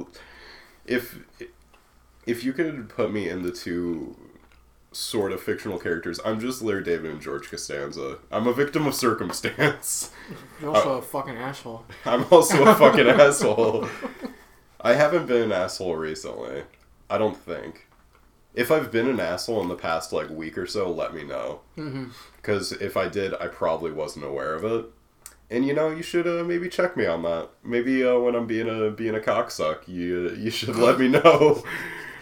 if 0.86 1.18
if 2.26 2.44
you 2.44 2.54
could 2.54 2.90
put 2.90 3.12
me 3.12 3.30
in 3.30 3.42
the 3.42 3.52
two 3.52 4.16
sort 4.92 5.32
of 5.32 5.42
fictional 5.42 5.80
characters, 5.80 6.20
I'm 6.24 6.40
just 6.40 6.62
Larry 6.62 6.84
David 6.84 7.12
and 7.12 7.22
George 7.22 7.50
Costanza. 7.50 8.20
I'm 8.32 8.48
a 8.48 8.54
victim 8.54 8.86
of 8.88 8.96
circumstance. 8.96 10.12
You're 10.62 10.76
also 10.76 10.96
uh, 10.96 10.98
a 10.98 11.02
fucking 11.02 11.38
asshole. 11.38 11.86
I'm 12.06 12.26
also 12.32 12.64
a 12.66 12.76
fucking 12.76 13.08
asshole. 13.10 13.88
I 14.80 14.94
haven't 14.94 15.28
been 15.28 15.44
an 15.44 15.52
asshole 15.52 15.96
recently. 15.96 16.64
I 17.10 17.18
don't 17.18 17.38
think. 17.38 17.88
If 18.56 18.72
I've 18.72 18.92
been 18.92 19.08
an 19.08 19.20
asshole 19.20 19.62
in 19.62 19.68
the 19.68 19.76
past 19.76 20.14
like 20.14 20.30
week 20.30 20.58
or 20.58 20.68
so, 20.68 20.92
let 20.92 21.14
me 21.14 21.24
know. 21.24 21.62
Because 22.38 22.72
if 22.74 22.96
I 22.96 23.08
did, 23.10 23.34
I 23.36 23.48
probably 23.48 23.92
wasn't 23.92 24.26
aware 24.26 24.54
of 24.54 24.64
it. 24.64 24.86
And 25.50 25.66
you 25.66 25.74
know, 25.74 25.90
you 25.90 26.04
should 26.04 26.28
uh, 26.28 26.44
maybe 26.44 26.70
check 26.70 26.96
me 26.98 27.06
on 27.06 27.24
that. 27.24 27.50
Maybe 27.64 28.04
uh, 28.04 28.18
when 28.18 28.36
I'm 28.36 28.48
being 28.48 28.68
a 28.70 28.90
being 28.92 29.16
a 29.16 29.20
cocksuck, 29.20 29.88
you 29.88 30.30
you 30.32 30.50
should 30.52 30.76
let 30.76 31.00
me 31.00 31.08
know. 31.08 31.64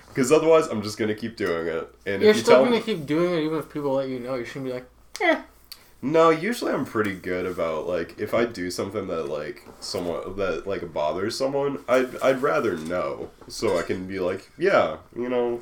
Because 0.07 0.29
otherwise, 0.29 0.67
I'm 0.67 0.81
just 0.81 0.97
gonna 0.97 1.15
keep 1.15 1.37
doing 1.37 1.67
it. 1.67 1.87
And 2.05 2.21
You're 2.21 2.31
if 2.31 2.35
you 2.37 2.41
still 2.43 2.55
tell 2.55 2.63
gonna 2.65 2.75
me, 2.75 2.81
keep 2.81 3.05
doing 3.05 3.33
it 3.33 3.43
even 3.45 3.59
if 3.59 3.69
people 3.69 3.93
let 3.93 4.09
you 4.09 4.19
know. 4.19 4.35
You 4.35 4.43
shouldn't 4.43 4.65
be 4.65 4.73
like, 4.73 4.85
eh. 5.21 5.41
no, 6.01 6.31
usually 6.31 6.73
I'm 6.73 6.83
pretty 6.83 7.13
good 7.15 7.45
about 7.45 7.87
like 7.87 8.19
if 8.19 8.33
I 8.33 8.43
do 8.43 8.69
something 8.71 9.07
that 9.07 9.29
like 9.29 9.65
someone 9.79 10.35
that 10.35 10.67
like 10.67 10.91
bothers 10.91 11.37
someone, 11.37 11.79
I'd 11.87 12.17
I'd 12.21 12.41
rather 12.41 12.75
know 12.75 13.29
so 13.47 13.79
I 13.79 13.83
can 13.83 14.05
be 14.05 14.19
like, 14.19 14.49
yeah, 14.57 14.97
you 15.15 15.29
know, 15.29 15.61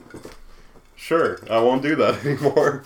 sure, 0.99 1.39
I 1.49 1.59
won't 1.59 1.81
do 1.81 1.95
that 1.95 2.25
anymore. 2.25 2.83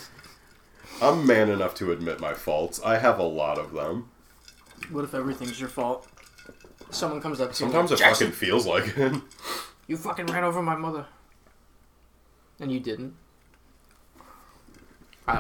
I'm 1.01 1.25
man 1.25 1.49
enough 1.49 1.75
to 1.75 1.91
admit 1.91 2.19
my 2.19 2.33
faults. 2.33 2.79
I 2.83 2.97
have 2.97 3.19
a 3.19 3.23
lot 3.23 3.57
of 3.57 3.73
them. 3.73 4.09
What 4.89 5.03
if 5.03 5.13
everything's 5.13 5.59
your 5.59 5.69
fault? 5.69 6.07
Someone 6.91 7.19
comes 7.21 7.41
up 7.41 7.51
to 7.53 7.65
you. 7.65 7.71
Sometimes 7.71 7.91
like, 7.91 7.99
it 7.99 8.03
Jackson, 8.03 8.27
fucking 8.27 8.47
feels 8.47 8.67
like 8.67 8.97
it. 8.97 9.13
you 9.87 9.97
fucking 9.97 10.27
ran 10.27 10.43
over 10.43 10.61
my 10.61 10.75
mother. 10.75 11.07
And 12.59 12.71
you 12.71 12.79
didn't. 12.79 13.15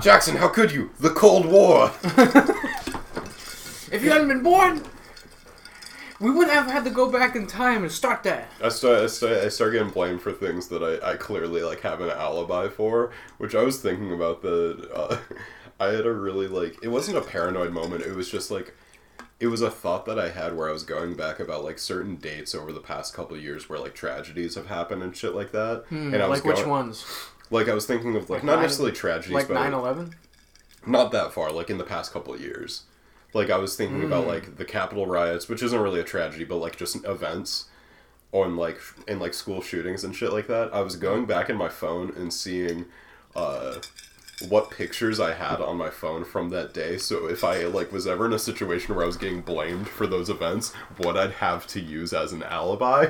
Jackson, 0.01 0.37
how 0.37 0.47
could 0.47 0.71
you? 0.71 0.91
The 0.99 1.09
Cold 1.11 1.45
War. 1.45 1.91
If 3.93 4.03
you 4.03 4.09
hadn't 4.09 4.27
been 4.27 4.41
born, 4.41 4.81
we 6.19 6.29
wouldn't 6.31 6.53
have 6.53 6.67
had 6.67 6.83
to 6.85 6.89
go 6.89 7.09
back 7.11 7.35
in 7.35 7.47
time 7.47 7.83
and 7.83 7.91
start 7.91 8.23
that. 8.23 8.47
I 8.61 8.69
start, 8.69 8.99
I 9.03 9.07
start, 9.07 9.31
I 9.33 9.49
start 9.49 9.73
getting 9.73 9.89
blamed 9.89 10.21
for 10.21 10.31
things 10.31 10.67
that 10.69 10.83
I, 10.83 11.11
I 11.11 11.15
clearly 11.17 11.61
like 11.63 11.81
have 11.81 12.01
an 12.01 12.09
alibi 12.09 12.69
for, 12.69 13.11
which 13.37 13.55
I 13.55 13.63
was 13.63 13.81
thinking 13.81 14.11
about 14.13 14.41
the. 14.41 14.89
Uh, 14.93 15.17
I 15.79 15.87
had 15.87 16.05
a 16.05 16.13
really 16.13 16.47
like 16.47 16.77
it 16.83 16.87
wasn't 16.89 17.17
a 17.17 17.21
paranoid 17.21 17.71
moment. 17.73 18.03
It 18.03 18.15
was 18.15 18.29
just 18.29 18.51
like 18.51 18.73
it 19.39 19.47
was 19.47 19.61
a 19.61 19.71
thought 19.71 20.05
that 20.05 20.17
I 20.19 20.29
had 20.29 20.55
where 20.55 20.69
I 20.69 20.71
was 20.71 20.83
going 20.83 21.15
back 21.15 21.39
about 21.39 21.63
like 21.63 21.79
certain 21.79 22.15
dates 22.15 22.53
over 22.55 22.71
the 22.71 22.79
past 22.79 23.13
couple 23.13 23.35
years 23.35 23.67
where 23.67 23.79
like 23.79 23.93
tragedies 23.95 24.55
have 24.55 24.67
happened 24.67 25.01
and 25.03 25.17
shit 25.17 25.33
like 25.35 25.51
that. 25.51 25.83
and 25.89 26.15
I 26.15 26.27
was 26.27 26.39
Hmm, 26.41 26.47
like 26.47 26.57
which 26.57 26.65
ones? 26.65 27.05
Like 27.49 27.67
I 27.67 27.73
was 27.73 27.85
thinking 27.85 28.15
of 28.15 28.29
like, 28.29 28.39
Like 28.39 28.43
not 28.45 28.53
nine- 28.55 28.61
necessarily 28.63 28.93
tragedies, 28.93 29.33
Like 29.33 29.47
but 29.49 29.55
9 29.55 29.73
11? 29.73 30.15
not 30.85 31.11
that 31.11 31.33
far 31.33 31.51
like 31.51 31.69
in 31.69 31.77
the 31.79 31.83
past 31.83 32.13
couple 32.13 32.33
of 32.33 32.39
years 32.39 32.83
like 33.33 33.49
i 33.49 33.57
was 33.57 33.75
thinking 33.75 34.03
about 34.03 34.23
Hmm. 34.23 34.29
like 34.29 34.57
the 34.57 34.65
capitol 34.65 35.05
riots 35.07 35.47
which 35.49 35.61
isn't 35.63 35.79
really 35.79 35.99
a 35.99 36.03
tragedy 36.03 36.43
but 36.43 36.57
like 36.57 36.77
just 36.77 36.95
events 37.05 37.65
on 38.31 38.55
like 38.57 38.79
in 39.07 39.19
like 39.19 39.33
school 39.33 39.61
shootings 39.61 40.03
and 40.03 40.15
shit 40.15 40.31
like 40.33 40.47
that 40.47 40.73
i 40.73 40.81
was 40.81 40.95
going 40.95 41.25
back 41.25 41.49
in 41.49 41.55
my 41.55 41.69
phone 41.69 42.11
and 42.15 42.33
seeing 42.33 42.85
uh 43.35 43.75
what 44.49 44.71
pictures 44.71 45.19
i 45.19 45.33
had 45.33 45.61
on 45.61 45.77
my 45.77 45.89
phone 45.89 46.25
from 46.25 46.49
that 46.49 46.73
day 46.73 46.97
so 46.97 47.27
if 47.27 47.43
i 47.43 47.63
like 47.65 47.91
was 47.91 48.07
ever 48.07 48.25
in 48.25 48.33
a 48.33 48.39
situation 48.39 48.93
where 48.95 49.03
i 49.03 49.07
was 49.07 49.17
getting 49.17 49.41
blamed 49.41 49.87
for 49.87 50.07
those 50.07 50.29
events 50.29 50.73
what 50.97 51.15
i'd 51.15 51.31
have 51.33 51.65
to 51.67 51.79
use 51.79 52.11
as 52.13 52.33
an 52.33 52.41
alibi 52.43 53.07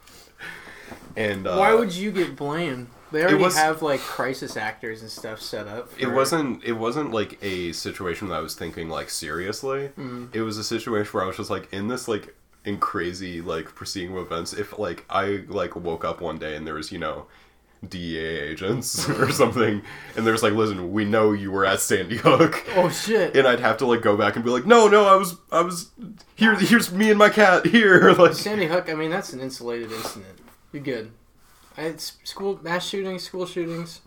and 1.16 1.46
uh, 1.46 1.56
Why 1.56 1.74
would 1.74 1.92
you 1.94 2.10
get 2.12 2.36
blamed? 2.36 2.88
They 3.12 3.22
already 3.22 3.36
was- 3.36 3.56
have 3.56 3.82
like 3.82 4.00
crisis 4.00 4.56
actors 4.56 5.00
and 5.02 5.10
stuff 5.10 5.40
set 5.40 5.66
up. 5.68 5.90
it 5.98 6.08
wasn't 6.08 6.64
it 6.64 6.72
wasn't 6.72 7.12
like 7.12 7.38
a 7.42 7.72
situation 7.72 8.28
that 8.28 8.34
I 8.34 8.40
was 8.40 8.54
thinking 8.54 8.88
like 8.88 9.10
seriously. 9.10 9.90
Mm. 9.98 10.34
It 10.34 10.42
was 10.42 10.58
a 10.58 10.64
situation 10.64 11.10
where 11.12 11.22
I 11.24 11.26
was 11.26 11.36
just 11.36 11.50
like 11.50 11.72
in 11.72 11.88
this 11.88 12.08
like 12.08 12.34
in 12.64 12.78
crazy 12.78 13.40
like 13.40 13.66
proceeding 13.74 14.16
of 14.16 14.26
events. 14.26 14.52
If 14.52 14.78
like 14.78 15.04
I 15.08 15.44
like 15.48 15.76
woke 15.76 16.04
up 16.04 16.20
one 16.20 16.38
day 16.38 16.56
and 16.56 16.66
there 16.66 16.74
was 16.74 16.90
you 16.90 16.98
know 16.98 17.26
DEA 17.86 18.18
agents 18.40 19.08
or 19.20 19.30
something, 19.30 19.82
and 20.16 20.26
there's 20.26 20.42
like, 20.42 20.54
listen, 20.54 20.92
we 20.92 21.04
know 21.04 21.32
you 21.32 21.52
were 21.52 21.64
at 21.64 21.78
Sandy 21.80 22.16
Hook. 22.16 22.64
Oh 22.74 22.88
shit! 22.88 23.36
And 23.36 23.46
I'd 23.46 23.60
have 23.60 23.76
to 23.78 23.86
like 23.86 24.00
go 24.02 24.16
back 24.16 24.34
and 24.34 24.44
be 24.44 24.50
like, 24.50 24.66
no, 24.66 24.88
no, 24.88 25.04
I 25.06 25.14
was, 25.14 25.36
I 25.52 25.60
was 25.60 25.90
here. 26.34 26.54
Here's 26.56 26.90
me 26.90 27.10
and 27.10 27.18
my 27.18 27.28
cat 27.28 27.66
here. 27.66 28.12
Like, 28.18 28.32
Sandy 28.32 28.66
Hook. 28.66 28.88
I 28.90 28.94
mean, 28.94 29.10
that's 29.10 29.32
an 29.32 29.40
insulated 29.40 29.92
incident. 29.92 30.38
You're 30.72 30.82
good. 30.82 31.10
It's 31.76 32.14
school 32.24 32.58
mass 32.62 32.86
shootings, 32.88 33.22
school 33.24 33.46
shootings. 33.46 34.00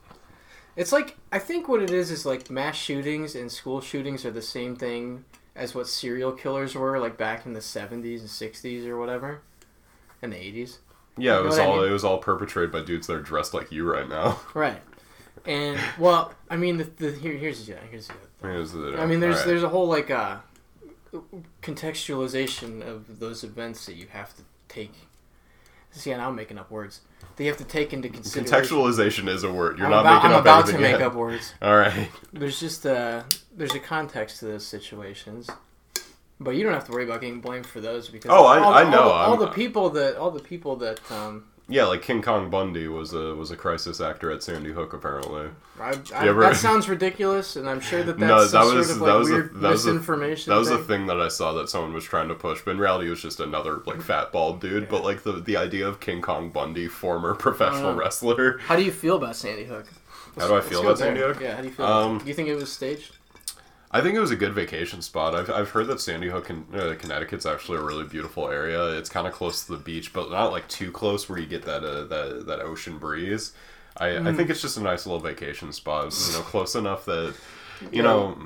It's 0.75 0.91
like 0.91 1.17
I 1.32 1.39
think 1.39 1.67
what 1.67 1.82
it 1.82 1.91
is 1.91 2.10
is 2.12 2.25
like 2.25 2.49
mass 2.49 2.75
shootings 2.75 3.36
and 3.36 3.51
school 3.51 3.82
shootings 3.82 4.25
are 4.25 4.32
the 4.32 4.41
same 4.41 4.75
thing 4.75 5.25
as 5.55 5.75
what 5.75 5.88
serial 5.88 6.32
killers 6.32 6.73
were 6.75 6.99
like 6.99 7.17
back 7.17 7.45
in 7.45 7.53
the 7.53 7.60
70s 7.60 8.19
and 8.21 8.29
60s 8.29 8.86
or 8.88 8.97
whatever, 8.97 9.41
and 10.21 10.32
the 10.32 10.38
80s. 10.38 10.77
yeah, 11.17 11.34
it 11.34 11.38
You 11.38 11.41
know 11.41 11.43
was 11.43 11.58
what 11.58 11.60
I 11.60 11.65
all, 11.69 11.75
mean? 11.82 11.89
it 11.89 11.91
was 11.91 12.03
all 12.05 12.17
perpetrated 12.19 12.71
by 12.71 12.82
dudes 12.82 13.08
that 13.08 13.13
are 13.15 13.21
dressed 13.21 13.53
like 13.53 13.71
you 13.71 13.84
right 13.91 14.08
now. 14.08 14.39
Right. 14.53 14.82
And 15.45 15.79
well, 15.97 16.34
I 16.49 16.55
mean, 16.58 16.77
the, 16.77 16.84
the 16.84 17.12
here, 17.12 17.34
here's 17.34 17.67
yeah, 17.67 17.75
here's 17.89 18.08
the 18.08 18.13
other 18.13 18.53
Here's 18.53 18.71
the- 18.71 18.97
I 19.01 19.05
mean, 19.05 19.19
there's 19.19 19.36
alright. 19.36 19.47
there's 19.47 19.63
a 19.63 19.69
whole 19.69 19.88
like 19.88 20.10
uh, 20.12 20.38
contextualization 21.62 22.82
of 22.86 23.19
those 23.19 23.43
events 23.43 23.86
that 23.86 23.95
you 23.95 24.08
have 24.08 24.36
to 24.36 24.43
take. 24.67 24.93
See, 25.91 26.12
now 26.12 26.28
I'm 26.30 26.36
making 26.36 26.58
up 26.58 26.69
words. 26.71 27.02
That 27.36 27.43
you 27.43 27.49
have 27.49 27.58
to 27.60 27.63
take 27.65 27.93
into 27.93 28.10
consideration. 28.10 28.54
contextualization 28.54 29.28
is 29.28 29.43
a 29.43 29.52
word. 29.52 29.78
You're 29.78 29.88
I'm 29.88 29.91
not 29.91 30.02
about, 30.02 30.13
making 30.15 30.30
I'm 30.32 30.36
up 30.38 30.41
about 30.41 30.65
to 30.67 30.78
make 30.78 30.91
yet. 30.91 31.02
up 31.02 31.15
words. 31.15 31.54
All 31.62 31.75
right. 31.78 32.10
There's 32.34 32.60
just 32.60 32.86
uh, 32.86 33.23
there's 33.56 33.73
a 33.75 33.79
context 33.79 34.40
to 34.40 34.46
those 34.46 34.65
situations, 34.65 35.50
but 36.40 36.52
you 36.52 36.63
don't 36.63 36.73
have 36.73 36.85
to 36.85 36.92
worry 36.92 37.06
about 37.06 37.21
getting 37.21 37.42
blamed 37.42 37.65
for 37.65 37.81
those 37.81 38.08
because 38.10 38.29
Oh, 38.31 38.46
I- 38.46 38.60
all, 38.60 38.73
I 38.73 38.83
all 38.83 38.92
know, 38.92 39.04
the, 39.06 39.12
all 39.13 39.37
the 39.37 39.48
people 39.48 39.90
that 39.92 40.15
all 40.17 40.31
the 40.31 40.42
people 40.44 40.75
that 40.77 41.00
um, 41.12 41.46
Yeah, 41.72 41.86
like 41.86 42.02
King 42.02 42.22
Kong 42.24 42.50
Bundy 42.50 42.88
was 42.88 43.13
a 43.13 43.36
was 43.36 43.52
a 43.52 43.56
crisis 43.56 44.02
actor 44.02 44.32
at 44.32 44.42
Sandy 44.42 44.72
Hook 44.72 44.94
apparently. 44.94 45.50
I, 45.80 45.98
I, 46.15 46.28
ever- 46.28 46.42
that 46.42 46.56
sounds 46.58 46.90
ridiculous, 46.90 47.56
and 47.56 47.70
I'm 47.70 47.80
sure 47.80 48.04
that 48.04 48.17
that's 48.17 48.28
No, 48.28 48.46
some 48.48 48.67
that 48.70 48.76
was- 48.76 48.88
sort 48.88 48.98
of 48.98 49.06
that 49.06 49.06
like 49.12 49.20
was 49.20 49.30
a- 49.30 49.34
weird 49.34 49.54
that 49.62 49.70
was 49.72 49.86
a- 49.86 49.88
misinformation. 49.94 50.50
That 50.52 50.58
was 50.60 50.70
a 50.72 50.78
thing. 50.78 50.88
thing 50.88 51.06
that 51.08 51.22
I 51.22 51.28
saw 51.28 51.54
that 51.54 51.70
someone 51.70 51.94
was 51.94 52.04
trying 52.04 52.28
to 52.30 52.34
push, 52.36 52.62
but 52.65 52.72
in 52.72 52.80
reality 52.80 53.08
it 53.08 53.12
was 53.12 53.22
just 53.22 53.40
another 53.40 53.82
like 53.86 54.02
fat 54.02 54.32
bald 54.32 54.60
dude. 54.62 54.90
But 54.90 55.04
like 55.04 55.22
the 55.24 55.34
the 55.34 55.58
idea 55.58 55.88
of 55.88 56.00
King 56.00 56.22
Kong 56.22 56.50
Bundy, 56.50 56.88
former 56.88 57.36
professional 57.36 57.94
wrestler. 57.94 58.58
How 58.60 58.76
do 58.76 58.84
you 58.84 58.92
feel 58.92 59.15
about 59.17 59.36
Sandy 59.36 59.65
Hook? 59.65 59.86
How 60.38 60.48
do 60.48 60.56
I 60.56 60.62
feel 60.62 60.82
about. 60.82 60.98
Sandy 60.98 61.20
Hook? 61.22 61.40
Yeah, 61.42 61.56
how 61.56 61.62
do 61.62 61.67
you 61.67 61.74
feel? 61.74 61.86
Um, 61.86 62.17
do 62.17 62.26
you 62.26 62.34
think 62.34 62.50
it 62.50 62.56
was 62.56 62.72
staged? 62.72 63.15
I 63.92 64.02
think 64.02 64.15
it 64.15 64.19
was 64.19 64.29
a 64.31 64.35
good 64.35 64.54
vacation 64.54 65.02
spot. 65.02 65.33
I've, 65.33 65.50
I've 65.50 65.69
heard 65.71 65.87
that 65.87 66.00
Sandy 66.00 66.29
Hook, 66.29 66.50
in, 66.52 66.65
uh, 66.73 66.96
Connecticut's 67.00 67.46
actually 67.48 67.79
a 67.79 67.81
really 67.81 68.04
beautiful 68.06 68.48
area. 68.48 68.92
It's 68.98 69.10
kind 69.10 69.25
of 69.25 69.33
close 69.33 69.65
to 69.65 69.71
the 69.71 69.79
beach, 69.79 70.13
but 70.13 70.29
not 70.29 70.52
like 70.52 70.67
too 70.67 70.92
close 70.92 71.27
where 71.27 71.40
you 71.40 71.48
get 71.48 71.63
that 71.65 71.83
uh, 71.83 72.04
that 72.06 72.46
that 72.46 72.60
ocean 72.62 72.98
breeze. 73.00 73.54
I, 73.98 74.10
Mm. 74.10 74.27
I 74.27 74.33
think 74.33 74.50
it's 74.50 74.62
just 74.62 74.77
a 74.77 74.81
nice 74.81 75.06
little 75.08 75.19
vacation 75.19 75.73
spot. 75.73 76.08
It's, 76.08 76.27
you 76.31 76.37
know, 76.37 76.44
close 76.44 76.75
enough 76.75 77.06
that 77.06 77.33
you 77.92 78.04
know 78.04 78.37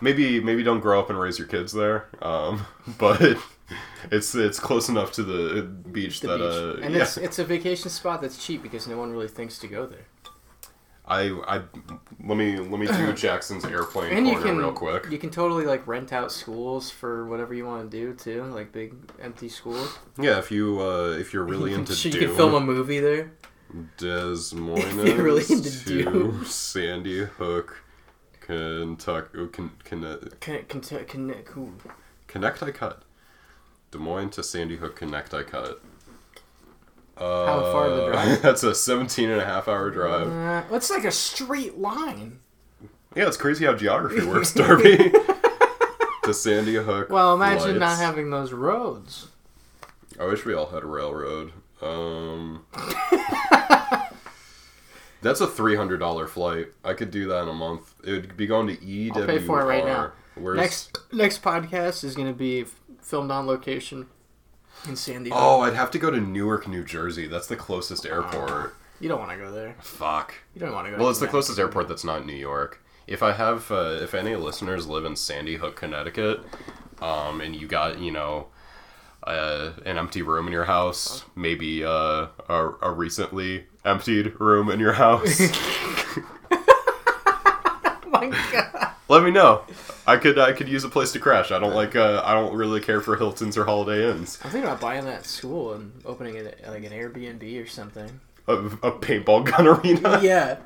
maybe 0.00 0.40
maybe 0.40 0.62
don't 0.62 0.80
grow 0.80 0.98
up 1.00 1.10
and 1.10 1.18
raise 1.18 1.38
your 1.38 1.48
kids 1.48 1.72
there. 1.72 2.06
Um, 2.20 2.66
but 2.98 3.38
it's 4.10 4.34
it's 4.34 4.58
close 4.60 4.88
enough 4.88 5.12
to 5.12 5.22
the 5.22 5.62
beach 5.62 6.20
The 6.20 6.28
that 6.28 6.38
beach. 6.38 6.80
uh 6.82 6.84
and 6.84 6.94
yeah. 6.94 7.02
it's 7.02 7.16
it's 7.16 7.38
a 7.38 7.44
vacation 7.44 7.90
spot 7.90 8.20
that's 8.22 8.44
cheap 8.44 8.62
because 8.62 8.86
no 8.86 8.96
one 8.98 9.12
really 9.12 9.28
thinks 9.28 9.58
to 9.58 9.68
go 9.68 9.86
there. 9.86 10.06
I 11.08 11.28
I 11.46 11.62
let 12.24 12.36
me 12.36 12.58
let 12.58 12.80
me 12.80 12.86
do 12.86 13.12
Jackson's 13.24 13.64
airplane 13.64 14.12
And 14.12 14.26
corner 14.26 14.42
can 14.42 14.56
real 14.58 14.72
quick. 14.72 15.06
you 15.10 15.18
can 15.18 15.30
totally 15.30 15.64
like 15.64 15.86
rent 15.86 16.12
out 16.12 16.32
schools 16.32 16.90
for 16.90 17.26
whatever 17.26 17.54
you 17.54 17.64
want 17.64 17.88
to 17.90 17.96
do 17.96 18.14
too, 18.14 18.42
like 18.44 18.72
big 18.72 18.94
empty 19.20 19.48
schools. 19.48 19.98
Yeah, 20.20 20.38
if 20.38 20.50
you 20.50 20.80
uh, 20.80 21.10
if 21.18 21.32
you're 21.32 21.44
really 21.44 21.72
into 21.78 21.94
Doom, 21.94 22.12
you 22.12 22.26
can 22.26 22.36
film 22.36 22.54
a 22.54 22.60
movie 22.60 22.98
there. 23.00 23.32
Des 23.98 24.36
Moines 24.54 24.96
really 25.18 25.44
into 25.48 25.84
to 25.84 26.02
Doom. 26.04 26.44
Sandy 26.44 27.24
Hook, 27.24 27.82
Kentucky, 28.40 29.46
Can, 29.52 29.70
can, 29.84 30.18
can, 30.40 30.64
can, 31.04 31.80
Connecticut. 32.28 32.96
Des 33.90 33.98
Moines 33.98 34.30
to 34.30 34.42
Sandy 34.42 34.76
Hook, 34.76 34.96
Connecticut. 34.96 35.80
Uh, 37.16 37.46
How 37.46 37.60
far 37.72 37.86
of 37.86 37.98
a 38.08 38.12
drive? 38.12 38.42
That's 38.42 38.62
a 38.62 38.74
17 38.74 39.30
and 39.30 39.40
a 39.40 39.44
half 39.44 39.68
hour 39.68 39.90
drive. 39.90 40.28
uh, 40.28 40.74
it's 40.74 40.90
like 40.90 41.04
a 41.04 41.10
straight 41.12 41.78
line. 41.78 42.40
Yeah, 43.14 43.26
it's 43.28 43.38
crazy 43.38 43.64
how 43.64 43.74
geography 43.74 44.26
works, 44.26 44.52
Darby. 44.54 45.10
to 46.24 46.34
Sandy 46.34 46.74
Hook. 46.74 47.08
Well, 47.08 47.34
imagine 47.34 47.78
not 47.78 47.96
having 47.98 48.28
those 48.30 48.52
roads. 48.52 49.28
I 50.20 50.26
wish 50.26 50.44
we 50.44 50.52
all 50.54 50.66
had 50.66 50.82
a 50.82 50.86
railroad. 50.86 51.52
Um, 51.80 52.66
that's 55.22 55.40
a 55.40 55.46
three 55.46 55.76
hundred 55.76 55.98
dollar 55.98 56.26
flight. 56.26 56.68
I 56.84 56.92
could 56.94 57.10
do 57.10 57.26
that 57.28 57.42
in 57.42 57.48
a 57.48 57.52
month. 57.54 57.94
It 58.04 58.10
would 58.12 58.36
be 58.36 58.46
going 58.46 58.66
to 58.68 58.74
E 58.84 59.10
EWR. 59.10 59.16
I'll 59.20 59.26
pay 59.26 59.38
for 59.38 59.60
it 59.60 59.64
right 59.64 59.84
now. 59.84 60.12
Where's, 60.34 60.56
Next 60.58 60.98
next 61.12 61.42
podcast 61.42 62.04
is 62.04 62.14
going 62.14 62.28
to 62.28 62.34
be 62.34 62.64
filmed 63.00 63.30
on 63.30 63.46
location 63.46 64.06
in. 64.88 65.28
Oh, 65.32 65.60
I'd 65.60 65.74
have 65.74 65.90
to 65.92 65.98
go 65.98 66.10
to 66.10 66.20
Newark, 66.20 66.66
New 66.68 66.84
Jersey. 66.84 67.26
That's 67.26 67.46
the 67.46 67.56
closest 67.56 68.06
airport. 68.06 68.74
You 69.00 69.08
don't 69.08 69.18
want 69.18 69.30
to 69.32 69.36
go 69.36 69.50
there. 69.52 69.76
Fuck. 69.80 70.34
You 70.54 70.60
don't 70.60 70.72
want 70.72 70.86
to 70.86 70.90
go. 70.92 70.96
Well, 70.96 71.06
to 71.06 71.10
it's 71.10 71.18
the 71.18 71.26
Connecticut. 71.26 71.30
closest 71.46 71.58
airport 71.58 71.88
that's 71.88 72.04
not 72.04 72.24
New 72.26 72.32
York. 72.34 72.82
If 73.06 73.22
I 73.22 73.32
have, 73.32 73.70
uh, 73.70 73.98
if 74.00 74.14
any 74.14 74.34
listeners 74.36 74.86
live 74.86 75.04
in 75.04 75.16
Sandy 75.16 75.56
Hook, 75.56 75.76
Connecticut, 75.76 76.40
um, 77.00 77.40
and 77.40 77.54
you 77.54 77.66
got, 77.68 77.98
you 78.00 78.10
know, 78.10 78.46
uh, 79.24 79.72
an 79.84 79.98
empty 79.98 80.22
room 80.22 80.46
in 80.46 80.52
your 80.52 80.64
house, 80.64 81.24
maybe 81.36 81.84
uh, 81.84 82.26
a, 82.48 82.70
a 82.82 82.90
recently 82.90 83.66
emptied 83.84 84.40
room 84.40 84.70
in 84.70 84.80
your 84.80 84.94
house, 84.94 85.40
Oh 85.40 86.22
my 88.08 88.28
god. 88.52 88.92
let 89.08 89.22
me 89.22 89.30
know. 89.30 89.62
I 90.06 90.16
could, 90.16 90.38
I 90.38 90.52
could 90.52 90.68
use 90.68 90.84
a 90.84 90.88
place 90.88 91.12
to 91.12 91.18
crash. 91.18 91.50
I 91.50 91.58
don't 91.58 91.74
like, 91.74 91.96
uh, 91.96 92.22
I 92.24 92.32
don't 92.34 92.54
really 92.54 92.80
care 92.80 93.00
for 93.00 93.16
Hiltons 93.16 93.56
or 93.56 93.64
Holiday 93.64 94.08
Inns. 94.10 94.38
I'm 94.44 94.50
thinking 94.50 94.68
about 94.68 94.80
buying 94.80 95.04
that 95.06 95.26
school 95.26 95.72
and 95.74 95.92
opening 96.04 96.36
it 96.36 96.62
like 96.68 96.84
an 96.84 96.92
Airbnb 96.92 97.62
or 97.62 97.66
something. 97.66 98.20
A, 98.46 98.54
a 98.54 98.92
paintball 98.92 99.44
gun 99.50 99.66
arena. 99.68 100.20
yeah. 100.22 100.58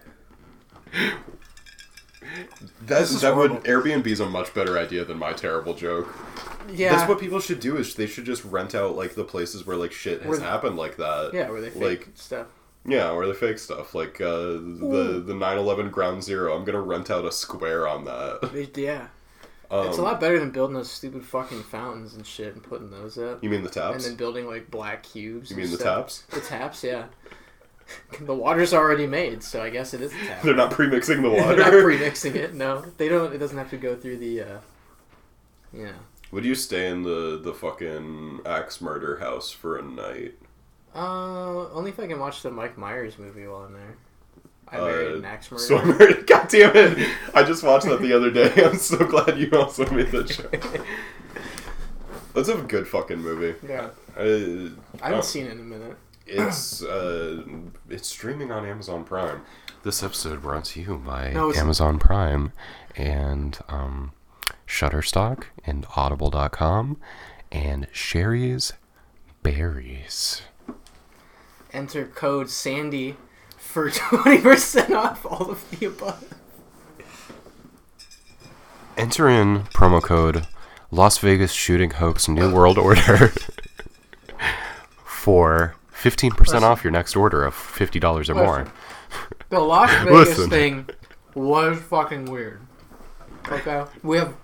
That's 2.83 3.11
is 3.11 3.23
that 3.23 3.35
would 3.35 3.51
horrible. 3.51 3.69
Airbnb's 3.71 4.21
a 4.21 4.27
much 4.29 4.53
better 4.55 4.79
idea 4.79 5.05
than 5.05 5.19
my 5.19 5.33
terrible 5.33 5.75
joke. 5.75 6.15
Yeah. 6.71 6.95
That's 6.95 7.09
what 7.09 7.19
people 7.19 7.41
should 7.41 7.61
do 7.61 7.77
is 7.77 7.95
they 7.95 8.07
should 8.07 8.25
just 8.27 8.45
rent 8.45 8.75
out 8.75 8.95
like 8.95 9.15
the 9.15 9.25
places 9.25 9.67
where 9.67 9.77
like 9.77 9.93
shit 9.93 10.21
has 10.23 10.29
Where- 10.29 10.41
happened 10.41 10.77
like 10.77 10.97
that. 10.99 11.31
yeah, 11.33 11.49
where 11.51 11.61
they 11.61 11.71
fake 11.71 11.83
like 11.83 12.09
stuff. 12.15 12.47
yeah, 12.85 13.11
or 13.11 13.27
the 13.27 13.35
fake 13.35 13.59
stuff 13.59 13.95
like 13.95 14.21
uh, 14.21 14.37
the 14.53 15.23
the 15.27 15.33
9/11 15.33 15.91
Ground 15.91 16.23
Zero. 16.23 16.55
I'm 16.55 16.65
gonna 16.65 16.81
rent 16.83 17.11
out 17.11 17.25
a 17.25 17.33
square 17.33 17.89
on 17.89 18.05
that. 18.05 18.71
Yeah. 18.77 19.09
Um, 19.71 19.87
It's 19.87 19.99
a 19.99 20.03
lot 20.03 20.19
better 20.21 20.39
than 20.39 20.51
building 20.51 20.75
those 20.75 20.91
stupid 20.91 21.25
fucking 21.25 21.63
fountains 21.63 22.15
and 22.15 22.27
shit 22.27 22.55
and 22.55 22.63
putting 22.63 22.91
those 22.91 23.17
up. 23.19 23.43
You 23.45 23.51
mean 23.51 23.63
the 23.63 23.71
taps? 23.71 23.97
And 23.97 24.05
then 24.05 24.17
building 24.17 24.47
like 24.47 24.71
black 24.71 25.05
cubes. 25.05 25.51
You 25.51 25.57
mean 25.57 25.71
the 25.71 25.77
taps? 25.77 26.23
The 26.31 26.41
taps, 26.41 26.83
yeah. 26.83 27.05
the 28.21 28.35
water's 28.35 28.73
already 28.75 29.07
made, 29.07 29.43
so 29.43 29.63
I 29.63 29.71
guess 29.71 29.95
it 29.95 30.01
is 30.01 30.13
a 30.13 30.17
tap. 30.27 30.43
They're 30.43 30.55
not 30.57 30.71
pre-mixing 30.73 31.23
the 31.23 31.29
They're 31.31 31.45
water. 31.47 31.57
not 31.57 31.71
pre-mixing 31.83 32.35
it. 32.37 32.55
No, 32.55 32.85
they 32.97 33.09
don't. 33.09 33.33
It 33.33 33.39
doesn't 33.39 33.59
have 33.59 33.71
to 33.71 33.77
go 33.77 33.95
through 33.97 34.17
the. 34.19 34.41
uh 34.43 34.59
Yeah. 35.73 35.93
Would 36.33 36.45
you 36.45 36.55
stay 36.55 36.89
in 36.89 37.03
the 37.03 37.41
the 37.43 37.53
fucking 37.55 38.41
axe 38.47 38.81
murder 38.81 39.19
house 39.19 39.51
for 39.51 39.77
a 39.77 39.83
night? 39.83 40.35
Uh, 40.95 41.69
only 41.73 41.91
if 41.91 42.01
I 42.01 42.07
can 42.09 42.19
watch 42.19 42.43
the 42.43 42.51
Mike 42.51 42.77
Myers 42.77 43.19
movie 43.19 43.47
while 43.47 43.63
I'm 43.63 43.73
there. 43.73 43.97
I 44.73 44.77
Uh, 44.79 44.85
married 44.87 45.15
an 45.17 45.25
axe 45.25 45.51
murderer. 45.51 45.67
So 45.67 45.79
I 45.79 45.85
married. 45.85 46.27
God 46.27 46.49
damn 46.49 46.77
it! 46.77 47.09
I 47.35 47.43
just 47.43 47.63
watched 47.63 47.87
that 47.87 48.01
the 48.01 48.13
other 48.13 48.31
day. 48.31 48.53
I'm 48.65 48.77
so 48.77 48.99
glad 48.99 49.39
you 49.39 49.51
also 49.59 49.89
made 49.91 50.11
that 50.13 50.27
joke. 50.29 50.87
That's 52.35 52.49
a 52.49 52.57
good 52.59 52.87
fucking 52.87 53.19
movie. 53.19 53.57
yeah, 53.69 53.89
Uh, 54.17 54.71
I 55.03 55.07
haven't 55.09 55.19
oh. 55.19 55.21
seen 55.23 55.47
it 55.47 55.53
in 55.53 55.61
a 55.61 55.63
minute. 55.65 55.97
It's 56.27 56.83
uh, 56.83 57.43
it's 57.89 58.09
streaming 58.09 58.53
on 58.53 58.65
Amazon 58.65 59.03
Prime. 59.05 59.43
This 59.83 60.03
episode 60.03 60.43
brought 60.43 60.67
to 60.67 60.81
you 60.81 60.97
by 61.05 61.33
No, 61.33 61.53
Amazon 61.55 61.99
Prime 61.99 62.53
and 62.95 63.59
um, 63.69 64.13
Shutterstock 64.69 65.45
and 65.67 65.87
Audible.com 65.97 66.99
and 67.51 67.89
Shari's 67.91 68.75
Berries. 69.43 70.43
Enter 71.73 72.05
code 72.07 72.49
Sandy 72.51 73.17
for 73.71 73.91
twenty 73.95 74.41
percent 74.41 74.93
off 74.93 75.25
all 75.25 75.51
of 75.51 75.71
the 75.71 75.87
above. 75.87 76.25
Enter 78.97 79.29
in 79.29 79.61
promo 79.65 80.03
code 80.03 80.47
Las 80.91 81.19
Vegas 81.19 81.53
Shooting 81.53 81.93
Hoax 81.93 82.29
New 82.29 82.53
World 82.53 82.77
Order 82.77 83.33
for 85.05 85.77
15% 85.95 86.39
Listen. 86.39 86.65
off 86.65 86.83
your 86.85 86.91
next 86.91 87.15
order 87.17 87.45
of 87.45 87.55
$50 87.55 88.29
or 88.29 88.35
more. 88.35 88.59
Listen. 88.59 88.73
The 89.51 89.61
Las 89.61 89.91
Vegas 90.05 90.11
Listen. 90.29 90.51
thing 90.51 90.89
was 91.35 91.79
fucking 91.81 92.27
weird. 92.27 92.61
Okay, 93.49 93.85
we 94.03 94.19
have 94.19 94.35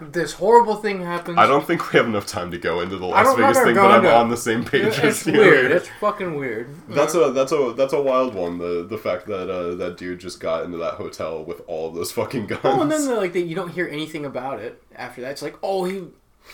this 0.00 0.32
horrible 0.34 0.76
thing 0.76 1.02
happens. 1.02 1.38
I 1.38 1.46
don't 1.46 1.66
think 1.66 1.92
we 1.92 1.96
have 1.98 2.06
enough 2.06 2.26
time 2.26 2.50
to 2.50 2.58
go 2.58 2.80
into 2.80 2.96
the 2.96 3.06
Las 3.06 3.36
Vegas 3.36 3.58
thing, 3.60 3.74
but 3.74 3.90
I'm 3.90 4.02
to- 4.02 4.14
on 4.14 4.28
the 4.30 4.36
same 4.36 4.64
page 4.64 4.84
It's, 4.98 4.98
as 4.98 5.26
you. 5.26 5.32
weird. 5.38 5.72
It's 5.72 5.88
fucking 6.00 6.36
weird. 6.36 6.74
That's 6.88 7.14
a 7.14 7.30
that's 7.32 7.52
a 7.52 7.72
that's 7.76 7.92
a 7.92 8.00
wild 8.00 8.34
one. 8.34 8.58
The 8.58 8.86
the 8.88 8.98
fact 8.98 9.26
that 9.26 9.50
uh, 9.50 9.74
that 9.76 9.96
dude 9.96 10.18
just 10.20 10.40
got 10.40 10.64
into 10.64 10.78
that 10.78 10.94
hotel 10.94 11.44
with 11.44 11.62
all 11.66 11.88
of 11.88 11.94
those 11.94 12.12
fucking 12.12 12.46
guns. 12.46 12.60
Oh, 12.64 12.82
and 12.82 12.90
then 12.90 13.14
like 13.16 13.32
the, 13.32 13.40
you 13.42 13.54
don't 13.54 13.70
hear 13.70 13.88
anything 13.88 14.24
about 14.24 14.60
it 14.60 14.82
after 14.94 15.20
that. 15.22 15.32
It's 15.32 15.42
like, 15.42 15.56
oh, 15.62 15.84
he 15.84 16.04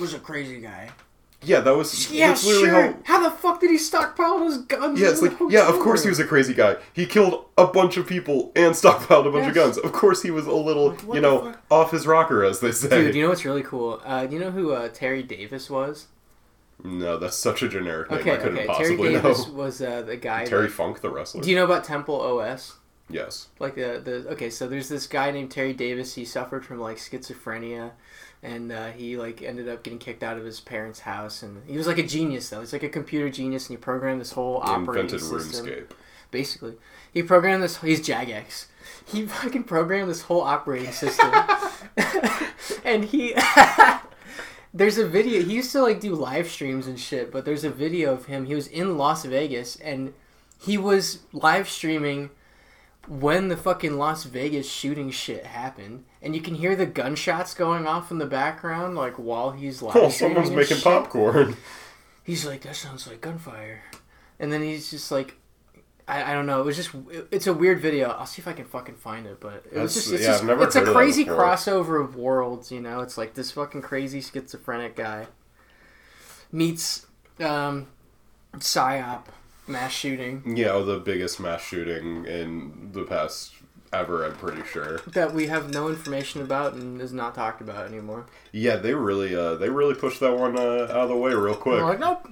was 0.00 0.14
a 0.14 0.18
crazy 0.18 0.60
guy. 0.60 0.90
Yeah, 1.42 1.60
that 1.60 1.76
was 1.76 2.10
Yeah, 2.10 2.28
that's 2.28 2.44
literally 2.44 2.68
sure. 2.68 2.92
how. 3.04 3.18
How... 3.18 3.28
the 3.28 3.36
fuck 3.36 3.60
did 3.60 3.70
he 3.70 3.78
stockpile 3.78 4.38
those 4.40 4.58
guns? 4.58 5.00
Yeah, 5.00 5.08
it's 5.10 5.22
like 5.22 5.38
the 5.38 5.48
yeah, 5.50 5.60
of 5.62 5.66
hotel 5.66 5.82
course 5.84 6.02
he 6.02 6.08
was 6.08 6.18
a 6.18 6.24
crazy 6.26 6.54
guy. 6.54 6.76
He 6.92 7.06
killed 7.06 7.44
a 7.58 7.66
bunch 7.66 7.96
of 7.96 8.06
people 8.06 8.52
and 8.56 8.74
stockpiled 8.82 9.26
a 9.26 9.30
bunch 9.30 9.48
of 9.48 9.54
guns. 9.54 9.78
Of 9.78 9.92
course 9.92 10.22
he 10.22 10.30
was 10.30 10.46
a 10.46 10.52
little, 10.54 10.90
Like, 10.90 11.14
you 11.14 11.20
know, 11.20 11.52
fuck? 11.52 11.62
off 11.70 11.90
his 11.90 12.06
rocker, 12.06 12.44
as 12.44 12.60
they 12.60 12.72
say. 12.72 12.88
Dude, 12.88 13.14
you 13.14 13.22
know 13.22 13.28
what's 13.30 13.44
really 13.44 13.62
cool? 13.62 14.00
Uh, 14.04 14.26
do 14.26 14.34
you 14.34 14.40
know 14.40 14.50
who 14.50 14.72
uh, 14.72 14.88
Terry 14.88 15.22
Davis 15.22 15.68
was? 15.70 16.06
no, 16.84 17.16
that's 17.16 17.36
such 17.36 17.62
a 17.62 17.68
generic 17.68 18.10
name. 18.10 18.20
Okay, 18.20 18.32
I 18.32 18.36
couldn't 18.38 18.58
okay. 18.58 18.66
Terry 18.66 18.96
possibly 18.96 19.12
Davis 19.12 19.46
know. 19.46 19.52
was 19.64 19.80
uh, 19.82 20.02
the 20.02 20.16
guy. 20.16 20.44
Terry 20.44 20.66
that- 20.66 20.72
Funk, 20.72 21.00
the 21.00 21.10
wrestler. 21.10 21.40
do 21.42 21.50
you 21.50 21.56
know 21.56 21.64
about 21.64 21.84
Temple 21.84 22.20
OS? 22.20 22.78
yes. 23.08 23.48
Like 23.58 23.74
the 23.74 24.00
the 24.04 24.28
okay, 24.32 24.50
so 24.50 24.66
there's 24.66 24.88
this 24.88 25.06
guy 25.06 25.30
named 25.30 25.50
Terry 25.50 25.74
Davis. 25.74 26.14
He 26.14 26.24
suffered 26.24 26.64
from 26.64 26.80
like 26.80 26.96
schizophrenia, 26.96 27.92
and 28.42 28.72
uh, 28.72 28.90
he 28.90 29.16
like 29.16 29.42
ended 29.42 29.68
up 29.68 29.82
getting 29.82 29.98
kicked 29.98 30.22
out 30.22 30.36
of 30.36 30.44
his 30.44 30.60
parents' 30.60 31.00
house. 31.00 31.42
And 31.42 31.62
he 31.66 31.76
was 31.76 31.86
like 31.86 31.98
a 31.98 32.02
genius 32.02 32.48
though. 32.48 32.60
He's 32.60 32.72
like 32.72 32.82
a 32.82 32.88
computer 32.88 33.30
genius, 33.30 33.68
and 33.68 33.78
he 33.78 33.80
programmed 33.80 34.20
this 34.20 34.32
whole 34.32 34.60
He 34.62 34.70
operating 34.70 35.04
invented 35.14 35.20
system. 35.20 35.66
RuneScape. 35.66 35.90
Basically, 36.30 36.74
he 37.12 37.22
programmed 37.22 37.62
this. 37.62 37.80
He's 37.80 38.00
Jagex. 38.00 38.66
He 39.06 39.26
fucking 39.26 39.64
programmed 39.64 40.10
this 40.10 40.22
whole 40.22 40.40
operating 40.40 40.92
system, 40.92 41.32
and 42.84 43.04
he. 43.04 43.34
There's 44.74 44.96
a 44.96 45.06
video. 45.06 45.42
He 45.42 45.54
used 45.56 45.70
to 45.72 45.82
like 45.82 46.00
do 46.00 46.14
live 46.14 46.48
streams 46.48 46.86
and 46.86 46.98
shit, 46.98 47.30
but 47.30 47.44
there's 47.44 47.62
a 47.62 47.68
video 47.68 48.14
of 48.14 48.24
him. 48.24 48.46
He 48.46 48.54
was 48.54 48.66
in 48.66 48.96
Las 48.96 49.22
Vegas 49.26 49.76
and 49.76 50.14
he 50.58 50.78
was 50.78 51.18
live 51.34 51.68
streaming 51.68 52.30
when 53.08 53.48
the 53.48 53.56
fucking 53.56 53.96
Las 53.98 54.24
Vegas 54.24 54.70
shooting 54.70 55.10
shit 55.10 55.44
happened, 55.46 56.04
and 56.22 56.34
you 56.36 56.40
can 56.40 56.54
hear 56.54 56.76
the 56.76 56.86
gunshots 56.86 57.52
going 57.54 57.86
off 57.86 58.10
in 58.10 58.18
the 58.18 58.26
background, 58.26 58.94
like 58.96 59.14
while 59.14 59.50
he's 59.50 59.82
live 59.82 59.96
Oh, 59.96 60.08
someone's 60.08 60.50
making 60.50 60.76
shit. 60.76 60.84
popcorn. 60.84 61.56
He's 62.24 62.46
like, 62.46 62.62
that 62.62 62.76
sounds 62.76 63.06
like 63.08 63.20
gunfire, 63.20 63.82
and 64.38 64.52
then 64.52 64.62
he's 64.62 64.90
just 64.90 65.10
like, 65.10 65.34
I, 66.06 66.30
I 66.30 66.34
don't 66.34 66.46
know. 66.46 66.60
It 66.60 66.64
was 66.66 66.76
just 66.76 66.94
it- 67.10 67.26
it's 67.32 67.46
a 67.48 67.52
weird 67.54 67.80
video. 67.80 68.10
I'll 68.10 68.26
see 68.26 68.40
if 68.40 68.46
I 68.48 68.52
can 68.52 68.64
fucking 68.64 68.94
find 68.96 69.26
it, 69.26 69.40
but 69.40 69.64
it 69.72 69.78
was 69.78 69.94
just 69.94 70.12
it's 70.12 70.22
yeah, 70.22 70.38
just 70.38 70.44
it's 70.44 70.76
a 70.76 70.84
crazy 70.84 71.24
crossover 71.24 72.00
of 72.02 72.14
worlds. 72.16 72.70
You 72.70 72.80
know, 72.80 73.00
it's 73.00 73.18
like 73.18 73.34
this 73.34 73.50
fucking 73.50 73.82
crazy 73.82 74.20
schizophrenic 74.20 74.94
guy 74.96 75.26
meets 76.52 77.06
um, 77.40 77.88
psyop 78.58 79.24
mass 79.72 79.92
shooting 79.92 80.56
Yeah, 80.56 80.78
the 80.78 80.98
biggest 80.98 81.40
mass 81.40 81.62
shooting 81.62 82.24
in 82.26 82.90
the 82.92 83.02
past 83.04 83.52
ever. 83.92 84.24
I'm 84.24 84.34
pretty 84.36 84.62
sure. 84.64 84.98
that 85.08 85.34
we 85.34 85.48
have 85.48 85.70
no 85.72 85.88
information 85.88 86.40
about 86.42 86.74
and 86.74 87.00
is 87.00 87.12
not 87.12 87.34
talked 87.34 87.60
about 87.60 87.86
anymore. 87.86 88.26
Yeah, 88.52 88.76
they 88.76 88.94
really, 88.94 89.34
uh, 89.36 89.56
they 89.56 89.68
really 89.68 89.94
pushed 89.94 90.20
that 90.20 90.36
one 90.36 90.56
uh, 90.58 90.84
out 90.84 90.90
of 90.90 91.08
the 91.08 91.16
way 91.16 91.32
real 91.34 91.54
quick. 91.54 91.80
We're 91.80 91.88
like, 91.90 91.98
nope, 92.00 92.26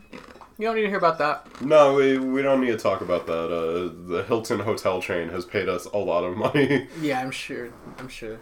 You 0.58 0.66
don't 0.66 0.76
need 0.76 0.82
to 0.82 0.88
hear 0.88 0.98
about 0.98 1.18
that. 1.18 1.46
No, 1.60 1.94
we, 1.94 2.18
we 2.18 2.40
don't 2.42 2.60
need 2.60 2.70
to 2.72 2.78
talk 2.78 3.00
about 3.02 3.26
that. 3.26 3.32
Uh, 3.52 3.90
the 4.10 4.22
Hilton 4.26 4.60
hotel 4.60 5.02
chain 5.02 5.28
has 5.30 5.44
paid 5.44 5.68
us 5.68 5.84
a 5.86 5.98
lot 5.98 6.24
of 6.24 6.36
money. 6.36 6.88
Yeah, 7.00 7.20
I'm 7.20 7.30
sure. 7.30 7.70
I'm 7.98 8.08
sure. 8.08 8.38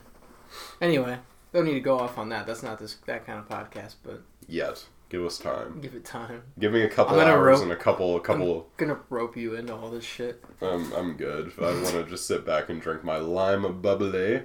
Anyway, 0.81 1.19
don't 1.53 1.65
need 1.65 1.75
to 1.75 1.81
go 1.81 1.99
off 1.99 2.19
on 2.19 2.29
that. 2.31 2.47
That's 2.47 2.63
not 2.63 2.79
this 2.79 2.97
that 3.07 3.27
kind 3.27 3.39
of 3.39 3.49
podcast, 3.49 3.97
but 4.03 4.23
Yet. 4.47 4.87
Give 5.11 5.25
us 5.25 5.39
time. 5.39 5.81
give 5.81 5.95
it 5.95 6.05
time. 6.05 6.43
Give 6.59 6.71
me 6.71 6.83
a 6.83 6.89
couple 6.89 7.19
hours 7.19 7.39
rope- 7.61 7.63
and 7.63 7.73
a 7.73 7.77
couple 7.77 8.15
a 8.17 8.21
couple 8.21 8.69
I'm 8.79 8.87
Gonna 8.87 9.01
rope 9.09 9.39
you 9.39 9.55
into 9.55 9.75
all 9.75 9.91
this 9.91 10.05
shit. 10.05 10.45
I'm 10.61 10.93
I'm 10.93 11.17
good. 11.17 11.53
I 11.59 11.73
want 11.73 11.93
to 11.93 12.05
just 12.05 12.27
sit 12.27 12.45
back 12.45 12.69
and 12.69 12.81
drink 12.81 13.03
my 13.05 13.17
lime 13.17 13.81
bubbly. 13.81 14.43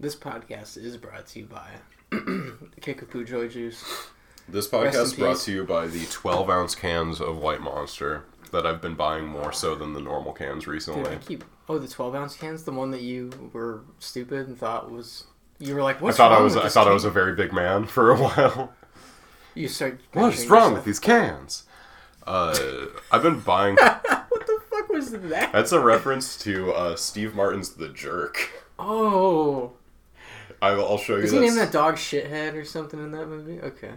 This 0.00 0.16
podcast 0.16 0.78
is 0.78 0.96
brought 0.96 1.26
to 1.28 1.40
you 1.40 1.46
by 1.46 1.68
Kickapoo 2.80 3.26
Joy 3.26 3.48
Juice. 3.48 3.84
This 4.48 4.66
podcast 4.68 5.18
brought 5.18 5.34
peace. 5.34 5.44
to 5.44 5.52
you 5.52 5.64
by 5.64 5.86
the 5.86 6.06
12 6.06 6.48
ounce 6.50 6.74
cans 6.74 7.20
of 7.20 7.38
White 7.38 7.60
Monster 7.60 8.24
that 8.52 8.66
I've 8.66 8.80
been 8.80 8.94
buying 8.94 9.26
more 9.26 9.52
so 9.52 9.74
than 9.74 9.92
the 9.92 10.00
normal 10.00 10.32
cans 10.32 10.64
Dude, 10.64 10.72
recently. 10.72 11.10
I 11.10 11.16
keep 11.16 11.44
oh 11.68 11.78
the 11.78 11.88
12 11.88 12.14
ounce 12.14 12.36
cans, 12.36 12.64
the 12.64 12.72
one 12.72 12.90
that 12.92 13.02
you 13.02 13.50
were 13.52 13.84
stupid 13.98 14.48
and 14.48 14.58
thought 14.58 14.90
was 14.90 15.24
you 15.64 15.74
were 15.74 15.82
like, 15.82 15.96
I 15.96 16.04
what's 16.04 16.16
thought 16.16 16.32
I 16.32 16.36
wrong 16.36 16.44
was 16.44 16.54
with 16.54 16.64
I 16.64 16.68
thought 16.68 16.88
I 16.88 16.92
was 16.92 17.04
a 17.04 17.10
very 17.10 17.34
big 17.34 17.52
man 17.52 17.84
for 17.94 18.10
a 18.10 18.16
while. 18.18 18.72
You 19.54 19.68
start. 19.68 20.00
What 20.12 20.34
is 20.34 20.46
wrong 20.46 20.60
yourself- 20.62 20.74
with 20.74 20.84
these 20.84 20.98
cans? 20.98 21.64
Uh, 22.26 22.86
I've 23.12 23.22
been 23.22 23.40
buying. 23.40 23.76
what 23.76 24.46
the 24.46 24.60
fuck 24.70 24.88
was 24.88 25.10
that? 25.12 25.52
That's 25.52 25.72
a 25.72 25.80
reference 25.80 26.36
to 26.38 26.72
uh, 26.72 26.96
Steve 26.96 27.34
Martin's 27.34 27.70
The 27.74 27.88
Jerk. 27.88 28.50
Oh, 28.78 29.72
I, 30.62 30.70
I'll 30.70 30.96
show 30.98 31.16
you. 31.16 31.22
is 31.24 31.32
he 31.32 31.38
that 31.38 31.44
named 31.44 31.58
that 31.58 31.70
dog 31.70 31.96
shithead 31.96 32.54
or 32.54 32.64
something 32.64 32.98
in 32.98 33.10
that 33.12 33.26
movie? 33.26 33.60
Okay. 33.60 33.92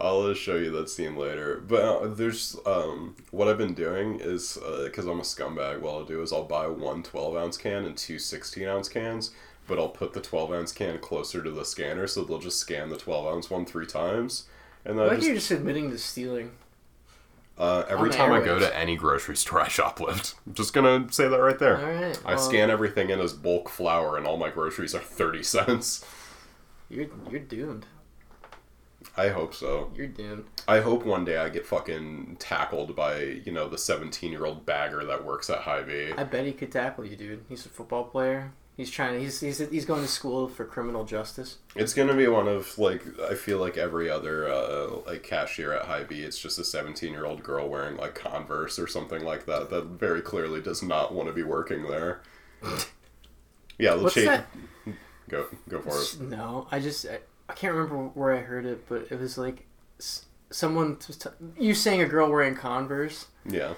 I'll 0.00 0.22
uh, 0.22 0.34
show 0.34 0.56
you 0.56 0.70
that 0.72 0.88
scene 0.90 1.14
later. 1.16 1.62
But 1.66 1.82
uh, 1.82 2.06
there's 2.08 2.56
um, 2.66 3.14
what 3.30 3.48
I've 3.48 3.58
been 3.58 3.74
doing 3.74 4.18
is 4.20 4.58
because 4.84 5.06
I'm 5.06 5.20
a 5.20 5.22
scumbag. 5.22 5.80
What 5.80 5.92
I'll 5.94 6.04
do 6.04 6.22
is 6.22 6.32
I'll 6.32 6.44
buy 6.44 6.66
one 6.66 7.02
12 7.02 7.36
ounce 7.36 7.56
can 7.56 7.84
and 7.84 7.96
two 7.96 8.18
16 8.18 8.66
ounce 8.66 8.88
cans. 8.88 9.30
But 9.70 9.78
I'll 9.78 9.88
put 9.88 10.12
the 10.14 10.20
12 10.20 10.52
ounce 10.52 10.72
can 10.72 10.98
closer 10.98 11.42
to 11.42 11.50
the 11.50 11.64
scanner, 11.64 12.06
so 12.08 12.24
they'll 12.24 12.40
just 12.40 12.58
scan 12.58 12.90
the 12.90 12.98
12 12.98 13.26
ounce 13.34 13.50
one 13.50 13.64
three 13.66 13.86
times. 13.86 14.48
And 14.84 14.98
then 14.98 15.06
I 15.06 15.10
I 15.10 15.14
like 15.14 15.22
just 15.22 15.28
you're 15.28 15.34
just 15.36 15.50
admitting 15.52 15.90
to 15.92 15.98
stealing. 15.98 16.52
uh, 17.58 17.84
every 17.88 18.10
the 18.10 18.16
time 18.16 18.32
I 18.32 18.40
go 18.40 18.58
to 18.58 18.76
any 18.76 18.96
grocery 18.96 19.36
store, 19.36 19.60
I 19.62 19.68
shoplift. 19.68 20.34
I'm 20.46 20.54
just 20.54 20.72
gonna 20.74 21.12
say 21.12 21.28
that 21.28 21.38
right 21.38 21.58
there. 21.58 21.78
All 21.78 21.90
right. 21.92 22.18
I 22.24 22.34
well, 22.34 22.38
scan 22.38 22.70
everything 22.70 23.10
in 23.10 23.20
as 23.20 23.32
bulk 23.32 23.68
flour, 23.68 24.16
and 24.16 24.26
all 24.26 24.36
my 24.38 24.50
groceries 24.50 24.94
are 24.94 25.00
30 25.00 25.42
cents. 25.44 26.04
You're 26.90 27.08
you're 27.30 27.40
doomed. 27.40 27.86
I 29.16 29.28
hope 29.30 29.54
so. 29.54 29.92
You're 29.94 30.08
doomed. 30.08 30.44
I 30.68 30.80
hope 30.80 31.04
one 31.04 31.24
day 31.24 31.36
I 31.38 31.48
get 31.48 31.66
fucking 31.66 32.36
tackled 32.38 32.94
by, 32.96 33.20
you 33.44 33.52
know, 33.52 33.68
the 33.68 33.78
17 33.78 34.30
year 34.32 34.44
old 34.46 34.66
bagger 34.66 35.04
that 35.04 35.24
works 35.24 35.50
at 35.50 35.60
Hy-Vee. 35.60 36.14
I 36.16 36.24
bet 36.24 36.44
he 36.46 36.52
could 36.52 36.72
tackle 36.72 37.04
you, 37.06 37.16
dude. 37.16 37.44
He's 37.48 37.66
a 37.66 37.68
football 37.70 38.04
player. 38.04 38.52
He's 38.80 38.90
trying. 38.90 39.20
He's 39.20 39.40
he's 39.40 39.58
he's 39.58 39.84
going 39.84 40.00
to 40.00 40.08
school 40.08 40.48
for 40.48 40.64
criminal 40.64 41.04
justice. 41.04 41.58
It's 41.76 41.92
gonna 41.92 42.14
be 42.14 42.28
one 42.28 42.48
of, 42.48 42.78
like, 42.78 43.04
I 43.20 43.34
feel 43.34 43.58
like 43.58 43.76
every 43.76 44.08
other, 44.08 44.48
uh, 44.48 45.00
like, 45.06 45.22
cashier 45.22 45.74
at 45.74 45.84
Hy-Vee, 45.84 46.22
it's 46.22 46.38
just 46.38 46.58
a 46.58 46.64
17 46.64 47.12
year 47.12 47.26
old 47.26 47.42
girl 47.42 47.68
wearing, 47.68 47.98
like, 47.98 48.14
Converse 48.14 48.78
or 48.78 48.86
something 48.86 49.22
like 49.22 49.44
that, 49.44 49.68
that 49.68 49.84
very 49.84 50.22
clearly 50.22 50.62
does 50.62 50.82
not 50.82 51.12
want 51.12 51.28
to 51.28 51.34
be 51.34 51.42
working 51.42 51.88
there. 51.88 52.22
Yeah, 53.78 53.94
What's 53.96 54.14
Cha- 54.14 54.20
that? 54.22 54.46
Go, 55.28 55.46
go 55.68 55.80
for 55.80 56.00
it. 56.00 56.20
No, 56.20 56.66
I 56.70 56.80
just 56.80 57.06
I, 57.06 57.18
I 57.48 57.54
can't 57.54 57.74
remember 57.74 58.08
where 58.14 58.34
I 58.34 58.40
heard 58.40 58.66
it, 58.66 58.86
but 58.88 59.06
it 59.10 59.18
was 59.18 59.38
like 59.38 59.66
someone 60.50 60.98
was 61.06 61.16
t- 61.16 61.30
you 61.58 61.74
saying 61.74 62.02
a 62.02 62.06
girl 62.06 62.30
wearing 62.30 62.54
Converse. 62.54 63.26
Yeah. 63.46 63.74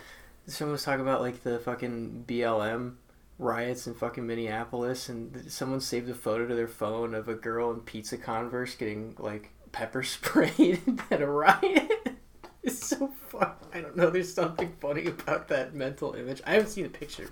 Someone 0.46 0.72
was 0.72 0.82
talking 0.82 1.03
about 1.03 1.20
like 1.20 1.42
the 1.44 1.59
fucking 1.61 2.24
BLM 2.26 2.94
riots 3.43 3.86
in 3.86 3.95
fucking 3.95 4.26
Minneapolis, 4.26 5.09
and 5.09 5.51
someone 5.51 5.80
saved 5.80 6.09
a 6.09 6.14
photo 6.14 6.47
to 6.47 6.55
their 6.55 6.68
phone 6.68 7.14
of 7.14 7.28
a 7.28 7.34
girl 7.34 7.70
in 7.72 7.80
pizza 7.80 8.16
Converse 8.16 8.74
getting 8.74 9.14
like 9.18 9.51
pepper 9.72 10.03
sprayed 10.03 10.80
at 11.11 11.20
a 11.22 11.26
riot. 11.26 11.90
It's 12.64 12.86
so 12.86 13.09
fun. 13.09 13.51
I 13.74 13.80
don't 13.80 13.97
know. 13.97 14.09
There's 14.09 14.32
something 14.32 14.72
funny 14.80 15.07
about 15.07 15.49
that 15.49 15.74
mental 15.74 16.14
image. 16.14 16.40
I 16.47 16.53
haven't 16.53 16.68
seen 16.68 16.84
the 16.84 16.90
picture. 16.90 17.28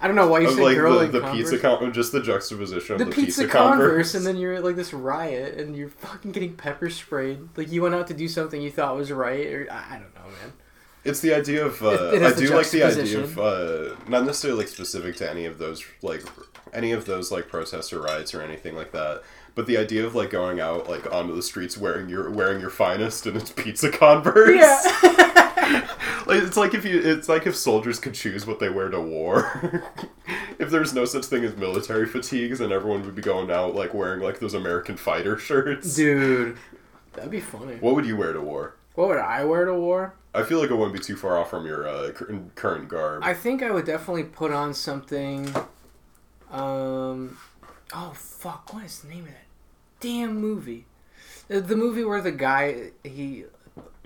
I 0.00 0.06
don't 0.06 0.16
know 0.16 0.28
why 0.28 0.40
you 0.40 0.50
said 0.50 0.62
like, 0.62 0.76
girl 0.76 0.98
the, 0.98 1.04
in 1.04 1.12
the 1.12 1.20
Converse. 1.20 1.50
pizza, 1.50 1.58
con- 1.58 1.92
just 1.92 2.12
the 2.12 2.22
juxtaposition 2.22 2.94
of 2.94 2.98
the, 2.98 3.04
the, 3.04 3.10
pizza, 3.10 3.46
Converse, 3.46 4.14
and 4.14 4.26
then 4.26 4.36
you're 4.36 4.54
at 4.54 4.64
like 4.64 4.76
this 4.76 4.92
riot, 4.92 5.58
and 5.58 5.76
you're 5.76 5.88
fucking 5.88 6.32
getting 6.32 6.54
pepper 6.54 6.88
sprayed. 6.88 7.48
Like 7.56 7.70
you 7.70 7.82
went 7.82 7.94
out 7.94 8.06
to 8.08 8.14
do 8.14 8.28
something 8.28 8.60
you 8.60 8.70
thought 8.70 8.96
was 8.96 9.12
right, 9.12 9.46
or 9.46 9.68
I 9.70 9.96
I 9.96 9.98
don't 9.98 10.14
know, 10.14 10.22
man. 10.22 10.52
It's 11.06 11.20
the 11.20 11.34
idea 11.34 11.64
of 11.64 11.82
uh, 11.82 11.88
It- 12.14 12.22
it 12.22 12.22
I 12.22 12.32
do 12.32 12.48
like 12.54 12.70
the 12.70 12.82
idea 12.82 13.20
of 13.20 13.38
uh, 13.38 13.94
not 14.08 14.24
necessarily 14.24 14.60
like 14.60 14.68
specific 14.68 15.16
to 15.16 15.30
any 15.30 15.44
of 15.46 15.58
those 15.58 15.84
like 16.02 16.22
any 16.72 16.92
of 16.92 17.06
those 17.06 17.30
like 17.30 17.48
protests 17.48 17.92
or 17.92 18.00
riots 18.02 18.34
or 18.34 18.42
anything 18.42 18.74
like 18.74 18.92
that, 18.92 19.22
but 19.54 19.66
the 19.66 19.76
idea 19.78 20.04
of 20.04 20.14
like 20.14 20.30
going 20.30 20.60
out 20.60 20.88
like 20.88 21.10
onto 21.12 21.34
the 21.34 21.42
streets 21.42 21.78
wearing 21.78 22.08
your 22.08 22.30
wearing 22.30 22.60
your 22.60 22.70
finest 22.70 23.26
and 23.26 23.36
it's 23.36 23.50
pizza 23.52 23.90
Converse. 24.02 24.56
Yeah. 24.58 24.82
like, 26.26 26.42
it's 26.42 26.56
like 26.56 26.74
if 26.74 26.84
you 26.84 27.00
it's 27.00 27.28
like 27.28 27.46
if 27.46 27.56
soldiers 27.56 27.98
could 27.98 28.14
choose 28.14 28.46
what 28.46 28.58
they 28.58 28.68
wear 28.68 28.88
to 28.88 29.00
war. 29.00 29.82
if 30.58 30.70
there's 30.70 30.92
no 30.92 31.04
such 31.04 31.24
thing 31.26 31.44
as 31.44 31.56
military 31.56 32.06
fatigues 32.06 32.60
and 32.60 32.72
everyone 32.72 33.04
would 33.04 33.14
be 33.14 33.22
going 33.22 33.50
out 33.50 33.74
like 33.74 33.94
wearing 33.94 34.20
like 34.20 34.40
those 34.40 34.54
American 34.54 34.96
fighter 34.96 35.38
shirts. 35.38 35.94
Dude, 35.96 36.56
that'd 37.14 37.30
be 37.30 37.40
funny. 37.40 37.76
What 37.76 37.94
would 37.94 38.06
you 38.06 38.16
wear 38.16 38.32
to 38.32 38.40
war? 38.40 38.74
What 38.94 39.08
would 39.08 39.18
I 39.18 39.44
wear 39.44 39.64
to 39.66 39.74
war? 39.74 40.14
I 40.36 40.42
feel 40.44 40.60
like 40.60 40.70
it 40.70 40.74
wouldn't 40.74 40.92
be 40.92 41.02
too 41.02 41.16
far 41.16 41.38
off 41.38 41.50
from 41.50 41.66
your 41.66 41.88
uh, 41.88 42.12
current 42.54 42.88
garb. 42.88 43.22
I 43.24 43.34
think 43.34 43.62
I 43.62 43.70
would 43.70 43.86
definitely 43.86 44.24
put 44.24 44.52
on 44.52 44.74
something. 44.74 45.52
Um, 46.50 47.38
oh 47.94 48.12
fuck! 48.14 48.72
What 48.72 48.84
is 48.84 49.00
the 49.00 49.08
name 49.08 49.24
of 49.24 49.30
that 49.30 49.46
damn 50.00 50.36
movie? 50.36 50.86
The, 51.48 51.60
the 51.60 51.76
movie 51.76 52.04
where 52.04 52.20
the 52.20 52.32
guy 52.32 52.90
he 53.02 53.44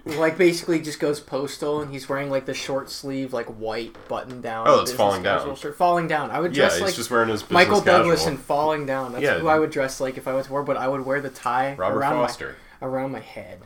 like 0.04 0.38
basically 0.38 0.80
just 0.80 0.98
goes 0.98 1.20
postal 1.20 1.80
and 1.80 1.92
he's 1.92 2.08
wearing 2.08 2.30
like 2.30 2.46
the 2.46 2.54
short 2.54 2.90
sleeve 2.90 3.32
like 3.32 3.46
white 3.46 3.94
button 4.08 4.40
down. 4.40 4.66
Oh, 4.68 4.80
it's 4.80 4.92
Falling 4.92 5.22
Down. 5.22 5.54
Shirt. 5.56 5.76
Falling 5.76 6.08
down. 6.08 6.30
I 6.30 6.40
would 6.40 6.56
yeah, 6.56 6.62
dress 6.64 6.74
he's 6.74 6.82
like 6.82 6.94
just 6.94 7.10
wearing 7.10 7.28
his 7.28 7.48
Michael 7.50 7.80
Douglas 7.80 8.26
and 8.26 8.38
Falling 8.38 8.86
Down. 8.86 9.12
That's 9.12 9.22
Yeah. 9.22 9.38
who 9.38 9.48
I 9.48 9.58
would 9.58 9.70
dress 9.70 10.00
like 10.00 10.16
if 10.16 10.26
I 10.26 10.32
was 10.32 10.46
to 10.46 10.52
war. 10.52 10.62
But 10.62 10.76
I 10.76 10.88
would 10.88 11.04
wear 11.04 11.20
the 11.20 11.30
tie 11.30 11.74
Robert 11.74 11.98
around 11.98 12.14
Foster. 12.14 12.56
my 12.80 12.86
around 12.86 13.12
my 13.12 13.20
head. 13.20 13.60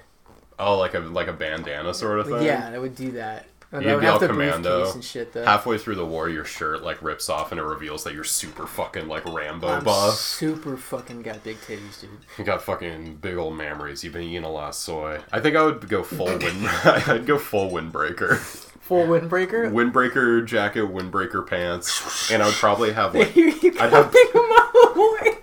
Oh, 0.59 0.79
like 0.79 0.95
a 0.95 1.01
like 1.01 1.29
a 1.29 1.33
bandana 1.33 1.93
sort 1.95 2.21
of 2.21 2.27
thing. 2.27 2.43
Yeah, 2.43 2.71
I 2.73 2.79
would 2.79 2.95
do 2.95 3.13
that. 3.13 3.47
And 3.73 3.85
You'd 3.85 4.01
be 4.03 4.07
all 4.07 4.21
commando. 4.21 4.89
and 4.93 5.03
shit 5.03 5.33
though. 5.33 5.45
Halfway 5.45 5.79
through 5.79 5.97
the 5.97 6.07
war, 6.07 6.29
your 6.29 6.45
shirt 6.45 6.85
like 6.85 7.03
rips 7.03 7.29
off 7.29 7.51
and 7.51 7.59
it 7.61 7.65
reveals 7.65 8.05
that 8.05 8.15
you're 8.15 8.23
super 8.23 8.69
fucking 8.69 9.09
like 9.09 9.25
Rambo 9.25 9.67
I'm 9.67 9.83
buff. 9.83 10.15
super 10.15 10.77
fucking 10.77 11.23
got 11.23 11.43
big 11.43 11.57
titties, 11.63 12.01
dude. 12.01 12.11
You 12.39 12.45
got 12.45 12.63
fucking 12.63 13.17
big 13.17 13.37
old 13.37 13.57
memories. 13.57 14.05
You've 14.05 14.13
been 14.13 14.23
eating 14.23 14.45
a 14.45 14.51
lot 14.51 14.69
of 14.69 14.75
soy. 14.77 15.19
I 15.33 15.41
think 15.41 15.57
I 15.57 15.65
would 15.65 15.89
go 15.89 16.05
full 16.05 16.27
wind. 16.39 16.69
I'd 16.85 17.27
go 17.27 17.37
full 17.37 17.69
windbreaker, 17.73 18.37
Full 18.37 19.07
windbreaker. 19.09 19.73
windbreaker 19.73 20.47
jacket, 20.47 20.83
windbreaker 20.85 21.45
pants, 21.45 22.31
and 22.31 22.45
I 22.45 22.47
would 22.47 22.55
probably 22.55 22.93
have 22.93 23.13
like 23.17 23.37
I'd 23.37 23.75
have- 23.93 24.13
coming 24.13 24.29
a 24.35 24.39
mile 24.39 24.93
away. 24.95 25.39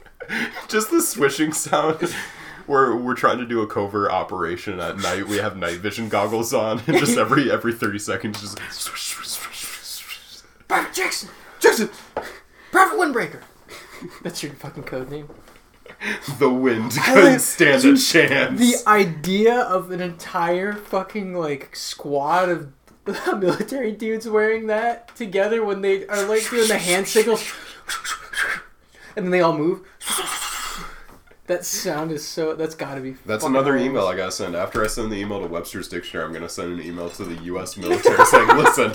just 0.70 0.89
the 0.89 1.01
swishing 1.01 1.51
sound. 1.51 1.97
We're, 2.72 2.96
we're 2.96 3.16
trying 3.16 3.40
to 3.40 3.46
do 3.46 3.60
a 3.60 3.68
covert 3.68 4.12
operation 4.12 4.80
at 4.80 4.98
night. 4.98 5.28
We 5.28 5.40
have 5.40 5.58
night 5.58 5.80
vision 5.80 6.08
goggles 6.08 6.54
on, 6.54 6.82
and 6.88 6.98
just 6.98 7.18
every 7.18 7.52
every 7.52 7.74
thirty 7.74 8.00
seconds, 8.00 8.40
just 8.40 8.58
swish, 8.72 9.02
swish, 9.02 9.28
swish, 9.28 9.58
swish, 9.58 9.88
swish. 9.88 10.44
Private 10.70 10.94
Jackson. 10.94 11.28
Jackson. 11.60 11.90
Private 12.72 12.98
windbreaker. 12.98 13.42
That's 14.24 14.42
your 14.42 14.54
fucking 14.54 14.84
code 14.84 15.12
name. 15.12 15.28
The 16.40 16.50
wind 16.50 16.94
couldn't 16.94 17.42
stand 17.42 17.84
a 17.84 17.98
chance. 17.98 18.58
The 18.58 18.90
idea 18.90 19.60
of 19.60 19.92
an 19.92 20.00
entire 20.00 20.72
fucking 20.72 21.34
like 21.36 21.76
squad 21.76 22.48
of 22.48 22.72
military 23.38 23.92
dudes 23.92 24.30
wearing 24.30 24.68
that 24.68 25.14
together 25.18 25.66
when 25.66 25.82
they 25.82 26.08
are 26.08 26.24
like 26.24 26.50
doing 26.50 26.70
the 26.70 26.78
hand 26.78 27.10
signals, 27.10 27.44
and 29.18 29.26
then 29.26 29.32
they 29.32 29.42
all 29.42 29.58
move. 29.58 29.86
That 31.52 31.66
sound 31.66 32.14
is 32.14 32.26
so. 32.26 32.56
That's 32.56 32.76
got 32.76 32.95
to 32.95 33.02
be. 33.02 33.18
That's 33.26 33.43
another 33.43 33.74
hilarious. 33.74 33.89
email 33.89 34.08
I 34.08 34.16
gotta 34.16 34.32
send. 34.32 34.56
After 34.56 34.86
I 34.86 34.88
send 34.88 35.12
the 35.12 35.18
email 35.18 35.41
to 35.41 35.47
Webster's 35.47 35.89
Dictionary, 35.89 36.26
I'm 36.26 36.32
gonna 36.32 36.47
send 36.47 36.80
an 36.80 36.86
email 36.86 37.10
to 37.10 37.26
the 37.26 37.43
U.S. 37.43 37.76
military 37.76 38.26
saying, 38.26 38.47
"Listen, 38.56 38.93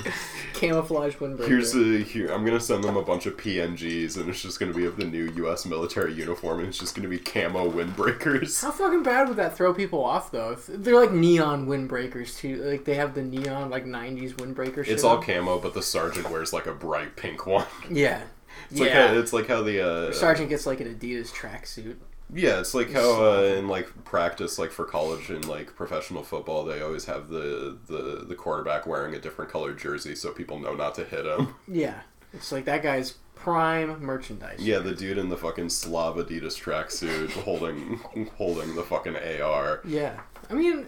Camouflage 0.54 1.16
windbreaker. 1.16 1.48
here's 1.48 1.72
the 1.72 2.02
here. 2.02 2.32
I'm 2.32 2.46
gonna 2.46 2.58
send 2.58 2.82
them 2.82 2.96
a 2.96 3.02
bunch 3.02 3.26
of 3.26 3.36
PNGs, 3.36 4.16
and 4.16 4.30
it's 4.30 4.40
just 4.40 4.58
gonna 4.58 4.72
be 4.72 4.86
of 4.86 4.96
the 4.96 5.04
new 5.04 5.30
U.S. 5.36 5.66
military 5.66 6.14
uniform, 6.14 6.60
and 6.60 6.68
it's 6.68 6.78
just 6.78 6.94
gonna 6.94 7.08
be 7.08 7.18
camo 7.18 7.70
windbreakers. 7.70 8.62
How 8.62 8.70
fucking 8.70 9.02
bad 9.02 9.28
would 9.28 9.36
that 9.36 9.54
throw 9.54 9.74
people 9.74 10.02
off 10.02 10.30
though? 10.30 10.54
They're 10.66 10.98
like 10.98 11.12
neon 11.12 11.66
windbreakers 11.66 12.38
too. 12.38 12.56
Like 12.62 12.86
they 12.86 12.94
have 12.94 13.12
the 13.12 13.22
neon 13.22 13.68
like 13.68 13.84
'90s 13.84 14.32
windbreaker. 14.36 14.82
Shit 14.82 14.94
It's 14.94 15.04
all 15.04 15.18
on. 15.18 15.22
camo, 15.22 15.58
but 15.58 15.74
the 15.74 15.82
sergeant 15.82 16.30
wears 16.30 16.54
like 16.54 16.64
a 16.64 16.72
bright 16.72 17.16
pink 17.16 17.46
one. 17.46 17.66
Yeah. 17.90 18.22
It's 18.70 18.80
like 18.80 18.88
yeah. 18.88 19.08
how, 19.08 19.14
it's 19.14 19.34
like 19.34 19.46
how 19.46 19.62
the 19.62 19.86
uh, 19.86 20.12
Sergeant 20.12 20.48
gets 20.48 20.64
like 20.64 20.80
an 20.80 20.94
Adidas 20.94 21.30
tracksuit. 21.30 21.96
Yeah, 22.32 22.58
it's 22.58 22.74
like 22.74 22.90
how 22.92 23.24
uh, 23.24 23.42
in 23.56 23.68
like 23.68 24.04
practice, 24.04 24.58
like 24.58 24.72
for 24.72 24.84
college 24.84 25.30
and 25.30 25.44
like 25.46 25.74
professional 25.76 26.22
football, 26.22 26.64
they 26.64 26.80
always 26.80 27.04
have 27.04 27.28
the, 27.28 27.78
the 27.86 28.24
the 28.28 28.34
quarterback 28.34 28.86
wearing 28.86 29.14
a 29.14 29.20
different 29.20 29.50
colored 29.50 29.78
jersey 29.78 30.14
so 30.16 30.32
people 30.32 30.58
know 30.58 30.74
not 30.74 30.94
to 30.96 31.04
hit 31.04 31.24
him. 31.24 31.54
Yeah, 31.68 32.00
it's 32.32 32.50
like 32.50 32.64
that 32.64 32.82
guy's 32.82 33.12
prime 33.36 34.00
merchandise. 34.00 34.58
Yeah, 34.60 34.78
the 34.78 34.94
dude 34.94 35.18
in 35.18 35.28
the 35.28 35.36
fucking 35.36 35.68
Slav 35.68 36.16
Adidas 36.16 36.60
tracksuit 36.60 37.30
holding 37.30 38.00
holding 38.36 38.74
the 38.74 38.82
fucking 38.82 39.16
AR. 39.16 39.80
Yeah, 39.84 40.18
I 40.50 40.54
mean, 40.54 40.86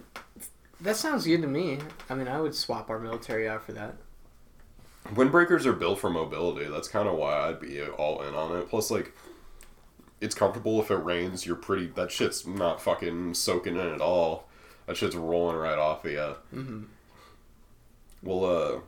that 0.81 0.97
sounds 0.97 1.25
good 1.25 1.43
to 1.43 1.49
me. 1.49 1.79
I 2.11 2.15
mean, 2.15 2.27
I 2.27 2.41
would 2.41 2.55
swap 2.55 2.91
our 2.91 2.99
military 2.99 3.49
out 3.49 3.65
for 3.65 3.73
that. 3.73 3.95
Windbreakers 5.15 5.65
are 5.67 5.73
built 5.73 6.01
for 6.01 6.11
mobility. 6.11 6.69
That's 6.69 6.89
kind 6.89 7.09
of 7.09 7.15
why 7.17 7.49
I'd 7.49 7.61
be 7.61 7.81
all 7.83 8.23
in 8.23 8.35
on 8.35 8.57
it. 8.59 8.69
Plus, 8.69 8.91
like, 8.91 9.15
it's 10.21 10.35
comfortable 10.35 10.81
if 10.81 10.91
it 10.91 10.97
rains. 10.97 11.47
You're 11.47 11.57
pretty. 11.57 11.87
That 11.87 12.11
shit's 12.11 12.47
not 12.47 12.81
fucking 12.81 13.35
soaking 13.35 13.77
in 13.77 13.89
at 13.89 14.01
all. 14.01 14.49
That 14.87 14.97
shit's 14.97 15.17
rolling 15.17 15.57
right 15.57 15.79
off 15.79 16.05
of 16.05 16.11
you. 16.11 16.35
Mm-hmm. 16.55 16.83
Well, 18.23 18.45
uh, 18.45 18.81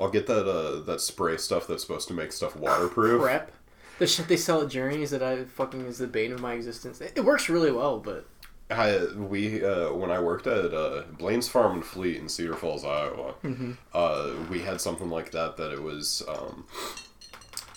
I'll 0.00 0.10
get 0.10 0.26
that 0.26 0.48
uh 0.48 0.80
that 0.80 1.00
spray 1.00 1.36
stuff 1.36 1.66
that's 1.66 1.82
supposed 1.82 2.08
to 2.08 2.14
make 2.14 2.32
stuff 2.32 2.56
waterproof. 2.56 3.22
Prep. 3.22 3.52
The 3.98 4.06
shit 4.06 4.28
they 4.28 4.36
sell 4.36 4.62
at 4.62 4.68
Journeys 4.68 5.10
that 5.10 5.22
I 5.22 5.44
fucking 5.44 5.86
is 5.86 5.98
the 5.98 6.06
bane 6.06 6.32
of 6.32 6.40
my 6.40 6.52
existence. 6.52 7.00
It, 7.00 7.24
works 7.24 7.48
really 7.48 7.72
well, 7.72 7.98
but 7.98 8.26
I 8.70 9.06
we 9.16 9.64
uh, 9.64 9.92
when 9.92 10.10
I 10.10 10.20
worked 10.20 10.46
at 10.46 10.72
uh, 10.72 11.02
Blain's 11.18 11.48
Farm 11.48 11.72
and 11.72 11.84
Fleet 11.84 12.16
in 12.16 12.28
Cedar 12.28 12.54
Falls, 12.54 12.84
Iowa, 12.84 13.34
uh, 13.92 14.34
we 14.50 14.60
had 14.60 14.80
something 14.80 15.10
like 15.10 15.32
that. 15.32 15.56
That 15.56 15.72
it 15.72 15.82
was 15.82 16.22
um, 16.28 16.66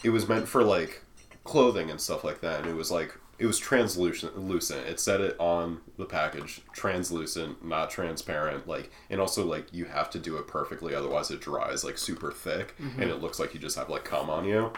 it 0.03 0.11
was 0.11 0.29
meant 0.29 0.47
for 0.47 0.63
like 0.63 1.01
clothing 1.43 1.89
and 1.89 1.99
stuff 1.99 2.23
like 2.23 2.41
that, 2.41 2.61
and 2.61 2.69
it 2.69 2.75
was 2.75 2.91
like 2.91 3.17
it 3.39 3.45
was 3.47 3.57
translucent. 3.57 4.37
Lucent. 4.37 4.85
It 4.87 4.99
said 4.99 5.21
it 5.21 5.35
on 5.39 5.81
the 5.97 6.05
package, 6.05 6.61
translucent, 6.73 7.65
not 7.65 7.89
transparent. 7.89 8.67
Like, 8.67 8.91
and 9.09 9.19
also 9.19 9.45
like 9.45 9.73
you 9.73 9.85
have 9.85 10.09
to 10.11 10.19
do 10.19 10.37
it 10.37 10.47
perfectly, 10.47 10.93
otherwise 10.93 11.31
it 11.31 11.41
dries 11.41 11.83
like 11.83 11.97
super 11.97 12.31
thick, 12.31 12.75
and 12.99 13.09
it 13.09 13.21
looks 13.21 13.39
like 13.39 13.53
you 13.53 13.59
just 13.59 13.77
have 13.77 13.89
like 13.89 14.05
cum 14.05 14.29
on 14.29 14.45
you. 14.45 14.71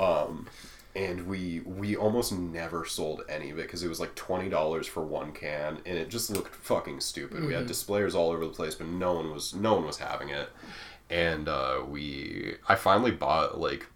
Um, 0.00 0.48
and 0.96 1.28
we 1.28 1.60
we 1.60 1.94
almost 1.94 2.32
never 2.32 2.84
sold 2.84 3.22
any 3.28 3.50
of 3.50 3.58
it 3.58 3.62
because 3.62 3.84
it 3.84 3.88
was 3.88 4.00
like 4.00 4.14
twenty 4.16 4.48
dollars 4.48 4.88
for 4.88 5.02
one 5.04 5.30
can, 5.32 5.78
and 5.86 5.96
it 5.96 6.08
just 6.08 6.30
looked 6.30 6.56
fucking 6.56 7.00
stupid. 7.00 7.44
We 7.44 7.52
had 7.52 7.68
displayers 7.68 8.14
all 8.14 8.30
over 8.30 8.44
the 8.44 8.52
place, 8.52 8.74
but 8.74 8.88
no 8.88 9.12
one 9.12 9.30
was 9.30 9.54
no 9.54 9.74
one 9.74 9.86
was 9.86 9.98
having 9.98 10.30
it. 10.30 10.48
And 11.08 11.48
uh, 11.48 11.82
we, 11.88 12.54
I 12.68 12.76
finally 12.76 13.10
bought 13.10 13.60
like, 13.60 13.86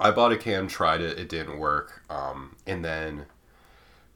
I 0.00 0.10
bought 0.10 0.32
a 0.32 0.36
can, 0.36 0.66
tried 0.66 1.00
it, 1.00 1.18
it 1.18 1.28
didn't 1.28 1.58
work, 1.58 2.02
um, 2.10 2.56
and 2.66 2.84
then 2.84 3.26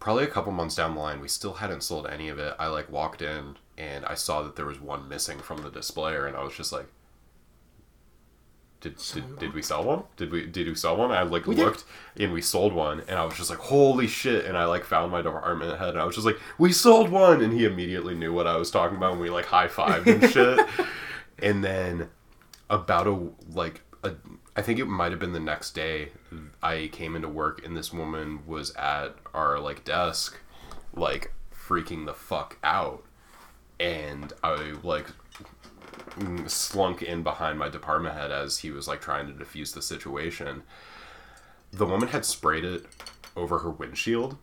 probably 0.00 0.24
a 0.24 0.28
couple 0.28 0.52
months 0.52 0.74
down 0.76 0.94
the 0.94 1.00
line, 1.00 1.20
we 1.20 1.28
still 1.28 1.54
hadn't 1.54 1.82
sold 1.82 2.06
any 2.06 2.28
of 2.28 2.38
it. 2.38 2.54
I 2.58 2.68
like 2.68 2.90
walked 2.90 3.20
in 3.22 3.56
and 3.76 4.04
I 4.06 4.14
saw 4.14 4.42
that 4.42 4.56
there 4.56 4.66
was 4.66 4.80
one 4.80 5.08
missing 5.08 5.38
from 5.38 5.62
the 5.62 5.70
displayer, 5.70 6.26
and 6.26 6.36
I 6.36 6.42
was 6.42 6.54
just 6.54 6.72
like. 6.72 6.86
Did, 8.80 8.96
did, 9.12 9.38
did 9.40 9.54
we 9.54 9.62
sell 9.62 9.82
one? 9.82 10.04
Did 10.16 10.30
we 10.30 10.46
did 10.46 10.68
we 10.68 10.76
sell 10.76 10.96
one? 10.96 11.10
I 11.10 11.22
like 11.22 11.46
We 11.46 11.56
did. 11.56 11.64
looked 11.64 11.84
and 12.16 12.32
we 12.32 12.40
sold 12.40 12.72
one, 12.72 13.00
and 13.08 13.18
I 13.18 13.24
was 13.24 13.34
just 13.36 13.50
like, 13.50 13.58
"Holy 13.58 14.06
shit!" 14.06 14.44
And 14.44 14.56
I 14.56 14.66
like 14.66 14.84
found 14.84 15.10
my 15.10 15.20
department 15.20 15.76
head, 15.80 15.90
and 15.90 16.00
I 16.00 16.04
was 16.04 16.14
just 16.14 16.24
like, 16.26 16.38
"We 16.58 16.70
sold 16.70 17.08
one!" 17.10 17.42
And 17.42 17.52
he 17.52 17.64
immediately 17.64 18.14
knew 18.14 18.32
what 18.32 18.46
I 18.46 18.56
was 18.56 18.70
talking 18.70 18.96
about, 18.96 19.12
and 19.14 19.20
we 19.20 19.30
like 19.30 19.46
high 19.46 19.66
fived 19.66 20.06
and 20.06 20.30
shit. 20.32 20.60
and 21.40 21.64
then 21.64 22.08
about 22.70 23.08
a 23.08 23.18
like 23.52 23.80
a, 24.04 24.12
I 24.58 24.60
think 24.60 24.80
it 24.80 24.86
might 24.86 25.12
have 25.12 25.20
been 25.20 25.34
the 25.34 25.38
next 25.38 25.70
day. 25.70 26.08
I 26.60 26.90
came 26.90 27.14
into 27.14 27.28
work, 27.28 27.64
and 27.64 27.76
this 27.76 27.92
woman 27.92 28.40
was 28.44 28.74
at 28.74 29.14
our 29.32 29.60
like 29.60 29.84
desk, 29.84 30.36
like 30.92 31.32
freaking 31.54 32.06
the 32.06 32.12
fuck 32.12 32.58
out, 32.64 33.04
and 33.78 34.32
I 34.42 34.72
like 34.82 35.06
mm, 36.18 36.50
slunk 36.50 37.02
in 37.02 37.22
behind 37.22 37.56
my 37.56 37.68
department 37.68 38.16
head 38.16 38.32
as 38.32 38.58
he 38.58 38.72
was 38.72 38.88
like 38.88 39.00
trying 39.00 39.28
to 39.28 39.32
defuse 39.32 39.72
the 39.72 39.80
situation. 39.80 40.64
The 41.70 41.86
woman 41.86 42.08
had 42.08 42.24
sprayed 42.24 42.64
it 42.64 42.84
over 43.36 43.60
her 43.60 43.70
windshield, 43.70 44.38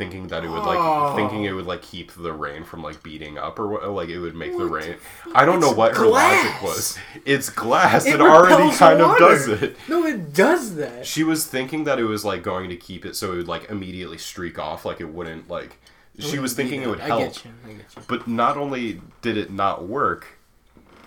thinking 0.00 0.28
that 0.28 0.44
it 0.44 0.48
would 0.48 0.62
like 0.62 0.78
Oh. 0.80 1.14
thinking 1.14 1.44
it 1.44 1.52
would 1.52 1.66
like 1.66 1.82
keep 1.82 2.12
the 2.14 2.32
rain 2.32 2.64
from 2.64 2.82
like 2.82 3.02
beating 3.02 3.36
up 3.38 3.58
or 3.58 3.68
what, 3.68 3.88
like 3.90 4.08
it 4.08 4.18
would 4.18 4.34
make 4.34 4.52
the 4.52 4.58
What 4.58 4.64
the 4.82 4.88
rain. 4.88 4.96
I 5.34 5.44
don't 5.44 5.60
know 5.60 5.70
what 5.72 5.96
her 5.96 6.06
logic 6.06 6.62
was. 6.62 6.98
It's 7.24 7.50
glass. 7.50 8.06
It, 8.06 8.14
It 8.14 8.20
already 8.20 8.74
kind 8.76 9.00
of 9.02 9.18
does 9.18 9.46
it. 9.48 9.76
no, 9.88 10.06
it 10.06 10.32
does 10.32 10.76
that. 10.76 11.06
She 11.06 11.22
was 11.22 11.46
thinking 11.46 11.84
that 11.84 11.98
it 11.98 12.04
was 12.04 12.24
like 12.24 12.42
going 12.42 12.70
to 12.70 12.76
keep 12.76 13.04
it 13.04 13.14
so 13.14 13.32
it 13.32 13.36
would 13.36 13.48
like 13.48 13.68
immediately 13.70 14.18
streak 14.18 14.58
off, 14.58 14.84
like 14.84 15.00
it 15.00 15.08
wouldn't 15.12 15.48
like. 15.50 15.76
She 16.18 16.38
was 16.38 16.52
thinking 16.54 16.82
it 16.82 16.88
would 16.88 17.00
help. 17.00 17.20
get 17.20 17.44
you. 17.44 17.50
I 17.64 17.68
get 17.72 17.84
you. 17.96 18.02
But 18.08 18.26
not 18.28 18.56
only 18.56 19.00
did 19.22 19.36
it 19.38 19.50
not 19.50 19.86
work, 19.86 20.38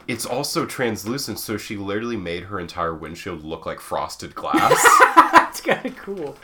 it's 0.08 0.26
also 0.26 0.66
translucent, 0.66 1.40
so 1.40 1.56
she 1.58 1.78
literally 1.78 2.18
made 2.18 2.44
her 2.46 2.60
entire 2.60 2.94
windshield 2.96 3.44
look 3.44 3.66
like 3.66 3.80
frosted 3.80 4.34
glass. 4.36 4.82
That's 5.32 5.62
kind 5.62 5.86
of 5.86 5.96
cool. 5.98 6.36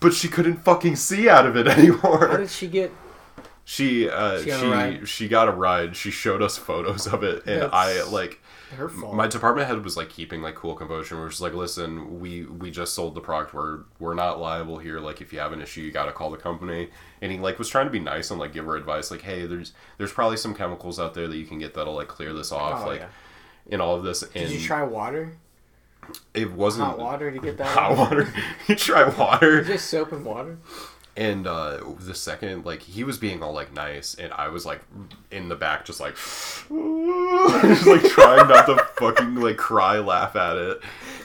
But 0.00 0.12
she 0.14 0.28
couldn't 0.28 0.64
fucking 0.64 0.96
see 0.96 1.28
out 1.28 1.46
of 1.46 1.56
it 1.56 1.66
anymore. 1.78 2.28
How 2.28 2.36
did 2.38 2.50
she 2.50 2.68
get? 2.68 2.92
She 3.66 4.10
uh 4.10 4.38
She 4.42 4.44
she 4.44 4.50
got 4.50 4.62
a 4.64 4.68
ride? 4.70 5.08
she 5.08 5.28
got 5.28 5.48
a 5.48 5.52
ride. 5.52 5.96
She 5.96 6.10
showed 6.10 6.42
us 6.42 6.58
photos 6.58 7.06
of 7.06 7.22
it 7.24 7.46
and 7.46 7.70
I 7.72 8.02
like 8.02 8.40
Her 8.76 8.90
fault. 8.90 9.14
my 9.14 9.26
department 9.26 9.66
head 9.68 9.82
was 9.82 9.96
like 9.96 10.10
keeping 10.10 10.42
like 10.42 10.54
cool 10.54 10.74
composure. 10.74 11.16
We're 11.18 11.30
just 11.30 11.40
like, 11.40 11.54
listen, 11.54 12.20
we 12.20 12.44
we 12.44 12.70
just 12.70 12.92
sold 12.94 13.14
the 13.14 13.22
product. 13.22 13.54
We're 13.54 13.84
we're 13.98 14.12
not 14.12 14.38
liable 14.38 14.76
here. 14.78 15.00
Like, 15.00 15.22
if 15.22 15.32
you 15.32 15.38
have 15.38 15.52
an 15.52 15.62
issue, 15.62 15.80
you 15.80 15.92
got 15.92 16.06
to 16.06 16.12
call 16.12 16.30
the 16.30 16.36
company. 16.36 16.90
And 17.22 17.32
he 17.32 17.38
like 17.38 17.58
was 17.58 17.70
trying 17.70 17.86
to 17.86 17.90
be 17.90 18.00
nice 18.00 18.30
and 18.30 18.38
like 18.38 18.52
give 18.52 18.66
her 18.66 18.76
advice, 18.76 19.10
like, 19.10 19.22
hey, 19.22 19.46
there's 19.46 19.72
there's 19.96 20.12
probably 20.12 20.36
some 20.36 20.54
chemicals 20.54 21.00
out 21.00 21.14
there 21.14 21.26
that 21.26 21.36
you 21.36 21.46
can 21.46 21.58
get 21.58 21.72
that'll 21.72 21.94
like 21.94 22.08
clear 22.08 22.34
this 22.34 22.52
off, 22.52 22.84
Oh, 22.84 22.88
like, 22.88 23.00
yeah. 23.00 23.06
in 23.68 23.80
all 23.80 23.94
of 23.96 24.02
this. 24.04 24.22
And 24.22 24.32
Did 24.32 24.50
you 24.50 24.60
try 24.60 24.82
water? 24.82 25.38
It 26.32 26.52
wasn't 26.52 26.86
Hot 26.86 26.98
water 26.98 27.30
to 27.30 27.38
get 27.38 27.58
that? 27.58 27.66
Hot 27.68 27.92
out? 27.92 27.98
water. 27.98 28.34
you 28.68 28.74
try 28.74 29.08
water. 29.08 29.62
Just 29.64 29.88
soap 29.88 30.12
and 30.12 30.24
water. 30.24 30.58
And 31.16 31.46
uh, 31.46 31.78
the 32.00 32.14
second, 32.14 32.64
like, 32.64 32.82
he 32.82 33.04
was 33.04 33.18
being 33.18 33.40
all 33.40 33.52
like 33.52 33.72
nice, 33.72 34.14
and 34.14 34.32
I 34.32 34.48
was 34.48 34.66
like 34.66 34.80
in 35.30 35.48
the 35.48 35.54
back, 35.54 35.84
just 35.84 36.00
like, 36.00 36.16
just 36.16 37.86
like 37.86 38.02
trying 38.10 38.48
not 38.48 38.66
to 38.66 38.84
fucking 38.98 39.36
like 39.36 39.56
cry, 39.56 39.98
laugh 39.98 40.34
at 40.34 40.56
it. 40.56 40.80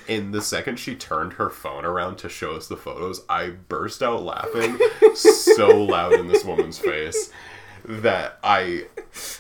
And 0.07 0.31
the 0.31 0.41
second 0.41 0.77
she 0.77 0.95
turned 0.95 1.33
her 1.33 1.49
phone 1.49 1.85
around 1.85 2.17
to 2.19 2.29
show 2.29 2.55
us 2.55 2.67
the 2.67 2.77
photos, 2.77 3.21
I 3.29 3.49
burst 3.49 4.03
out 4.03 4.21
laughing 4.21 4.77
so 5.15 5.83
loud 5.83 6.13
in 6.13 6.27
this 6.27 6.45
woman's 6.45 6.77
face 6.77 7.31
that 7.89 8.37
I 8.43 8.85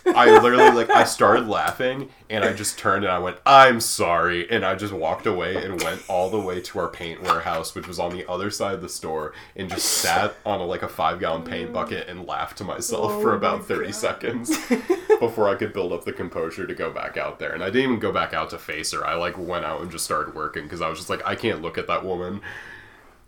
I 0.07 0.39
literally 0.39 0.71
like 0.71 0.89
I 0.89 1.03
started 1.03 1.47
laughing 1.47 2.09
and 2.31 2.43
I 2.43 2.51
just 2.53 2.79
turned 2.79 3.03
and 3.05 3.13
I 3.13 3.19
went, 3.19 3.37
I'm 3.45 3.79
sorry 3.79 4.49
and 4.49 4.65
I 4.65 4.73
just 4.73 4.91
walked 4.91 5.27
away 5.27 5.55
and 5.63 5.79
went 5.83 6.01
all 6.09 6.31
the 6.31 6.39
way 6.39 6.59
to 6.59 6.79
our 6.79 6.87
paint 6.87 7.21
warehouse, 7.21 7.75
which 7.75 7.87
was 7.87 7.99
on 7.99 8.11
the 8.11 8.27
other 8.27 8.49
side 8.49 8.73
of 8.73 8.81
the 8.81 8.89
store, 8.89 9.33
and 9.55 9.69
just 9.69 9.85
sat 9.87 10.33
on 10.47 10.59
a, 10.59 10.65
like 10.65 10.81
a 10.81 10.87
five 10.87 11.19
gallon 11.19 11.43
paint 11.43 11.71
bucket 11.71 12.07
and 12.07 12.25
laughed 12.25 12.57
to 12.57 12.63
myself 12.63 13.11
Oh 13.11 13.21
for 13.21 13.29
my 13.31 13.35
about 13.37 13.65
thirty 13.65 13.85
God. 13.91 13.95
seconds 13.95 14.57
before 15.19 15.47
I 15.47 15.53
could 15.55 15.71
build 15.71 15.93
up 15.93 16.03
the 16.03 16.13
composure 16.13 16.65
to 16.65 16.73
go 16.73 16.89
back 16.91 17.17
out 17.17 17.37
there. 17.37 17.51
And 17.53 17.63
I 17.63 17.67
didn't 17.67 17.83
even 17.83 17.99
go 17.99 18.11
back 18.11 18.33
out 18.33 18.49
to 18.49 18.57
face 18.57 18.91
her. 18.93 19.05
I 19.05 19.13
like 19.13 19.37
went 19.37 19.63
out 19.65 19.81
and 19.81 19.91
just 19.91 20.05
started 20.05 20.33
working 20.33 20.63
because 20.63 20.81
I 20.81 20.89
was 20.89 20.97
just 20.97 21.09
like, 21.11 21.21
I 21.23 21.35
can't 21.35 21.61
look 21.61 21.77
at 21.77 21.85
that 21.85 22.03
woman. 22.03 22.41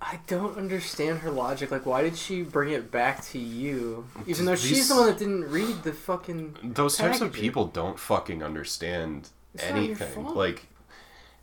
I 0.03 0.19
don't 0.27 0.57
understand 0.57 1.19
her 1.19 1.29
logic. 1.29 1.69
Like, 1.69 1.85
why 1.85 2.01
did 2.01 2.17
she 2.17 2.41
bring 2.41 2.71
it 2.71 2.89
back 2.91 3.23
to 3.25 3.37
you? 3.39 4.07
Even 4.25 4.45
though 4.45 4.53
These- 4.55 4.63
she's 4.65 4.89
the 4.89 4.95
one 4.95 5.05
that 5.07 5.19
didn't 5.19 5.49
read 5.49 5.83
the 5.83 5.93
fucking. 5.93 6.57
those 6.63 6.97
types 6.97 7.21
of 7.21 7.27
packaging. 7.27 7.41
people 7.41 7.65
don't 7.67 7.99
fucking 7.99 8.41
understand 8.43 9.29
It's 9.53 9.63
not 9.63 9.75
your 9.75 9.77
anything. 9.85 10.13
fault. 10.25 10.35
Like 10.35 10.67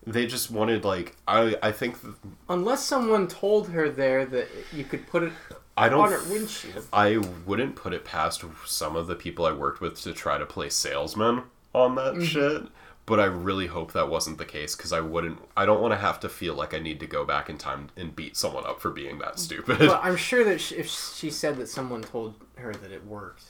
they 0.07 0.27
just 0.27 0.51
wanted 0.51 0.85
like 0.85 1.17
I 1.29 1.57
I 1.63 1.71
think 1.73 2.01
th- 2.03 2.15
Unless 2.49 2.85
someone 2.85 3.29
told 3.29 3.69
her 3.69 3.89
there 3.91 4.25
that 4.27 4.49
you 4.73 4.85
could 4.85 5.07
put 5.07 5.23
it 5.23 5.33
I 5.77 5.89
don't 5.89 6.11
her 6.11 6.19
windshield. 6.29 6.87
I 6.93 7.19
wouldn't 7.47 7.77
put 7.77 7.93
it 7.93 8.05
past 8.05 8.43
some 8.67 8.97
of 8.97 9.07
the 9.07 9.15
people 9.15 9.47
I 9.47 9.53
worked 9.53 9.81
with 9.81 10.01
to 10.03 10.13
try 10.13 10.37
to 10.37 10.47
play 10.47 10.69
salesman 10.69 11.43
on 11.73 11.95
that 11.95 12.15
Mm-hmm. 12.15 12.25
shit. 12.25 12.63
But 13.09 13.21
I 13.21 13.25
really 13.25 13.69
hope 13.69 13.95
that 13.95 14.11
wasn't 14.11 14.37
the 14.37 14.45
case 14.45 14.77
because 14.77 14.93
I 14.93 15.01
wouldn't. 15.01 15.39
I 15.57 15.65
don't 15.65 15.81
want 15.81 15.93
to 15.93 15.99
have 15.99 16.21
to 16.21 16.29
feel 16.29 16.55
like 16.55 16.75
I 16.75 16.79
need 16.79 17.01
to 17.01 17.07
go 17.07 17.25
back 17.25 17.49
in 17.49 17.57
time 17.57 17.89
and 17.97 18.15
beat 18.15 18.37
someone 18.37 18.67
up 18.67 18.83
for 18.83 18.91
being 18.91 19.19
that 19.21 19.39
stupid. 19.39 19.79
But 19.79 20.05
I'm 20.05 20.17
sure 20.17 20.45
that 20.45 20.61
sh 20.61 20.73
if 20.73 20.91
she 20.91 21.31
said 21.31 21.57
that 21.57 21.69
someone 21.69 22.03
told 22.03 22.35
her 22.57 22.75
that 22.75 22.93
it 22.93 23.07
worked, 23.07 23.45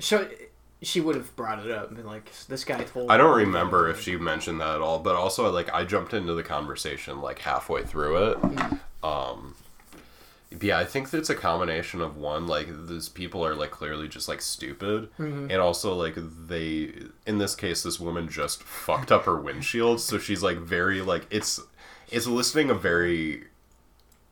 so 0.00 0.28
she 0.82 1.00
would 1.00 1.14
have 1.14 1.36
brought 1.36 1.64
it 1.64 1.70
up 1.70 1.86
and 1.86 1.96
been 1.96 2.06
like, 2.06 2.32
"This 2.48 2.64
guy 2.64 2.82
told." 2.82 3.12
I 3.12 3.16
don't 3.16 3.36
remember 3.36 3.88
if 3.88 4.00
she 4.00 4.16
mentioned 4.16 4.60
that 4.60 4.74
at 4.74 4.80
all, 4.80 4.98
but 4.98 5.14
also 5.14 5.48
like 5.52 5.72
I 5.72 5.84
jumped 5.84 6.12
into 6.12 6.34
the 6.34 6.42
conversation 6.42 7.20
like 7.20 7.38
halfway 7.38 7.84
through 7.84 8.32
it. 8.32 8.38
Um 9.04 9.54
yeah, 10.60 10.78
I 10.78 10.84
think 10.84 11.10
that 11.10 11.18
it's 11.18 11.30
a 11.30 11.34
combination 11.34 12.00
of 12.00 12.16
one 12.16 12.46
like 12.46 12.68
these 12.86 13.08
people 13.08 13.44
are 13.44 13.54
like 13.54 13.70
clearly 13.70 14.08
just 14.08 14.28
like 14.28 14.40
stupid 14.40 15.10
mm-hmm. 15.18 15.50
and 15.50 15.60
also 15.60 15.94
like 15.94 16.14
they 16.16 16.92
in 17.26 17.38
this 17.38 17.54
case 17.54 17.82
this 17.82 18.00
woman 18.00 18.28
just 18.28 18.62
fucked 18.62 19.12
up 19.12 19.24
her 19.24 19.36
windshield, 19.38 20.00
so 20.00 20.18
she's 20.18 20.42
like 20.42 20.58
very 20.58 21.00
like 21.02 21.26
it's 21.30 21.60
it's 22.10 22.26
eliciting 22.26 22.70
a 22.70 22.74
very 22.74 23.44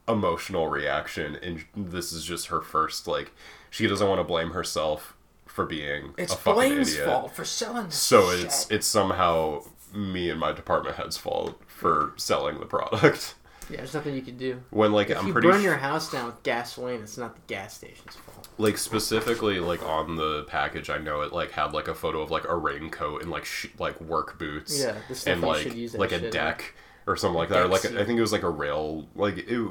emotional 0.08 0.68
reaction, 0.68 1.36
and 1.42 1.64
this 1.76 2.12
is 2.12 2.24
just 2.24 2.46
her 2.46 2.60
first 2.62 3.06
like 3.06 3.32
she 3.70 3.86
doesn't 3.86 4.08
want 4.08 4.18
to 4.20 4.24
blame 4.24 4.50
herself 4.50 5.14
for 5.44 5.66
being 5.66 6.14
It's 6.18 6.32
a 6.32 6.36
fucking 6.36 6.54
Blain's 6.54 6.92
idiot. 6.92 7.06
fault 7.06 7.34
for 7.34 7.44
selling. 7.44 7.86
This 7.86 7.96
So 7.96 8.30
shit. 8.30 8.44
it's 8.44 8.70
it's 8.70 8.86
somehow 8.86 9.62
me 9.92 10.30
and 10.30 10.38
my 10.40 10.52
department 10.52 10.96
head's 10.96 11.16
fault 11.16 11.60
for 11.66 12.12
selling 12.16 12.58
the 12.60 12.66
product. 12.66 13.34
yeah. 13.70 13.78
There's 13.78 13.94
nothing 13.94 14.14
you 14.14 14.22
can 14.22 14.36
do. 14.36 14.62
When 14.70 14.92
like 14.92 15.10
If 15.10 15.18
I'm 15.18 15.26
you 15.28 15.32
pretty 15.32 15.48
burn 15.48 15.62
your 15.62 15.76
house 15.76 16.10
down 16.10 16.26
with 16.26 16.42
gasoline, 16.42 17.00
it's 17.00 17.18
not 17.18 17.34
the 17.34 17.40
gas 17.46 17.74
station's 17.74 18.16
fault. 18.16 18.48
like 18.58 18.78
specifically 18.78 19.58
like 19.60 19.82
on 19.82 20.16
the 20.16 20.44
package, 20.44 20.90
I 20.90 20.98
know 20.98 21.22
it 21.22 21.32
like 21.32 21.52
had 21.52 21.72
like 21.72 21.88
a 21.88 21.94
photo 21.94 22.20
of 22.20 22.30
like 22.30 22.44
a 22.48 22.56
raincoat 22.56 23.22
and 23.22 23.30
like 23.30 23.44
sh- 23.44 23.66
like 23.78 24.00
work 24.00 24.38
boots. 24.38 24.78
Yeah, 24.80 24.96
the 25.08 25.14
stuff 25.14 25.32
and 25.32 25.42
you 25.42 25.48
like 25.48 25.62
should 25.62 25.74
use 25.74 25.92
that 25.92 26.00
like 26.00 26.12
a 26.12 26.30
deck 26.30 26.74
or 27.06 27.16
something 27.16 27.36
like 27.38 27.48
that. 27.50 27.62
Or 27.62 27.68
like 27.68 27.82
Decks, 27.82 27.94
I 27.94 28.04
think 28.04 28.18
it 28.18 28.22
was 28.22 28.32
like 28.32 28.42
a 28.42 28.50
rail. 28.50 29.08
Like 29.14 29.38
it, 29.38 29.70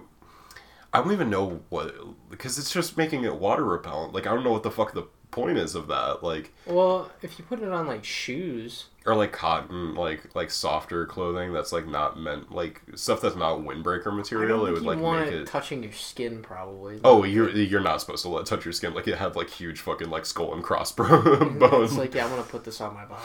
I 0.93 1.01
don't 1.01 1.11
even 1.11 1.29
know 1.29 1.61
what 1.69 1.93
because 2.29 2.57
it's 2.57 2.71
just 2.71 2.97
making 2.97 3.23
it 3.23 3.35
water 3.35 3.63
repellent. 3.63 4.13
Like 4.13 4.27
I 4.27 4.33
don't 4.33 4.43
know 4.43 4.51
what 4.51 4.63
the 4.63 4.71
fuck 4.71 4.93
the 4.93 5.07
point 5.35 5.57
is 5.57 5.75
of 5.75 5.87
that. 5.87 6.23
Like 6.23 6.51
Well, 6.65 7.11
if 7.21 7.37
you 7.37 7.45
put 7.45 7.61
it 7.61 7.69
on 7.69 7.85
like 7.85 8.03
shoes, 8.05 8.85
or 9.05 9.15
like 9.15 9.33
cotton, 9.33 9.93
like 9.93 10.33
like 10.33 10.49
softer 10.49 11.05
clothing 11.05 11.53
that's 11.53 11.71
like 11.71 11.87
not 11.87 12.17
meant 12.19 12.51
like 12.51 12.81
stuff 12.95 13.21
that's 13.21 13.35
not 13.35 13.59
windbreaker 13.59 14.15
material. 14.15 14.65
It 14.65 14.71
would 14.71 14.83
like 14.83 14.97
make 14.97 15.27
it 15.27 15.41
it. 15.41 15.47
touching 15.47 15.83
your 15.83 15.91
skin, 15.91 16.41
probably. 16.41 16.99
Oh, 17.03 17.23
you're 17.23 17.49
you're 17.51 17.81
not 17.81 17.99
supposed 18.01 18.23
to 18.23 18.29
let 18.29 18.45
touch 18.45 18.65
your 18.65 18.71
skin. 18.71 18.93
Like 18.93 19.07
it 19.07 19.17
had 19.17 19.35
like 19.35 19.49
huge 19.49 19.81
fucking 19.81 20.09
like 20.09 20.25
skull 20.25 20.53
and 20.53 20.63
crossbones. 20.63 21.61
It's 21.85 21.97
like, 21.97 22.15
yeah, 22.15 22.23
I'm 22.23 22.29
gonna 22.31 22.43
put 22.43 22.63
this 22.63 22.79
on 22.81 22.93
my 22.93 23.05
body. 23.05 23.21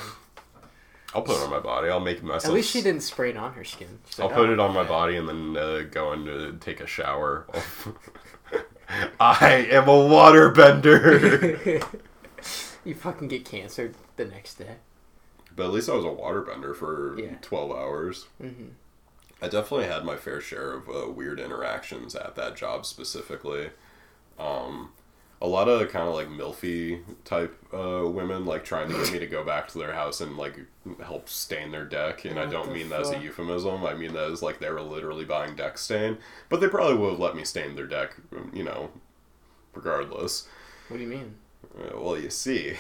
I'll 1.15 1.23
put 1.23 1.37
it 1.39 1.43
on 1.43 1.51
my 1.51 1.59
body. 1.59 1.89
I'll 1.89 1.99
make 1.99 2.23
myself. 2.23 2.45
At 2.47 2.53
least 2.53 2.71
she 2.71 2.83
didn't 2.83 3.03
spray 3.03 3.31
it 3.31 3.37
on 3.37 3.53
her 3.55 3.65
skin. 3.65 3.99
She's 4.09 4.21
I'll 4.21 4.27
like, 4.27 4.37
put 4.37 4.49
"Oh, 4.49 4.53
it 4.53 4.61
on 4.61 4.73
my 4.75 4.85
body 4.85 5.17
and 5.17 5.29
then 5.29 5.57
uh, 5.57 5.83
go 5.91 6.15
to 6.15 6.57
take 6.61 6.81
a 6.81 6.87
shower. 6.87 7.47
I 9.21 9.67
am 9.71 9.85
a 9.89 9.93
waterbender. 9.93 11.85
you 12.85 12.95
fucking 12.95 13.29
get 13.29 13.45
cancer 13.45 13.93
the 14.17 14.25
next 14.25 14.55
day. 14.55 14.77
but 15.55 15.65
at 15.67 15.73
least 15.73 15.89
I 15.89 15.95
was 15.95 16.05
a 16.05 16.09
waterbender 16.09 16.75
for 16.75 17.19
Yeah. 17.19 17.35
12 17.43 17.71
hours. 17.73 18.27
hmm 18.41 18.69
I 19.43 19.49
definitely 19.49 19.87
had 19.87 20.05
my 20.05 20.17
fair 20.17 20.39
share 20.41 20.73
of 20.75 20.89
uh, 20.91 21.09
weird 21.11 21.41
interactions 21.41 22.15
at 22.15 22.35
that 22.37 22.57
job 22.57 22.85
specifically. 22.85 23.71
Um, 24.39 24.91
a 25.43 25.47
lot 25.47 25.69
of 25.69 25.89
kind 25.91 26.07
of 26.07 26.15
like 26.15 26.29
milfy 26.29 27.01
type 27.25 27.57
uh, 27.73 28.07
women 28.07 28.45
like 28.45 28.63
trying 28.65 28.89
to 28.89 28.95
get 28.95 29.13
me 29.13 29.19
to 29.19 29.27
go 29.27 29.43
back 29.43 29.69
to 29.69 29.79
their 29.79 29.93
house 29.95 30.21
and 30.21 30.37
like 30.37 30.55
help 31.03 31.29
stain 31.29 31.71
their 31.71 31.85
deck 31.87 32.25
and 32.27 32.39
i 32.39 32.45
don't 32.47 32.73
mean 32.73 32.89
that 32.91 33.01
as 33.01 33.11
a 33.11 33.19
euphemism 33.19 33.85
i 33.87 33.95
mean 33.95 34.13
that 34.13 34.31
as 34.31 34.43
like 34.43 34.59
they 34.59 34.69
were 34.71 34.83
literally 34.83 35.25
buying 35.25 35.55
deck 35.57 35.79
stain 35.79 36.19
but 36.51 36.61
they 36.61 36.69
probably 36.69 36.95
would 36.97 37.11
have 37.13 37.21
let 37.21 37.35
me 37.35 37.45
stain 37.45 37.75
their 37.75 37.87
deck 37.87 38.17
you 38.53 38.63
know 38.63 38.91
regardless 39.75 40.47
What 40.89 40.97
do 40.99 41.03
you 41.05 41.09
mean? 41.09 41.35
Uh, 41.79 41.99
well 42.01 42.19
you 42.19 42.31
see 42.31 42.75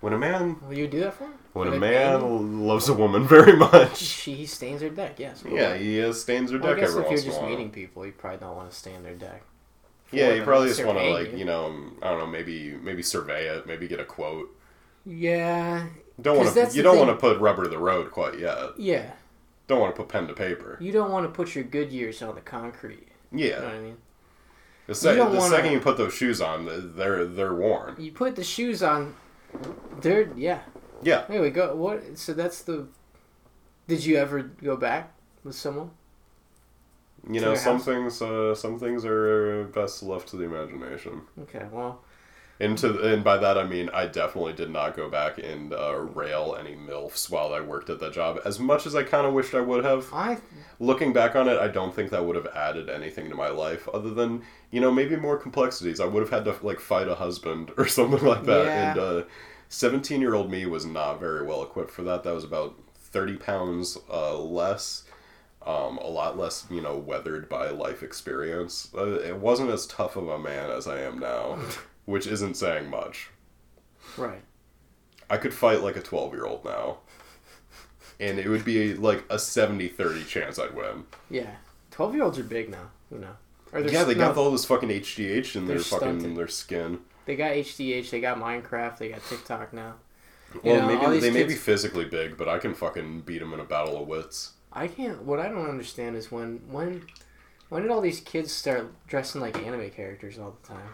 when 0.00 0.12
a 0.12 0.18
man 0.18 0.56
Will 0.68 0.78
you 0.78 0.86
do 0.88 1.00
that 1.00 1.14
for 1.14 1.24
him? 1.24 1.32
when 1.54 1.68
a 1.68 1.78
man 1.78 2.66
loves 2.66 2.88
a 2.88 2.94
woman 2.94 3.26
very 3.36 3.56
much 3.56 3.96
She 3.98 4.34
he 4.34 4.46
stains 4.46 4.82
her 4.82 4.90
deck. 4.90 5.18
Yes. 5.18 5.42
yeah 5.50 5.74
he 5.76 6.00
uh, 6.02 6.12
stains 6.12 6.50
her 6.52 6.58
Well, 6.58 6.68
I 6.70 6.74
deck 6.74 6.80
guess 6.82 6.90
every 6.90 7.02
if 7.02 7.06
you're 7.06 7.10
once 7.10 7.22
in 7.24 7.28
a 7.28 7.32
just 7.32 7.42
meeting 7.42 7.70
people, 7.70 8.06
you 8.06 8.12
probably 8.12 8.38
don't 8.38 8.56
want 8.56 8.70
to 8.70 8.76
stain 8.76 9.02
their 9.02 9.14
deck. 9.14 9.42
Yeah, 10.12 10.34
you 10.34 10.42
probably 10.42 10.68
just 10.68 10.84
want 10.84 10.98
to 10.98 11.10
like 11.10 11.36
you 11.36 11.44
know 11.44 11.66
um, 11.66 11.98
I 12.02 12.08
don't 12.10 12.18
know 12.18 12.26
maybe 12.26 12.76
maybe 12.82 13.02
survey 13.02 13.46
it, 13.46 13.66
maybe 13.66 13.86
get 13.88 14.00
a 14.00 14.04
quote. 14.04 14.48
Yeah. 15.06 15.86
Don't 16.20 16.36
want 16.36 16.54
to 16.54 16.70
you 16.76 16.82
don't 16.82 16.98
want 16.98 17.10
to 17.10 17.16
put 17.16 17.38
rubber 17.40 17.62
to 17.64 17.68
the 17.68 17.78
road 17.78 18.10
quite 18.10 18.38
yet. 18.38 18.70
Yeah. 18.78 19.12
Don't 19.66 19.80
want 19.80 19.94
to 19.94 20.02
put 20.02 20.08
pen 20.10 20.26
to 20.26 20.34
paper. 20.34 20.76
You 20.80 20.92
don't 20.92 21.10
want 21.12 21.24
to 21.26 21.30
put 21.32 21.54
your 21.54 21.64
good 21.64 21.92
years 21.92 22.22
on 22.22 22.34
the 22.34 22.40
concrete. 22.40 23.08
You 23.32 23.38
know 23.38 23.46
Yeah, 23.46 23.64
what 23.64 23.74
I 23.74 23.78
mean? 23.78 23.96
the, 24.88 24.94
se- 24.96 25.10
You 25.12 25.16
the 25.18 25.24
wanna- 25.38 25.40
second 25.48 25.72
you 25.72 25.80
put 25.80 25.96
those 25.96 26.12
shoes 26.12 26.40
on, 26.40 26.66
they're 26.96 27.24
they're 27.24 27.54
worn. 27.54 27.94
You 27.98 28.10
put 28.12 28.34
the 28.36 28.44
shoes 28.44 28.82
on. 28.82 29.14
They're 30.00 30.28
yeah. 30.36 30.60
Yeah, 31.02 31.24
Anyway, 31.30 31.50
go. 31.50 31.74
What? 31.76 32.18
So 32.18 32.34
that's 32.34 32.62
the. 32.62 32.86
Did 33.88 34.04
you 34.04 34.16
ever 34.16 34.40
go 34.42 34.76
back 34.76 35.14
with 35.44 35.54
someone? 35.54 35.92
You 37.28 37.40
know 37.40 37.54
some 37.54 37.76
house? 37.76 37.84
things 37.84 38.22
uh, 38.22 38.54
some 38.54 38.78
things 38.78 39.04
are 39.04 39.64
best 39.74 40.02
left 40.02 40.28
to 40.28 40.36
the 40.36 40.44
imagination. 40.44 41.22
Okay. 41.42 41.66
Well. 41.70 42.02
And 42.58 42.76
to 42.78 43.12
and 43.12 43.24
by 43.24 43.38
that 43.38 43.56
I 43.56 43.64
mean 43.64 43.88
I 43.94 44.06
definitely 44.06 44.52
did 44.52 44.70
not 44.70 44.94
go 44.94 45.08
back 45.08 45.38
and 45.38 45.72
uh, 45.72 45.96
rail 45.96 46.56
any 46.58 46.76
milfs 46.76 47.30
while 47.30 47.54
I 47.54 47.60
worked 47.60 47.88
at 47.88 48.00
that 48.00 48.12
job. 48.12 48.38
As 48.44 48.60
much 48.60 48.86
as 48.86 48.94
I 48.94 49.02
kind 49.02 49.26
of 49.26 49.32
wished 49.32 49.54
I 49.54 49.60
would 49.60 49.84
have. 49.84 50.08
I 50.12 50.38
looking 50.80 51.12
back 51.12 51.36
on 51.36 51.46
it, 51.48 51.58
I 51.58 51.68
don't 51.68 51.94
think 51.94 52.10
that 52.10 52.24
would 52.24 52.36
have 52.36 52.48
added 52.48 52.88
anything 52.88 53.28
to 53.28 53.36
my 53.36 53.50
life 53.50 53.88
other 53.88 54.10
than, 54.10 54.42
you 54.70 54.80
know, 54.80 54.90
maybe 54.90 55.14
more 55.14 55.36
complexities. 55.36 56.00
I 56.00 56.06
would 56.06 56.20
have 56.20 56.30
had 56.30 56.44
to, 56.46 56.66
like, 56.66 56.80
fight 56.80 57.06
a 57.06 57.14
husband 57.14 57.70
or 57.76 57.86
something 57.86 58.24
like 58.24 58.44
that. 58.46 58.64
Yeah. 58.64 58.90
And, 58.90 58.98
uh, 58.98 59.22
17 59.68 60.20
year 60.20 60.34
old 60.34 60.50
me 60.50 60.66
was 60.66 60.84
not 60.84 61.20
very 61.20 61.46
well 61.46 61.62
equipped 61.62 61.92
for 61.92 62.02
that. 62.02 62.24
That 62.24 62.34
was 62.34 62.42
about 62.42 62.74
30 62.96 63.36
pounds 63.36 63.98
uh, 64.10 64.36
less, 64.36 65.04
um, 65.66 65.98
a 65.98 66.06
lot 66.06 66.38
less, 66.38 66.66
you 66.70 66.80
know, 66.80 66.96
weathered 66.96 67.48
by 67.48 67.70
life 67.70 68.02
experience. 68.02 68.88
Uh, 68.96 69.20
it 69.20 69.36
wasn't 69.36 69.70
as 69.70 69.86
tough 69.86 70.16
of 70.16 70.28
a 70.28 70.38
man 70.38 70.70
as 70.70 70.86
I 70.88 71.00
am 71.00 71.18
now, 71.18 71.58
which 72.06 72.26
isn't 72.26 72.56
saying 72.56 72.88
much. 72.90 73.28
right. 74.16 74.42
I 75.28 75.36
could 75.36 75.54
fight 75.54 75.80
like 75.82 75.94
a 75.96 76.00
12 76.02 76.32
year 76.34 76.44
old 76.44 76.64
now. 76.64 76.98
And 78.18 78.38
it 78.38 78.48
would 78.48 78.64
be 78.64 78.94
like 78.94 79.24
a 79.30 79.38
70 79.38 79.88
30 79.88 80.24
chance 80.24 80.58
I'd 80.58 80.74
win. 80.74 81.04
Yeah. 81.30 81.50
Twelve 81.90 82.14
year 82.14 82.24
olds 82.24 82.38
are 82.38 82.42
big 82.44 82.68
now. 82.68 82.90
You 83.10 83.18
know. 83.18 83.36
Or 83.72 83.80
Yeah, 83.80 84.04
they 84.04 84.14
no, 84.14 84.26
got 84.28 84.36
all 84.36 84.50
this 84.50 84.64
fucking 84.64 84.88
HGH 84.90 85.56
in 85.56 85.66
their 85.66 85.78
fucking 85.78 86.20
stunted. 86.20 86.36
their 86.36 86.48
skin. 86.48 86.98
They 87.26 87.36
got 87.36 87.52
HDH. 87.52 88.10
They 88.10 88.20
got 88.20 88.38
Minecraft. 88.38 88.98
They 88.98 89.08
got 89.10 89.24
TikTok 89.24 89.72
now. 89.72 89.94
You 90.54 90.60
Well, 90.64 90.88
know, 90.88 91.08
maybe 91.08 91.20
they 91.20 91.30
may 91.30 91.44
be 91.44 91.54
physically 91.54 92.04
big, 92.04 92.36
but 92.36 92.48
I 92.48 92.58
can 92.58 92.74
fucking 92.74 93.20
beat 93.22 93.38
them 93.38 93.54
in 93.54 93.60
a 93.60 93.64
battle 93.64 94.02
of 94.02 94.08
wits. 94.08 94.52
I 94.72 94.86
can't. 94.88 95.22
What 95.22 95.40
I 95.40 95.48
don't 95.48 95.68
understand 95.68 96.16
is 96.16 96.30
when 96.30 96.60
when 96.68 97.06
when 97.68 97.82
did 97.82 97.90
all 97.90 98.00
these 98.00 98.20
kids 98.20 98.52
start 98.52 98.92
dressing 99.06 99.40
like 99.40 99.56
anime 99.64 99.90
characters 99.90 100.38
all 100.38 100.56
the 100.62 100.68
time? 100.68 100.88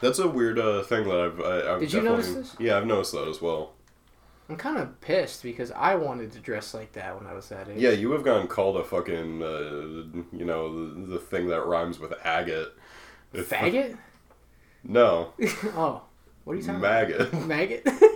That's 0.00 0.18
a 0.18 0.28
weird 0.28 0.58
uh, 0.58 0.82
thing 0.82 1.08
that 1.08 1.18
I've. 1.18 1.40
I, 1.40 1.74
I've 1.74 1.80
Did 1.80 1.92
you 1.92 2.02
notice 2.02 2.34
this? 2.34 2.56
Yeah, 2.58 2.76
I've 2.76 2.86
noticed 2.86 3.12
that 3.12 3.28
as 3.28 3.40
well. 3.40 3.74
I'm 4.48 4.56
kind 4.56 4.76
of 4.76 5.00
pissed 5.00 5.42
because 5.42 5.70
I 5.70 5.94
wanted 5.94 6.32
to 6.32 6.38
dress 6.38 6.74
like 6.74 6.92
that 6.92 7.18
when 7.18 7.26
I 7.26 7.32
was 7.32 7.48
that 7.48 7.68
age. 7.68 7.80
Yeah, 7.80 7.90
you 7.90 8.12
have 8.12 8.24
gotten 8.24 8.46
called 8.46 8.76
a 8.76 8.84
fucking, 8.84 9.42
uh, 9.42 10.36
you 10.36 10.44
know, 10.44 10.92
the, 10.94 11.06
the 11.06 11.18
thing 11.18 11.46
that 11.48 11.64
rhymes 11.64 11.98
with 11.98 12.12
agate. 12.22 12.68
Faggot? 13.32 13.96
No, 14.82 15.32
oh, 15.74 16.02
what 16.44 16.52
are 16.52 16.56
you 16.56 16.62
talking 16.62 16.80
maggot. 16.82 17.20
about? 17.22 17.46
Maggot? 17.46 17.88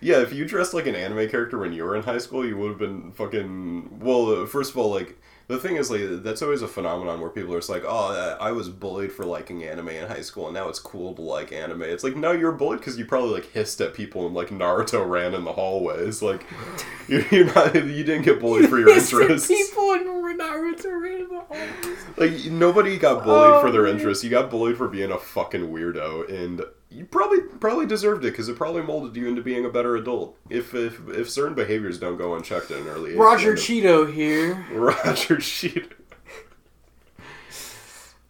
Yeah, 0.00 0.20
if 0.20 0.32
you 0.32 0.44
dressed 0.44 0.74
like 0.74 0.86
an 0.86 0.94
anime 0.94 1.28
character 1.28 1.58
when 1.58 1.72
you 1.72 1.84
were 1.84 1.96
in 1.96 2.02
high 2.02 2.18
school, 2.18 2.44
you 2.46 2.56
would 2.58 2.70
have 2.70 2.78
been 2.78 3.12
fucking. 3.12 4.00
Well, 4.00 4.42
uh, 4.42 4.46
first 4.46 4.72
of 4.72 4.76
all, 4.78 4.90
like 4.90 5.18
the 5.48 5.58
thing 5.58 5.76
is, 5.76 5.90
like 5.90 6.22
that's 6.22 6.42
always 6.42 6.60
a 6.60 6.68
phenomenon 6.68 7.20
where 7.20 7.30
people 7.30 7.54
are 7.54 7.58
just 7.58 7.70
like, 7.70 7.84
"Oh, 7.86 8.36
I 8.40 8.52
was 8.52 8.68
bullied 8.68 9.10
for 9.12 9.24
liking 9.24 9.64
anime 9.64 9.88
in 9.90 10.06
high 10.08 10.20
school, 10.20 10.46
and 10.46 10.54
now 10.54 10.68
it's 10.68 10.78
cool 10.80 11.14
to 11.14 11.22
like 11.22 11.50
anime." 11.52 11.82
It's 11.82 12.04
like, 12.04 12.14
no, 12.16 12.32
you're 12.32 12.52
bullied 12.52 12.80
because 12.80 12.98
you 12.98 13.06
probably 13.06 13.30
like 13.30 13.50
hissed 13.52 13.80
at 13.80 13.94
people 13.94 14.26
and 14.26 14.34
like 14.34 14.48
Naruto 14.50 15.08
ran 15.08 15.34
in 15.34 15.44
the 15.44 15.52
hallways. 15.52 16.20
Like, 16.20 16.44
you're, 17.08 17.46
not. 17.54 17.74
You 17.74 18.04
didn't 18.04 18.22
get 18.22 18.38
bullied 18.40 18.68
for 18.68 18.78
your 18.78 18.90
interests. 18.96 19.48
People 19.48 19.92
in 19.92 20.04
Naruto 20.38 21.00
ran 21.00 21.20
in 21.22 21.28
the 21.28 21.40
hallways. 21.40 21.98
Like 22.18 22.44
nobody 22.52 22.98
got 22.98 23.24
bullied 23.24 23.54
Oh, 23.54 23.60
for 23.62 23.70
their 23.70 23.84
man. 23.84 23.94
interests. 23.96 24.22
You 24.24 24.30
got 24.30 24.50
bullied 24.50 24.76
for 24.76 24.88
being 24.88 25.10
a 25.10 25.18
fucking 25.18 25.62
weirdo, 25.68 26.28
and 26.30 26.62
you 26.96 27.04
probably 27.04 27.40
probably 27.60 27.84
deserved 27.86 28.24
it 28.24 28.30
because 28.30 28.48
it 28.48 28.56
probably 28.56 28.82
molded 28.82 29.14
you 29.16 29.28
into 29.28 29.42
being 29.42 29.64
a 29.66 29.68
better 29.68 29.96
adult. 29.96 30.38
If 30.48 30.74
if 30.74 31.06
if 31.08 31.28
certain 31.28 31.54
behaviors 31.54 31.98
don't 31.98 32.16
go 32.16 32.34
unchecked 32.34 32.70
at 32.70 32.78
an 32.80 32.88
early 32.88 33.12
age. 33.12 33.16
Roger 33.18 33.52
it- 33.52 33.58
Cheeto 33.58 34.10
here. 34.12 34.64
Roger 34.72 35.36
Cheat. 35.38 35.92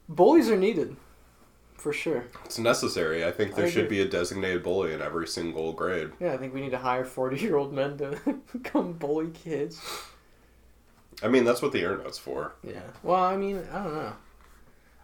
Bullies 0.09 0.49
are 0.51 0.57
needed, 0.57 0.97
for 1.75 1.93
sure. 1.93 2.25
It's 2.45 2.59
necessary. 2.59 3.25
I 3.25 3.33
think 3.33 3.55
there 3.55 3.67
I 3.67 3.71
should 3.71 3.89
be 3.89 4.01
a 4.01 4.09
designated 4.09 4.63
bully 4.63 4.93
in 4.93 5.01
every 5.03 5.27
single 5.27 5.73
grade. 5.73 6.11
Yeah, 6.21 6.33
I 6.33 6.37
think 6.37 6.55
we 6.55 6.61
need 6.61 6.71
to 6.71 6.79
hire 6.79 7.05
forty-year-old 7.05 7.73
men 7.73 7.99
to 7.99 8.19
come 8.65 8.93
bully 8.95 9.31
kids. 9.31 9.81
I 11.23 11.29
mean, 11.29 11.45
that's 11.45 11.63
what 11.63 11.73
the 11.73 11.79
internet's 11.83 12.19
for. 12.19 12.55
Yeah. 12.63 12.83
Well, 13.03 13.23
I 13.23 13.37
mean, 13.37 13.63
I 13.73 13.83
don't 13.83 13.95
know. 13.95 14.13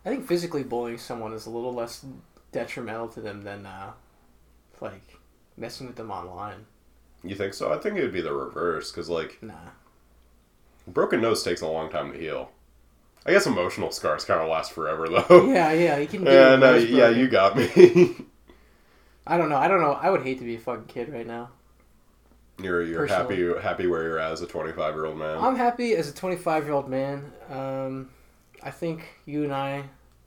I 0.04 0.08
think 0.08 0.26
physically 0.26 0.62
bullying 0.62 0.98
someone 0.98 1.32
is 1.32 1.46
a 1.46 1.50
little 1.50 1.72
less 1.72 2.04
detrimental 2.52 3.08
to 3.08 3.20
them 3.20 3.42
than 3.42 3.66
uh, 3.66 3.92
like 4.80 5.18
messing 5.56 5.86
with 5.86 5.96
them 5.96 6.10
online. 6.10 6.66
You 7.24 7.34
think 7.36 7.54
so? 7.54 7.72
I 7.72 7.78
think 7.78 7.96
it 7.96 8.02
would 8.02 8.12
be 8.12 8.20
the 8.20 8.32
reverse 8.32 8.90
because 8.90 9.08
like 9.08 9.38
Nah. 9.42 9.54
broken 10.86 11.20
nose 11.20 11.42
takes 11.42 11.60
a 11.60 11.66
long 11.66 11.90
time 11.90 12.12
to 12.12 12.18
heal. 12.18 12.50
I 13.24 13.30
guess 13.30 13.46
emotional 13.46 13.92
scars 13.92 14.24
kind 14.24 14.40
of 14.40 14.48
last 14.48 14.72
forever 14.72 15.08
though. 15.28 15.46
Yeah, 15.46 15.72
yeah, 15.72 15.96
you 15.98 16.06
can. 16.08 16.24
Get 16.24 16.32
Yeah, 16.32 16.56
no, 16.56 16.74
yeah, 16.74 17.08
you 17.10 17.28
got 17.28 17.56
me. 17.56 17.66
I 19.26 19.36
don't 19.38 19.48
know. 19.48 19.56
I 19.56 19.68
don't 19.68 19.80
know. 19.80 19.92
I 19.92 20.10
would 20.10 20.22
hate 20.22 20.38
to 20.40 20.44
be 20.44 20.56
a 20.56 20.58
fucking 20.58 20.86
kid 20.86 21.08
right 21.08 21.26
now. 21.26 21.50
You're 22.60 22.82
you're 22.82 23.06
Personally. 23.06 23.42
happy 23.52 23.62
happy 23.62 23.86
where 23.86 24.02
you're 24.02 24.18
at 24.18 24.32
as 24.32 24.42
a 24.42 24.46
25 24.46 24.94
year 24.94 25.06
old 25.06 25.16
man. 25.16 25.38
I'm 25.38 25.56
happy 25.56 25.94
as 25.94 26.08
a 26.08 26.14
25 26.14 26.64
year 26.64 26.72
old 26.74 26.88
man. 26.88 27.32
Um, 27.48 28.10
I 28.62 28.70
think 28.70 29.04
you 29.24 29.44
and 29.44 29.54
I 29.54 29.84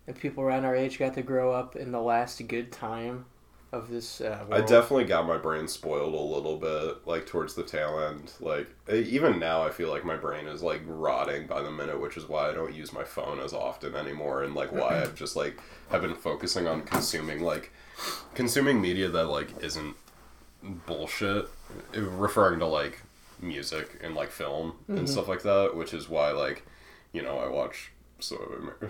and 0.08 0.16
people 0.16 0.44
around 0.44 0.66
our 0.66 0.76
age 0.76 1.00
got 1.00 1.14
to 1.16 1.22
grow 1.22 1.52
up 1.52 1.76
in 1.76 1.92
the 1.92 2.02
last 2.02 2.46
good 2.48 2.72
time 2.72 3.26
of 3.72 3.90
this. 3.90 4.22
Uh, 4.22 4.46
I 4.52 4.62
definitely 4.62 5.06
got 5.06 5.28
my 5.28 5.38
brain 5.38 5.68
spoiled 5.68 6.14
a 6.14 6.18
little 6.18 6.58
bit, 6.58 7.06
like 7.06 7.26
towards 7.26 7.56
the 7.56 7.64
tail 7.64 8.00
end. 8.00 8.32
Like 8.40 8.68
e- 8.92 9.00
even 9.10 9.40
now, 9.40 9.64
I 9.64 9.70
feel 9.70 9.90
like 9.90 10.06
my 10.06 10.16
brain 10.16 10.48
is 10.48 10.64
like 10.64 10.82
rotting 10.86 11.48
by 11.48 11.62
the 11.62 11.72
minute, 11.72 12.00
which 12.00 12.18
is 12.18 12.28
why 12.28 12.50
I 12.50 12.54
don't 12.54 12.74
use 12.74 12.94
my 12.94 13.04
phone 13.04 13.40
as 13.40 13.54
often 13.54 13.96
anymore, 13.96 14.44
and 14.44 14.56
like 14.56 14.72
why 14.72 15.02
I've 15.02 15.16
just 15.16 15.36
like 15.36 15.60
have 15.90 16.02
been 16.02 16.16
focusing 16.16 16.68
on 16.68 16.84
consuming 16.84 17.42
like 17.42 17.72
consuming 18.34 18.80
media 18.82 19.10
that 19.10 19.26
like 19.26 19.50
isn't 19.62 19.96
bullshit, 20.86 21.48
eh, 21.94 22.00
referring 22.02 22.60
to 22.60 22.66
like 22.66 23.02
music 23.42 24.00
and 24.02 24.16
like 24.16 24.32
film 24.32 24.74
and 24.88 25.10
stuff 25.10 25.28
like 25.28 25.44
that, 25.44 25.76
which 25.76 25.94
is 25.94 26.08
why 26.08 26.32
like 26.32 26.66
you 27.12 27.22
know 27.22 27.40
I 27.40 27.50
watch. 27.50 27.92
So, 28.20 28.38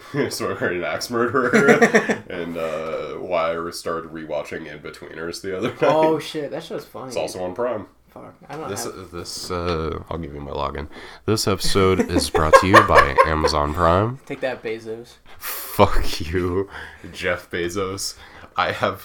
so 0.30 0.56
I 0.56 0.60
married 0.60 0.78
an 0.78 0.84
axe 0.84 1.10
murderer, 1.10 1.50
and 2.30 2.58
uh, 2.58 3.14
why 3.16 3.58
I 3.58 3.70
started 3.72 4.12
rewatching 4.12 4.68
Inbetweeners 4.70 5.42
the 5.42 5.58
other 5.58 5.70
night. 5.70 5.78
Oh 5.84 6.20
shit, 6.20 6.52
that 6.52 6.64
show's 6.64 6.86
funny. 6.86 7.08
It's 7.08 7.18
also 7.18 7.44
on 7.44 7.56
Prime. 7.56 7.88
Fuck, 8.10 8.36
I 8.48 8.56
don't 8.56 8.70
This 8.70 8.86
have. 8.86 9.12
this 9.12 9.52
uh, 9.52 10.02
I'll 10.10 10.18
give 10.18 10.34
you 10.34 10.40
my 10.40 10.52
login. 10.52 10.88
This 11.26 11.48
episode 11.48 12.10
is 12.12 12.30
brought 12.30 12.54
to 12.62 12.68
you 12.68 12.82
by 12.88 13.16
Amazon 13.26 13.74
Prime. 13.74 14.20
Take 14.26 14.40
that, 14.42 14.64
Bezos. 14.64 15.16
Fuck 15.38 16.22
you, 16.22 16.70
Jeff 17.12 17.50
Bezos. 17.52 18.16
I 18.56 18.72
have 18.72 19.02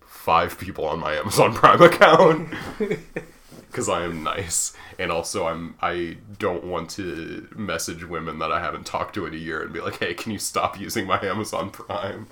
five 0.00 0.58
people 0.58 0.84
on 0.84 0.98
my 1.00 1.14
Amazon 1.14 1.54
Prime 1.54 1.80
account 1.80 2.52
because 3.72 3.88
I 3.88 4.04
am 4.04 4.22
nice, 4.22 4.74
and 4.98 5.10
also 5.10 5.46
I'm 5.46 5.74
I 5.80 6.18
don't 6.38 6.64
want 6.64 6.90
to 6.90 7.48
message 7.56 8.04
women 8.04 8.38
that 8.38 8.52
I 8.52 8.60
haven't 8.60 8.84
talked 8.86 9.14
to 9.14 9.24
in 9.26 9.32
a 9.32 9.38
year 9.38 9.62
and 9.62 9.72
be 9.72 9.80
like, 9.80 9.98
hey, 9.98 10.12
can 10.14 10.30
you 10.30 10.38
stop 10.38 10.78
using 10.78 11.06
my 11.06 11.20
Amazon 11.24 11.70
Prime? 11.70 12.26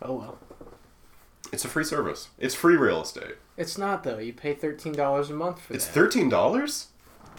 Oh 0.00 0.14
well. 0.14 0.38
It's 1.52 1.64
a 1.64 1.68
free 1.68 1.84
service. 1.84 2.28
It's 2.38 2.54
free 2.54 2.76
real 2.76 3.02
estate. 3.02 3.34
It's 3.56 3.76
not 3.76 4.04
though. 4.04 4.18
You 4.18 4.32
pay 4.32 4.54
thirteen 4.54 4.92
dollars 4.92 5.30
a 5.30 5.34
month 5.34 5.60
for 5.60 5.72
that. 5.72 5.76
It's 5.76 5.86
thirteen 5.86 6.28
dollars. 6.28 6.86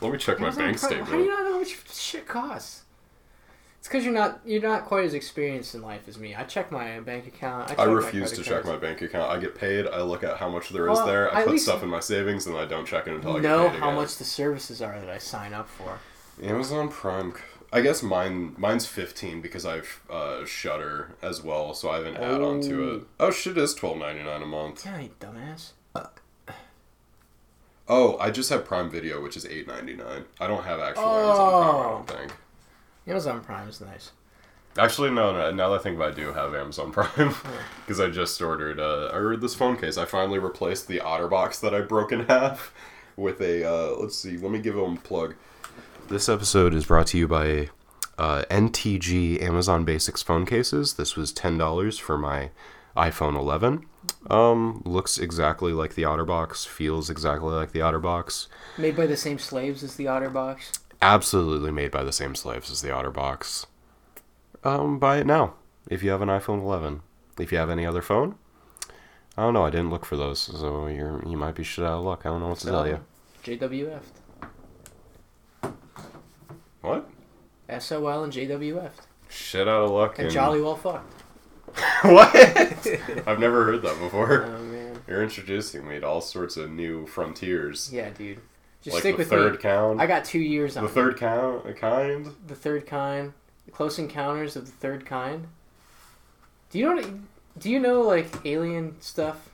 Let 0.01 0.11
me 0.11 0.17
check 0.17 0.39
my 0.39 0.47
bank 0.49 0.57
Prime- 0.57 0.77
statement. 0.77 1.07
How 1.09 1.15
do 1.15 1.23
you 1.23 1.29
not 1.29 1.43
know 1.43 1.53
how 1.53 1.59
much 1.59 1.77
shit 1.93 2.27
costs? 2.27 2.83
It's 3.81 3.87
because 3.87 4.05
you're 4.05 4.13
not 4.13 4.41
you're 4.45 4.61
not 4.61 4.85
quite 4.85 5.05
as 5.05 5.15
experienced 5.15 5.73
in 5.73 5.81
life 5.81 6.07
as 6.07 6.19
me. 6.19 6.35
I 6.35 6.43
check 6.43 6.71
my 6.71 6.99
bank 6.99 7.25
account. 7.25 7.71
I, 7.71 7.81
I 7.81 7.85
refuse 7.85 8.31
to 8.33 8.43
check 8.43 8.63
my 8.63 8.77
bank 8.77 9.01
account. 9.01 9.31
I 9.31 9.39
get 9.39 9.55
paid. 9.55 9.87
I 9.87 10.03
look 10.03 10.23
at 10.23 10.37
how 10.37 10.49
much 10.49 10.69
there 10.69 10.87
is 10.87 10.99
Well, 10.99 11.07
there. 11.07 11.35
I 11.35 11.43
put 11.45 11.59
stuff 11.59 11.81
in 11.81 11.89
my 11.89 11.99
savings, 11.99 12.45
and 12.45 12.55
I 12.55 12.65
don't 12.65 12.85
check 12.85 13.07
it 13.07 13.15
until 13.15 13.37
I 13.37 13.39
know 13.39 13.63
get 13.63 13.71
paid 13.71 13.79
how 13.79 13.87
again. 13.87 13.95
much 13.99 14.17
the 14.17 14.23
services 14.23 14.83
are 14.83 14.99
that 14.99 15.09
I 15.09 15.17
sign 15.17 15.53
up 15.55 15.67
for. 15.67 15.97
Amazon 16.43 16.89
Prime. 16.89 17.33
I 17.73 17.81
guess 17.81 18.03
mine 18.03 18.53
mine's 18.55 18.85
fifteen 18.85 19.41
because 19.41 19.65
I've 19.65 19.99
uh, 20.11 20.45
Shudder 20.45 21.15
as 21.23 21.41
well, 21.41 21.73
so 21.73 21.89
I 21.89 21.95
have 21.95 22.05
an 22.05 22.17
add-on 22.17 22.61
to 22.61 22.93
it. 22.97 23.03
Oh 23.19 23.31
shit, 23.31 23.57
it 23.57 23.63
is 23.63 23.73
twelve 23.73 23.97
ninety 23.97 24.21
nine 24.21 24.43
a 24.43 24.45
month. 24.45 24.85
Yeah, 24.85 24.99
you 24.99 25.09
dumbass. 25.19 25.71
Oh, 27.87 28.15
I 28.19 28.29
just 28.29 28.51
have 28.51 28.63
Prime 28.63 28.91
Video, 28.91 29.23
which 29.23 29.35
is 29.35 29.43
eight 29.47 29.67
ninety 29.67 29.95
nine. 29.95 30.25
I 30.39 30.45
don't 30.45 30.65
have 30.65 30.79
actual 30.79 31.03
Amazon 31.03 31.49
Prime. 31.49 31.75
I 31.75 31.89
don't 31.89 32.07
think. 32.07 32.33
Amazon 33.11 33.41
Prime 33.41 33.67
is 33.67 33.81
nice. 33.81 34.11
Actually, 34.77 35.11
no, 35.11 35.33
no. 35.33 35.51
Now 35.51 35.69
that 35.69 35.81
I 35.81 35.83
think 35.83 35.97
about 35.97 36.17
it, 36.17 36.21
I 36.21 36.23
do 36.23 36.33
have 36.33 36.55
Amazon 36.55 36.91
Prime 36.93 37.35
because 37.85 37.99
I 37.99 38.09
just 38.09 38.41
ordered. 38.41 38.79
Uh, 38.79 39.09
I 39.11 39.15
ordered 39.15 39.41
this 39.41 39.53
phone 39.53 39.75
case. 39.75 39.97
I 39.97 40.05
finally 40.05 40.39
replaced 40.39 40.87
the 40.87 40.99
OtterBox 40.99 41.59
that 41.59 41.75
I 41.75 41.81
broke 41.81 42.13
in 42.13 42.25
half 42.27 42.73
with 43.17 43.41
a. 43.41 43.65
Uh, 43.67 43.95
let's 43.97 44.17
see. 44.17 44.37
Let 44.37 44.51
me 44.51 44.59
give 44.59 44.75
them 44.75 44.93
a 44.93 44.99
plug. 45.01 45.35
This 46.07 46.29
episode 46.29 46.73
is 46.73 46.85
brought 46.85 47.07
to 47.07 47.17
you 47.17 47.27
by 47.27 47.69
uh, 48.17 48.43
NTG 48.49 49.41
Amazon 49.41 49.83
Basics 49.83 50.21
phone 50.21 50.45
cases. 50.45 50.93
This 50.93 51.17
was 51.17 51.33
ten 51.33 51.57
dollars 51.57 51.97
for 51.99 52.17
my 52.17 52.51
iPhone 52.95 53.37
11. 53.37 53.85
Um, 54.29 54.81
looks 54.85 55.17
exactly 55.17 55.73
like 55.73 55.95
the 55.95 56.03
OtterBox. 56.03 56.65
Feels 56.67 57.09
exactly 57.09 57.51
like 57.53 57.71
the 57.71 57.79
OtterBox. 57.79 58.47
Made 58.77 58.95
by 58.95 59.05
the 59.05 59.17
same 59.17 59.37
slaves 59.37 59.83
as 59.83 59.95
the 59.95 60.05
OtterBox. 60.05 60.79
Absolutely 61.01 61.71
made 61.71 61.91
by 61.91 62.03
the 62.03 62.11
same 62.11 62.35
slaves 62.35 62.69
as 62.69 62.81
the 62.81 62.89
OtterBox. 62.89 63.65
Um, 64.63 64.99
buy 64.99 65.17
it 65.17 65.25
now 65.25 65.55
if 65.89 66.03
you 66.03 66.11
have 66.11 66.21
an 66.21 66.29
iPhone 66.29 66.61
11. 66.61 67.01
If 67.39 67.51
you 67.51 67.57
have 67.57 67.69
any 67.69 67.85
other 67.85 68.01
phone, 68.01 68.35
I 69.37 69.43
don't 69.43 69.53
know. 69.53 69.65
I 69.65 69.69
didn't 69.69 69.89
look 69.89 70.05
for 70.05 70.15
those, 70.17 70.39
so 70.39 70.87
you're 70.87 71.23
you 71.27 71.37
might 71.37 71.55
be 71.55 71.63
shit 71.63 71.85
out 71.85 71.99
of 71.99 72.03
luck. 72.03 72.21
I 72.25 72.29
don't 72.29 72.41
know 72.41 72.49
what 72.49 72.59
to 72.59 72.67
tell 72.67 72.87
you. 72.87 72.99
JWF. 73.43 74.01
What? 76.81 77.09
SOL 77.79 78.23
and 78.23 78.33
JWF. 78.33 78.91
Shit 79.29 79.67
out 79.67 79.85
of 79.85 79.91
luck 79.91 80.17
And 80.19 80.25
and 80.25 80.33
jolly 80.33 80.61
well 80.61 80.75
fucked. 80.75 81.23
what? 82.03 82.35
I've 83.25 83.39
never 83.39 83.63
heard 83.63 83.81
that 83.81 83.97
before. 83.99 84.43
Oh 84.45 84.59
man. 84.63 84.99
You're 85.07 85.23
introducing 85.23 85.87
me 85.87 85.99
to 85.99 86.07
all 86.07 86.21
sorts 86.21 86.57
of 86.57 86.69
new 86.69 87.07
frontiers. 87.07 87.91
Yeah, 87.93 88.09
dude. 88.09 88.41
Just 88.81 88.95
like 88.95 89.01
stick 89.01 89.15
the 89.15 89.19
with 89.19 89.29
third 89.29 89.51
me. 89.53 89.57
count. 89.59 89.99
I 90.01 90.07
got 90.07 90.25
two 90.25 90.39
years 90.39 90.75
on 90.77 90.83
the 90.83 90.89
third 90.89 91.17
count 91.17 91.75
kind. 91.77 92.33
The 92.47 92.55
third 92.55 92.85
kind. 92.87 93.33
Close 93.71 93.97
Encounters 93.99 94.55
of 94.55 94.65
the 94.65 94.71
Third 94.71 95.05
Kind. 95.05 95.47
Do 96.71 96.79
you 96.79 96.93
know? 96.93 97.19
Do 97.57 97.69
you 97.69 97.79
know 97.79 98.01
like 98.01 98.27
alien 98.45 98.99
stuff? 99.01 99.49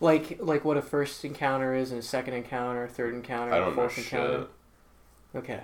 Like 0.00 0.36
like 0.40 0.64
what 0.64 0.76
a 0.76 0.82
first 0.82 1.24
encounter 1.24 1.74
is, 1.74 1.90
and 1.90 1.98
a 1.98 2.02
second 2.02 2.34
encounter, 2.34 2.84
a 2.84 2.88
third 2.88 3.14
encounter, 3.14 3.52
I 3.52 3.56
a 3.56 3.60
don't 3.60 3.70
know 3.70 3.74
fourth 3.82 3.94
shit. 3.94 4.04
encounter. 4.12 4.46
Okay. 5.34 5.60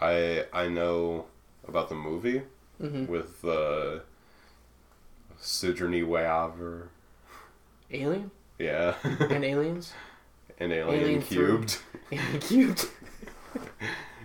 I 0.00 0.46
I 0.52 0.68
know 0.68 1.26
about 1.68 1.88
the 1.88 1.94
movie 1.94 2.42
hmm 2.80 3.06
with 3.06 3.44
uh, 3.44 4.00
Sigourney 5.38 6.02
Weaver. 6.02 6.88
Alien 7.92 8.30
Yeah. 8.58 8.94
and 9.04 9.44
aliens. 9.44 9.92
And 10.62 10.72
Alien, 10.72 11.02
Alien 11.02 11.22
Cubed. 11.22 11.78
Alien 12.12 12.40
cubed. 12.40 12.88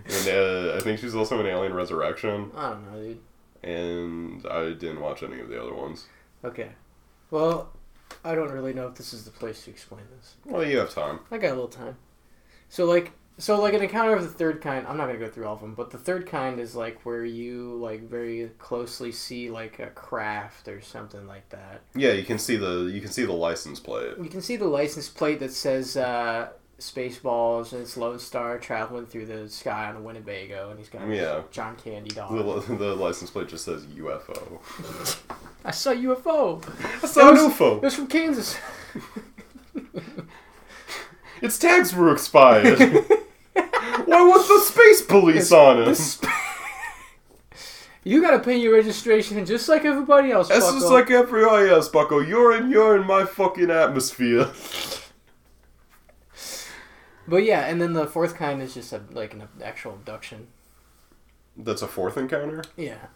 and 0.06 0.28
uh, 0.28 0.76
I 0.76 0.80
think 0.82 1.00
she's 1.00 1.16
also 1.16 1.40
in 1.40 1.48
Alien 1.48 1.74
Resurrection. 1.74 2.52
I 2.56 2.70
don't 2.70 2.94
know, 2.94 3.04
dude. 3.04 3.20
And 3.64 4.46
I 4.48 4.70
didn't 4.70 5.02
watch 5.02 5.24
any 5.24 5.40
of 5.40 5.50
the 5.50 5.62
other 5.62 5.74
ones. 5.74 6.06
Okay. 6.44 6.70
Well, 7.32 7.70
I 8.24 8.36
don't 8.36 8.52
really 8.52 8.74
know 8.74 8.88
if 8.88 8.96
this 8.96 9.14
is 9.14 9.26
the 9.26 9.32
place 9.32 9.66
to 9.66 9.72
explain 9.72 10.04
this. 10.16 10.36
Well, 10.46 10.66
you 10.66 10.78
have 10.78 10.94
time. 10.94 11.20
I 11.32 11.38
got 11.38 11.48
a 11.48 11.56
little 11.56 11.68
time. 11.68 11.98
So 12.70 12.86
like 12.86 13.12
so 13.40 13.60
like 13.62 13.74
an 13.74 13.82
encounter 13.84 14.14
of 14.16 14.24
the 14.24 14.30
third 14.30 14.62
kind, 14.62 14.86
I'm 14.88 14.98
not 14.98 15.08
gonna 15.08 15.20
go 15.20 15.28
through 15.30 15.46
all 15.46 15.54
of 15.56 15.62
them, 15.62 15.74
but 15.76 15.92
the 15.92 15.98
third 15.98 16.26
kind 16.28 16.60
is 16.60 16.76
like 16.76 17.02
where 17.06 17.24
you 17.26 17.76
like 17.76 18.02
very 18.10 18.52
closely 18.58 19.12
see 19.12 19.50
like 19.52 19.80
a 19.80 19.88
craft 19.88 20.68
or 20.68 20.82
something 20.82 21.28
like 21.28 21.48
that. 21.50 21.82
Yeah, 21.96 22.14
you 22.14 22.24
can 22.24 22.40
see 22.40 22.56
the 22.58 22.86
you 22.86 23.00
can 23.02 23.12
see 23.12 23.26
the 23.26 23.34
license 23.34 23.80
plate. 23.80 24.14
You 24.22 24.30
can 24.30 24.42
see 24.42 24.56
the 24.56 24.66
license 24.68 25.08
plate 25.10 25.40
that 25.42 25.52
says 25.54 25.96
uh, 25.98 26.50
Spaceballs 26.80 27.74
and 27.74 27.82
it's 27.82 27.96
Lone 27.98 28.20
Starr 28.20 28.58
traveling 28.60 29.06
through 29.06 29.26
the 29.28 29.48
sky 29.50 29.86
on 29.90 29.96
a 29.98 30.02
Winnebago, 30.02 30.70
and 30.70 30.80
he's 30.80 30.90
got 30.90 31.08
a 31.08 31.16
Yeah. 31.16 31.42
John 31.52 31.76
Candy 31.76 32.10
dog. 32.12 32.68
The, 32.68 32.76
the 32.76 32.96
license 32.96 33.30
plate 33.30 33.50
just 33.50 33.66
says 33.66 33.86
UFO. 33.86 34.60
I 35.66 35.72
saw 35.72 35.92
UFO. 35.92 36.64
I 37.04 37.08
saw 37.08 37.30
It 37.34 37.38
UFO. 37.52 37.82
was 37.82 37.94
from 37.96 38.08
Kansas. 38.08 38.58
Its 41.42 41.60
tags 41.60 41.94
were 41.94 42.12
expired. 42.12 42.80
Why 45.02 45.16
was 45.20 45.50
the 45.50 45.50
space 45.50 45.50
police 45.50 45.52
on 45.52 45.96
sp- 46.00 46.28
you 48.04 48.22
gotta 48.22 48.40
pay 48.40 48.58
your 48.58 48.74
registration 48.74 49.46
just 49.46 49.68
like 49.70 49.86
everybody 49.86 50.32
else. 50.32 50.50
It's 50.50 50.72
just 50.72 50.88
like 50.88 51.12
every 51.12 51.44
oh 51.44 51.58
yes, 51.58 51.90
Bucko. 51.90 52.20
You're 52.20 52.56
in 52.56 52.72
you're 52.72 52.96
in 52.96 53.06
my 53.06 53.26
fucking 53.26 53.70
atmosphere. 53.70 54.52
But 57.28 57.44
yeah, 57.44 57.66
and 57.66 57.82
then 57.82 57.92
the 57.94 58.08
fourth 58.08 58.36
kind 58.36 58.62
is 58.62 58.74
just 58.74 58.94
a, 58.94 59.02
like 59.12 59.34
an 59.34 59.50
actual 59.62 59.94
abduction. 59.94 60.48
That's 61.58 61.82
a 61.82 61.88
fourth 61.88 62.18
encounter. 62.18 62.64
Yeah, 62.78 63.08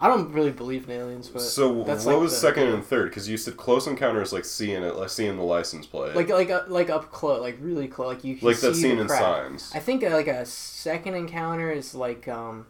I 0.00 0.08
don't 0.08 0.32
really 0.32 0.50
believe 0.50 0.84
in 0.84 0.90
aliens, 0.90 1.28
but 1.28 1.40
So 1.40 1.84
that's 1.84 2.04
what 2.04 2.14
like 2.14 2.22
was 2.22 2.32
the- 2.32 2.38
second 2.38 2.68
and 2.68 2.84
third? 2.84 3.10
Because 3.10 3.28
you 3.28 3.36
said 3.36 3.56
close 3.56 3.86
encounters, 3.86 4.32
like 4.32 4.44
seeing 4.44 4.82
it, 4.82 4.96
like 4.96 5.08
seeing 5.08 5.36
the 5.36 5.42
license 5.42 5.86
plate, 5.86 6.14
like 6.16 6.28
like 6.28 6.50
uh, 6.50 6.64
like 6.68 6.90
up 6.90 7.10
close, 7.12 7.40
like 7.40 7.56
really 7.60 7.88
close, 7.88 8.08
like 8.14 8.24
you 8.24 8.36
like 8.42 8.56
see 8.56 8.66
that 8.68 8.74
scene 8.74 8.98
in. 8.98 9.08
Signs. 9.08 9.70
I 9.74 9.78
think 9.78 10.02
uh, 10.02 10.10
like 10.10 10.26
a 10.26 10.44
second 10.44 11.14
encounter 11.14 11.70
is 11.70 11.94
like 11.94 12.26
um, 12.28 12.66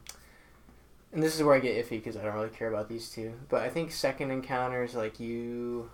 and 1.12 1.22
this 1.22 1.34
is 1.34 1.42
where 1.42 1.54
I 1.54 1.60
get 1.60 1.76
iffy 1.84 1.90
because 1.90 2.16
I 2.16 2.22
don't 2.24 2.34
really 2.34 2.50
care 2.50 2.68
about 2.68 2.88
these 2.88 3.08
two. 3.08 3.32
But 3.48 3.62
I 3.62 3.70
think 3.70 3.90
second 3.92 4.30
encounter 4.30 4.82
is 4.84 4.94
like 4.94 5.18
you, 5.18 5.90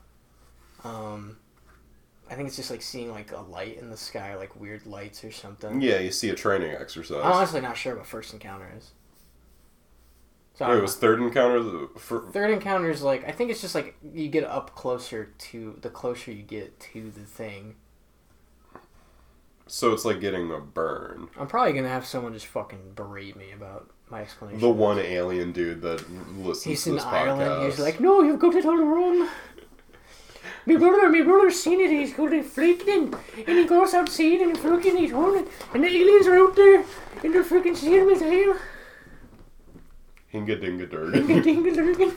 um, 0.82 1.36
I 2.30 2.34
think 2.34 2.48
it's 2.48 2.56
just 2.56 2.70
like 2.70 2.82
seeing 2.82 3.10
like 3.10 3.30
a 3.32 3.40
light 3.40 3.78
in 3.78 3.90
the 3.90 3.96
sky, 3.96 4.34
like 4.36 4.58
weird 4.58 4.84
lights 4.86 5.22
or 5.22 5.30
something. 5.30 5.80
Yeah, 5.80 5.98
you 6.00 6.10
see 6.10 6.30
a 6.30 6.34
training 6.34 6.72
exercise. 6.72 7.18
I'm 7.22 7.32
honestly 7.32 7.60
not 7.60 7.76
sure 7.76 7.94
what 7.96 8.06
first 8.06 8.32
encounter 8.32 8.70
is. 8.76 8.90
Wait, 10.68 10.74
don't 10.74 10.82
was 10.82 10.96
third 10.96 11.20
encounter 11.20 11.58
uh, 11.58 11.98
for 11.98 12.20
third 12.32 12.50
encounter 12.50 12.90
is 12.90 13.02
like 13.02 13.26
I 13.26 13.32
think 13.32 13.50
it's 13.50 13.60
just 13.60 13.74
like 13.74 13.96
you 14.12 14.28
get 14.28 14.44
up 14.44 14.74
closer 14.74 15.26
to 15.38 15.78
the 15.80 15.90
closer 15.90 16.32
you 16.32 16.42
get 16.42 16.78
to 16.92 17.10
the 17.10 17.20
thing. 17.24 17.76
so 19.66 19.92
it's 19.92 20.04
like 20.04 20.20
getting 20.20 20.50
a 20.52 20.58
burn. 20.60 21.28
I'm 21.38 21.46
probably 21.46 21.72
gonna 21.72 21.88
have 21.88 22.04
someone 22.06 22.32
just 22.34 22.46
fucking 22.46 22.92
berate 22.94 23.36
me 23.36 23.52
about 23.52 23.90
my 24.10 24.20
explanation. 24.22 24.60
The 24.60 24.68
one 24.70 24.98
alien 24.98 25.52
dude 25.52 25.82
that 25.82 26.04
listens 26.36 26.64
He's 26.64 26.84
to 26.84 26.90
in 26.90 26.96
this 26.96 27.04
Ireland. 27.04 27.64
He's 27.64 27.78
like, 27.78 28.00
no, 28.00 28.22
you've 28.22 28.40
got 28.40 28.54
it 28.54 28.66
all 28.66 28.76
wrong. 28.76 29.28
My 30.66 30.76
brother, 30.76 31.08
my 31.08 31.22
brother's 31.22 31.60
seen 31.60 31.80
it. 31.80 31.90
He's 31.90 32.12
got 32.12 32.32
it 32.32 32.44
and 33.46 33.58
he 33.58 33.64
goes 33.64 33.94
outside 33.94 34.40
and 34.40 34.56
freaking 34.56 34.98
he's 34.98 35.10
holding, 35.12 35.46
and 35.72 35.82
the 35.82 35.88
aliens 35.88 36.26
are 36.26 36.36
out 36.36 36.54
there, 36.54 36.84
and 37.24 37.34
they're 37.34 37.44
freaking 37.44 37.76
seeing 37.76 38.08
his 38.08 38.18
tail. 38.18 38.56
Hinga 40.32 40.60
Dinga 40.60 40.62
Dingle, 40.62 40.86
Durgan. 40.86 41.42
dingle, 41.42 41.74
dingle. 41.74 42.12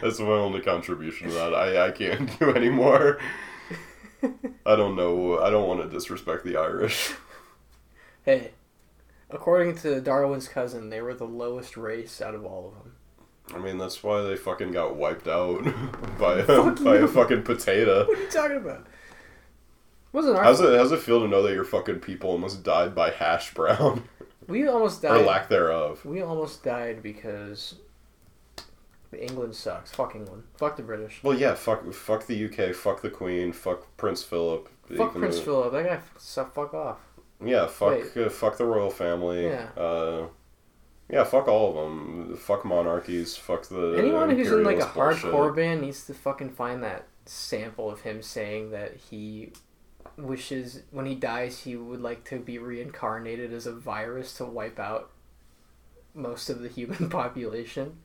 That's 0.00 0.20
my 0.20 0.26
only 0.26 0.60
contribution 0.60 1.28
to 1.28 1.34
that. 1.34 1.54
I, 1.54 1.88
I 1.88 1.90
can't 1.90 2.38
do 2.38 2.50
anymore. 2.54 3.18
I 4.64 4.76
don't 4.76 4.94
know. 4.94 5.40
I 5.40 5.50
don't 5.50 5.66
want 5.66 5.82
to 5.82 5.88
disrespect 5.88 6.44
the 6.44 6.56
Irish. 6.56 7.14
Hey, 8.24 8.52
according 9.30 9.76
to 9.78 10.00
Darwin's 10.00 10.46
cousin, 10.46 10.90
they 10.90 11.00
were 11.00 11.14
the 11.14 11.24
lowest 11.24 11.76
race 11.76 12.20
out 12.22 12.34
of 12.36 12.44
all 12.44 12.68
of 12.68 12.84
them. 12.84 12.94
I 13.52 13.58
mean, 13.64 13.78
that's 13.78 14.04
why 14.04 14.22
they 14.22 14.36
fucking 14.36 14.70
got 14.70 14.94
wiped 14.94 15.26
out 15.26 15.64
by 16.18 16.38
a, 16.38 16.44
Fuck 16.44 16.84
by 16.84 16.98
you. 16.98 17.04
a 17.04 17.08
fucking 17.08 17.42
potato. 17.42 18.06
What 18.06 18.16
are 18.18 18.22
you 18.22 18.30
talking 18.30 18.56
about? 18.58 18.86
Wasn't 20.12 20.36
our 20.36 20.44
How's 20.44 20.60
it, 20.60 20.76
how's 20.78 20.92
it 20.92 21.00
feel 21.00 21.20
to 21.20 21.26
know 21.26 21.42
that 21.42 21.54
your 21.54 21.64
fucking 21.64 21.98
people 22.00 22.30
almost 22.30 22.62
died 22.62 22.94
by 22.94 23.10
hash 23.10 23.52
brown? 23.54 24.04
we 24.52 24.68
almost 24.68 25.02
died. 25.02 25.20
or 25.20 25.24
lack 25.24 25.48
thereof. 25.48 26.04
We 26.04 26.20
almost 26.22 26.62
died 26.62 27.02
because 27.02 27.74
England 29.16 29.54
sucks. 29.54 29.90
Fuck 29.92 30.14
England. 30.14 30.44
Fuck 30.56 30.76
the 30.76 30.82
British. 30.82 31.22
Well, 31.22 31.36
yeah, 31.36 31.54
fuck, 31.54 31.92
fuck 31.92 32.26
the 32.26 32.44
UK, 32.46 32.74
fuck 32.74 33.02
the 33.02 33.10
Queen, 33.10 33.52
fuck 33.52 33.94
Prince 33.96 34.22
Philip. 34.22 34.68
Fuck 34.96 35.14
Prince 35.14 35.38
though- 35.38 35.44
Philip. 35.44 35.72
That 35.72 35.84
guy 35.84 36.00
so 36.18 36.44
fuck 36.46 36.72
off. 36.74 36.98
Yeah, 37.44 37.66
fuck, 37.66 38.16
uh, 38.16 38.28
fuck 38.28 38.56
the 38.56 38.64
royal 38.64 38.90
family. 38.90 39.46
Yeah. 39.46 39.68
Uh, 39.76 40.26
yeah, 41.10 41.24
fuck 41.24 41.48
all 41.48 41.70
of 41.70 41.74
them. 41.74 42.36
Fuck 42.36 42.64
monarchies. 42.64 43.36
Fuck 43.36 43.66
the 43.68 43.96
Anyone 43.98 44.30
who's 44.30 44.50
in 44.50 44.62
like 44.64 44.80
a 44.80 44.86
bullshit. 44.86 45.30
hardcore 45.32 45.54
band 45.54 45.80
needs 45.82 46.06
to 46.06 46.14
fucking 46.14 46.50
find 46.50 46.82
that 46.84 47.06
sample 47.26 47.90
of 47.90 48.00
him 48.02 48.22
saying 48.22 48.70
that 48.70 48.96
he 48.96 49.52
wishes 50.22 50.82
when 50.90 51.06
he 51.06 51.14
dies 51.14 51.60
he 51.60 51.76
would 51.76 52.00
like 52.00 52.24
to 52.24 52.38
be 52.38 52.58
reincarnated 52.58 53.52
as 53.52 53.66
a 53.66 53.72
virus 53.72 54.34
to 54.34 54.44
wipe 54.44 54.78
out 54.78 55.10
most 56.14 56.48
of 56.48 56.60
the 56.60 56.68
human 56.68 57.08
population. 57.10 57.98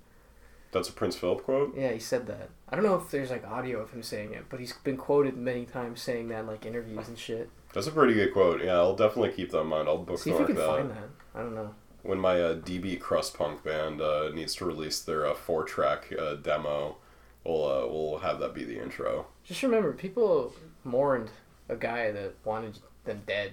That's 0.72 0.90
a 0.90 0.94
Prince 0.94 1.16
Philip 1.16 1.44
quote. 1.44 1.76
Yeah, 1.78 1.92
he 1.94 2.00
said 2.00 2.28
that. 2.28 2.50
I 2.70 2.76
don't 2.76 2.84
know 2.84 2.96
if 2.96 3.10
there's 3.10 3.32
like 3.32 3.48
audio 3.48 3.80
of 3.80 3.92
him 3.92 4.04
saying 4.04 4.34
it, 4.34 4.46
but 4.50 4.60
he's 4.60 4.74
been 4.74 4.98
quoted 4.98 5.38
many 5.38 5.66
times 5.66 6.02
saying 6.02 6.28
that 6.30 6.42
in 6.42 6.48
like 6.48 6.66
interviews 6.66 7.08
and 7.08 7.18
shit. 7.18 7.50
That's 7.74 7.88
a 7.88 7.92
pretty 7.92 8.14
good 8.14 8.34
quote. 8.34 8.64
Yeah, 8.64 8.76
I'll 8.76 8.96
definitely 8.96 9.32
keep 9.32 9.52
that 9.52 9.62
in 9.62 9.68
mind. 9.68 9.88
I'll 9.88 9.98
bookmark 9.98 10.20
See 10.20 10.32
if 10.32 10.40
you 10.40 10.46
can 10.46 10.56
that. 10.56 10.68
find 10.68 10.90
that. 10.92 11.10
I 11.36 11.40
don't 11.40 11.56
know. 11.56 11.74
When 12.04 12.20
my 12.20 12.40
uh, 12.42 12.54
D-beat 12.54 13.02
crust 13.02 13.38
punk 13.38 13.64
band 13.64 14.02
uh, 14.02 14.30
needs 14.34 14.56
to 14.56 14.66
release 14.66 15.00
their 15.00 15.26
uh, 15.26 15.34
four 15.34 15.64
track 15.64 16.14
uh, 16.18 16.36
demo, 16.36 16.98
we'll 17.44 17.66
uh, 17.66 17.88
we'll 17.88 18.20
have 18.20 18.40
that 18.40 18.54
be 18.54 18.64
the 18.64 18.82
intro. 18.82 19.28
Just 19.44 19.64
remember, 19.64 19.94
people 19.94 20.54
mourned 20.84 21.30
a 21.70 21.76
guy 21.76 22.12
that 22.12 22.34
wanted 22.44 22.80
them 23.06 23.22
dead. 23.26 23.52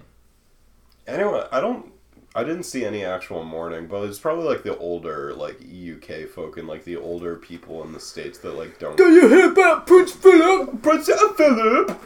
Anyway, 1.06 1.46
I 1.52 1.60
don't. 1.60 1.92
I 2.36 2.42
didn't 2.42 2.64
see 2.64 2.84
any 2.84 3.04
actual 3.04 3.44
mourning, 3.44 3.86
but 3.86 4.02
it's 4.08 4.18
probably 4.18 4.44
like 4.46 4.64
the 4.64 4.76
older, 4.78 5.32
like 5.34 5.60
UK 5.62 6.28
folk 6.28 6.56
and 6.56 6.66
like 6.66 6.82
the 6.84 6.96
older 6.96 7.36
people 7.36 7.84
in 7.84 7.92
the 7.92 8.00
states 8.00 8.38
that 8.38 8.52
like 8.54 8.78
don't. 8.80 8.96
Do 8.96 9.10
you 9.12 9.28
hear 9.28 9.52
about 9.52 9.86
Prince 9.86 10.12
Philip? 10.12 10.82
Prince 10.82 11.08
Philip. 11.36 12.00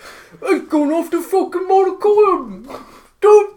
I've 0.46 0.68
gone 0.68 0.90
off 0.92 1.10
the 1.10 1.22
fucking 1.22 1.66
Monaco. 1.66 2.82
Don't. 3.20 3.54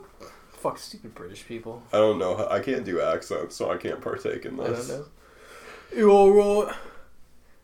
Fuck 0.53 0.77
stupid 0.77 1.13
British 1.15 1.45
people. 1.45 1.83
I 1.91 1.97
don't 1.97 2.19
know. 2.19 2.47
I 2.47 2.59
can't 2.59 2.85
do 2.85 3.01
accents, 3.01 3.55
so 3.55 3.69
I 3.71 3.77
can't 3.77 3.99
partake 3.99 4.45
in 4.45 4.59
I 4.59 4.65
don't 4.65 4.75
this. 4.75 4.89
know. 4.89 5.05
You 5.93 6.11
alright? 6.11 6.73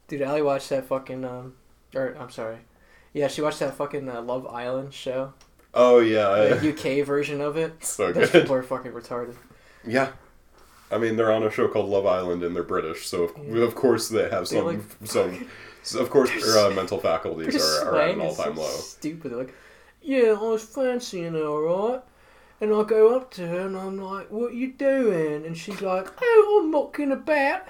Dude, 0.09 0.21
Allie 0.21 0.41
watched 0.41 0.69
that 0.69 0.85
fucking 0.85 1.23
um, 1.23 1.53
or 1.95 2.15
I'm 2.19 2.29
sorry, 2.31 2.57
yeah, 3.13 3.27
she 3.27 3.41
watched 3.41 3.59
that 3.59 3.73
fucking 3.75 4.07
uh, 4.09 4.21
Love 4.21 4.47
Island 4.47 4.93
show, 4.93 5.33
Oh 5.73 5.99
yeah, 5.99 6.55
the 6.55 6.69
UK 6.73 7.05
version 7.05 7.41
of 7.41 7.57
it. 7.57 7.83
so 7.83 8.11
Those 8.11 8.29
good. 8.31 8.41
people 8.43 8.55
are 8.55 8.63
fucking 8.63 8.91
retarded. 8.91 9.35
Yeah. 9.85 10.09
I 10.89 10.97
mean, 10.97 11.17
they're 11.17 11.31
on 11.31 11.43
a 11.43 11.51
show 11.51 11.67
called 11.67 11.89
Love 11.89 12.05
Island, 12.05 12.43
and 12.43 12.55
they're 12.55 12.63
British, 12.63 13.07
so 13.07 13.23
of, 13.23 13.31
Yeah. 13.45 13.63
of 13.63 13.75
course 13.75 14.07
they 14.09 14.29
have 14.29 14.47
some 14.47 14.65
like- 14.65 14.79
some. 15.03 15.47
so 15.83 15.99
of 15.99 16.09
course, 16.09 16.29
their 16.43 16.65
uh, 16.65 16.69
mental 16.71 16.97
faculties 16.99 17.55
are, 17.83 17.89
are 17.89 18.01
at 18.01 18.11
an 18.15 18.21
all-time 18.21 18.55
so 18.55 18.61
low. 18.61 18.67
Stupid. 18.69 19.31
They're 19.31 19.37
like, 19.39 19.53
yeah, 20.01 20.29
I 20.39 20.41
was 20.41 20.63
fancying 20.63 21.33
her, 21.33 21.43
alright. 21.45 22.01
And 22.61 22.73
I 22.73 22.83
go 22.83 23.15
up 23.15 23.29
to 23.31 23.45
her 23.47 23.67
and 23.67 23.77
I'm 23.77 24.01
like, 24.01 24.31
what 24.31 24.53
you 24.55 24.71
doing? 24.71 25.45
And 25.45 25.55
she's 25.55 25.79
like, 25.81 26.07
oh, 26.21 26.61
I'm 26.63 26.71
mucking 26.71 27.11
about. 27.11 27.63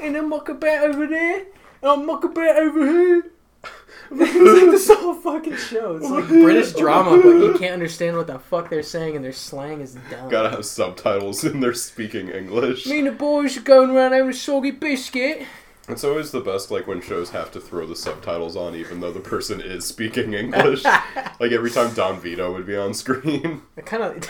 And 0.00 0.16
I 0.16 0.20
muck 0.22 0.48
about 0.48 0.84
over 0.84 1.06
there. 1.06 1.40
And 1.82 1.90
I 1.90 1.94
muck 1.96 2.24
about 2.24 2.56
over 2.56 2.86
here. 2.86 3.30
it's 4.12 4.62
like 4.62 4.70
this 4.70 4.88
whole 4.88 5.14
fucking 5.14 5.56
show. 5.56 5.96
It's 5.96 6.10
like 6.10 6.26
British 6.28 6.72
drama, 6.72 7.22
but 7.22 7.28
you 7.28 7.56
can't 7.58 7.74
understand 7.74 8.16
what 8.16 8.26
the 8.26 8.38
fuck 8.38 8.68
they're 8.68 8.82
saying 8.82 9.14
and 9.16 9.24
their 9.24 9.32
slang 9.32 9.80
is 9.80 9.96
dumb. 10.10 10.28
Gotta 10.28 10.50
have 10.50 10.64
subtitles, 10.64 11.44
and 11.44 11.62
they're 11.62 11.74
speaking 11.74 12.28
English. 12.28 12.86
Me 12.86 12.98
and 12.98 13.06
the 13.06 13.12
boys 13.12 13.56
are 13.56 13.62
going 13.62 13.90
around 13.90 14.12
having 14.12 14.30
a 14.30 14.34
soggy 14.34 14.72
biscuit. 14.72 15.46
It's 15.88 16.04
always 16.04 16.30
the 16.30 16.40
best, 16.40 16.70
like 16.70 16.86
when 16.86 17.00
shows 17.00 17.30
have 17.30 17.50
to 17.52 17.60
throw 17.60 17.86
the 17.86 17.96
subtitles 17.96 18.56
on, 18.56 18.74
even 18.74 19.00
though 19.00 19.12
the 19.12 19.20
person 19.20 19.60
is 19.60 19.84
speaking 19.84 20.34
English. 20.34 20.84
like 21.40 21.52
every 21.52 21.70
time 21.70 21.94
Don 21.94 22.20
Vito 22.20 22.52
would 22.52 22.66
be 22.66 22.76
on 22.76 22.94
screen. 22.94 23.62
I 23.76 23.80
kind 23.82 24.02
of. 24.02 24.28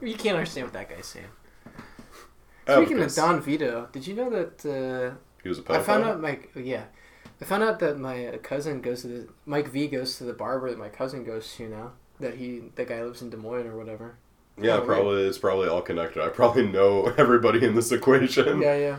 you 0.00 0.14
can't 0.14 0.36
understand 0.36 0.66
what 0.66 0.72
that 0.74 0.88
guy's 0.88 1.06
saying. 1.06 1.26
Speaking 2.66 3.00
of 3.00 3.14
Don 3.14 3.40
Vito, 3.40 3.88
did 3.92 4.06
you 4.06 4.14
know 4.14 4.30
that 4.30 4.64
uh, 4.64 5.16
he 5.42 5.48
was 5.48 5.58
a 5.58 5.72
I 5.72 5.80
found 5.80 6.04
out 6.04 6.20
my 6.20 6.38
yeah, 6.54 6.84
I 7.40 7.44
found 7.44 7.62
out 7.62 7.78
that 7.80 7.98
my 7.98 8.38
cousin 8.42 8.80
goes 8.80 9.02
to 9.02 9.08
the 9.08 9.28
Mike 9.46 9.68
V 9.68 9.88
goes 9.88 10.16
to 10.18 10.24
the 10.24 10.32
barber 10.32 10.70
that 10.70 10.78
my 10.78 10.88
cousin 10.88 11.24
goes 11.24 11.52
to 11.56 11.68
now. 11.68 11.92
That 12.20 12.34
he 12.34 12.62
the 12.74 12.84
guy 12.84 13.02
lives 13.02 13.22
in 13.22 13.30
Des 13.30 13.36
Moines 13.36 13.66
or 13.66 13.76
whatever. 13.76 14.16
Yeah, 14.60 14.74
Oh, 14.74 14.78
right. 14.78 14.86
probably 14.86 15.22
it's 15.24 15.38
probably 15.38 15.68
all 15.68 15.82
connected. 15.82 16.22
I 16.22 16.28
probably 16.28 16.66
know 16.66 17.12
everybody 17.18 17.64
in 17.64 17.74
this 17.74 17.90
equation. 17.92 18.62
Yeah, 18.62 18.76
yeah. 18.76 18.96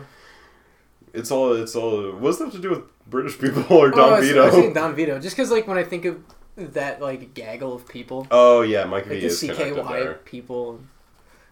It's 1.14 1.30
all 1.30 1.54
it's 1.54 1.74
all. 1.74 2.12
What's 2.12 2.38
that 2.38 2.52
to 2.52 2.58
do 2.58 2.70
with 2.70 2.82
British 3.08 3.38
people 3.38 3.62
or 3.70 3.88
oh, 3.88 3.90
Don 3.90 4.12
I 4.12 4.20
was, 4.20 4.28
I 4.28 4.32
Vito? 4.32 4.64
was 4.66 4.74
Don 4.74 4.94
Vito, 4.94 5.18
just 5.18 5.34
because 5.36 5.50
like 5.50 5.66
when 5.66 5.78
I 5.78 5.84
think 5.84 6.04
of 6.04 6.20
that 6.56 7.00
like 7.00 7.32
gaggle 7.34 7.74
of 7.74 7.88
people, 7.88 8.26
Oh 8.30 8.60
yeah, 8.62 8.84
Mike 8.84 9.06
like 9.06 9.14
V 9.14 9.20
the 9.20 9.26
is 9.26 9.42
CKY 9.42 9.88
there. 9.88 10.14
people, 10.26 10.80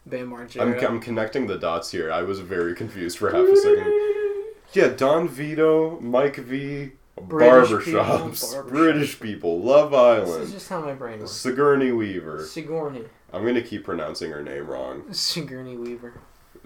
Bam 0.07 0.35
I'm, 0.35 0.75
I'm 0.85 1.01
connecting 1.01 1.47
the 1.47 1.57
dots 1.57 1.91
here. 1.91 2.13
I 2.13 2.23
was 2.23 2.41
very 2.41 2.75
confused 2.83 3.17
for 3.17 3.31
half 3.31 3.49
a 3.49 3.57
second. 3.57 3.85
Yeah, 4.75 4.89
Don 4.89 5.29
Vito, 5.29 6.01
Mike 6.01 6.37
V, 6.37 6.91
British 7.21 7.71
barbershops, 7.71 7.85
people, 7.85 8.03
barbershops. 8.03 8.69
British 8.69 9.21
people, 9.21 9.61
Love 9.61 9.91
This 9.93 9.99
Island, 10.31 10.43
is 10.43 10.53
just 10.53 10.69
how 10.69 10.81
my 10.81 10.95
brain 10.95 11.21
works. 11.21 11.31
Sigourney 11.31 11.93
Weaver. 11.93 12.45
Sigourney, 12.45 13.05
I'm 13.33 13.45
gonna 13.47 13.63
keep 13.63 13.85
pronouncing 13.85 14.33
her 14.33 14.43
name 14.43 14.67
wrong. 14.67 15.13
Sigourney 15.13 15.77
Weaver. 15.77 16.15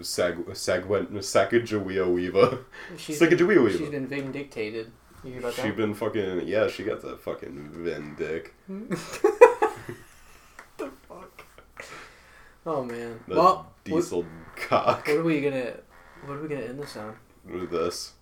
Sag 0.01 0.37
Sagwent 0.55 1.11
Sacagawea 1.11 2.11
Weaver. 2.11 2.65
She's 2.97 3.19
Sacagawea 3.19 3.69
she's 3.69 3.79
Weaver. 3.81 3.91
been 3.91 4.07
vindictated. 4.07 4.91
You 5.23 5.31
hear 5.31 5.39
about 5.41 5.53
She 5.53 5.63
that? 5.63 5.75
been 5.77 5.93
fucking 5.93 6.47
yeah. 6.47 6.67
She 6.67 6.83
got 6.83 7.01
the 7.01 7.17
fucking 7.17 7.69
Vin 7.73 8.15
dick. 8.15 8.53
the 8.69 8.95
fuck? 11.07 11.45
Oh 12.65 12.83
man. 12.83 13.19
The 13.27 13.35
well, 13.35 13.55
what, 13.55 13.83
diesel 13.83 14.25
cock. 14.55 15.05
what 15.07 15.17
are 15.17 15.23
we 15.23 15.41
gonna? 15.41 15.73
What 16.25 16.37
are 16.37 16.41
we 16.41 16.47
gonna 16.47 16.61
end 16.61 16.79
this 16.79 16.95
on? 16.97 17.15
Through 17.49 17.65
this. 17.65 18.13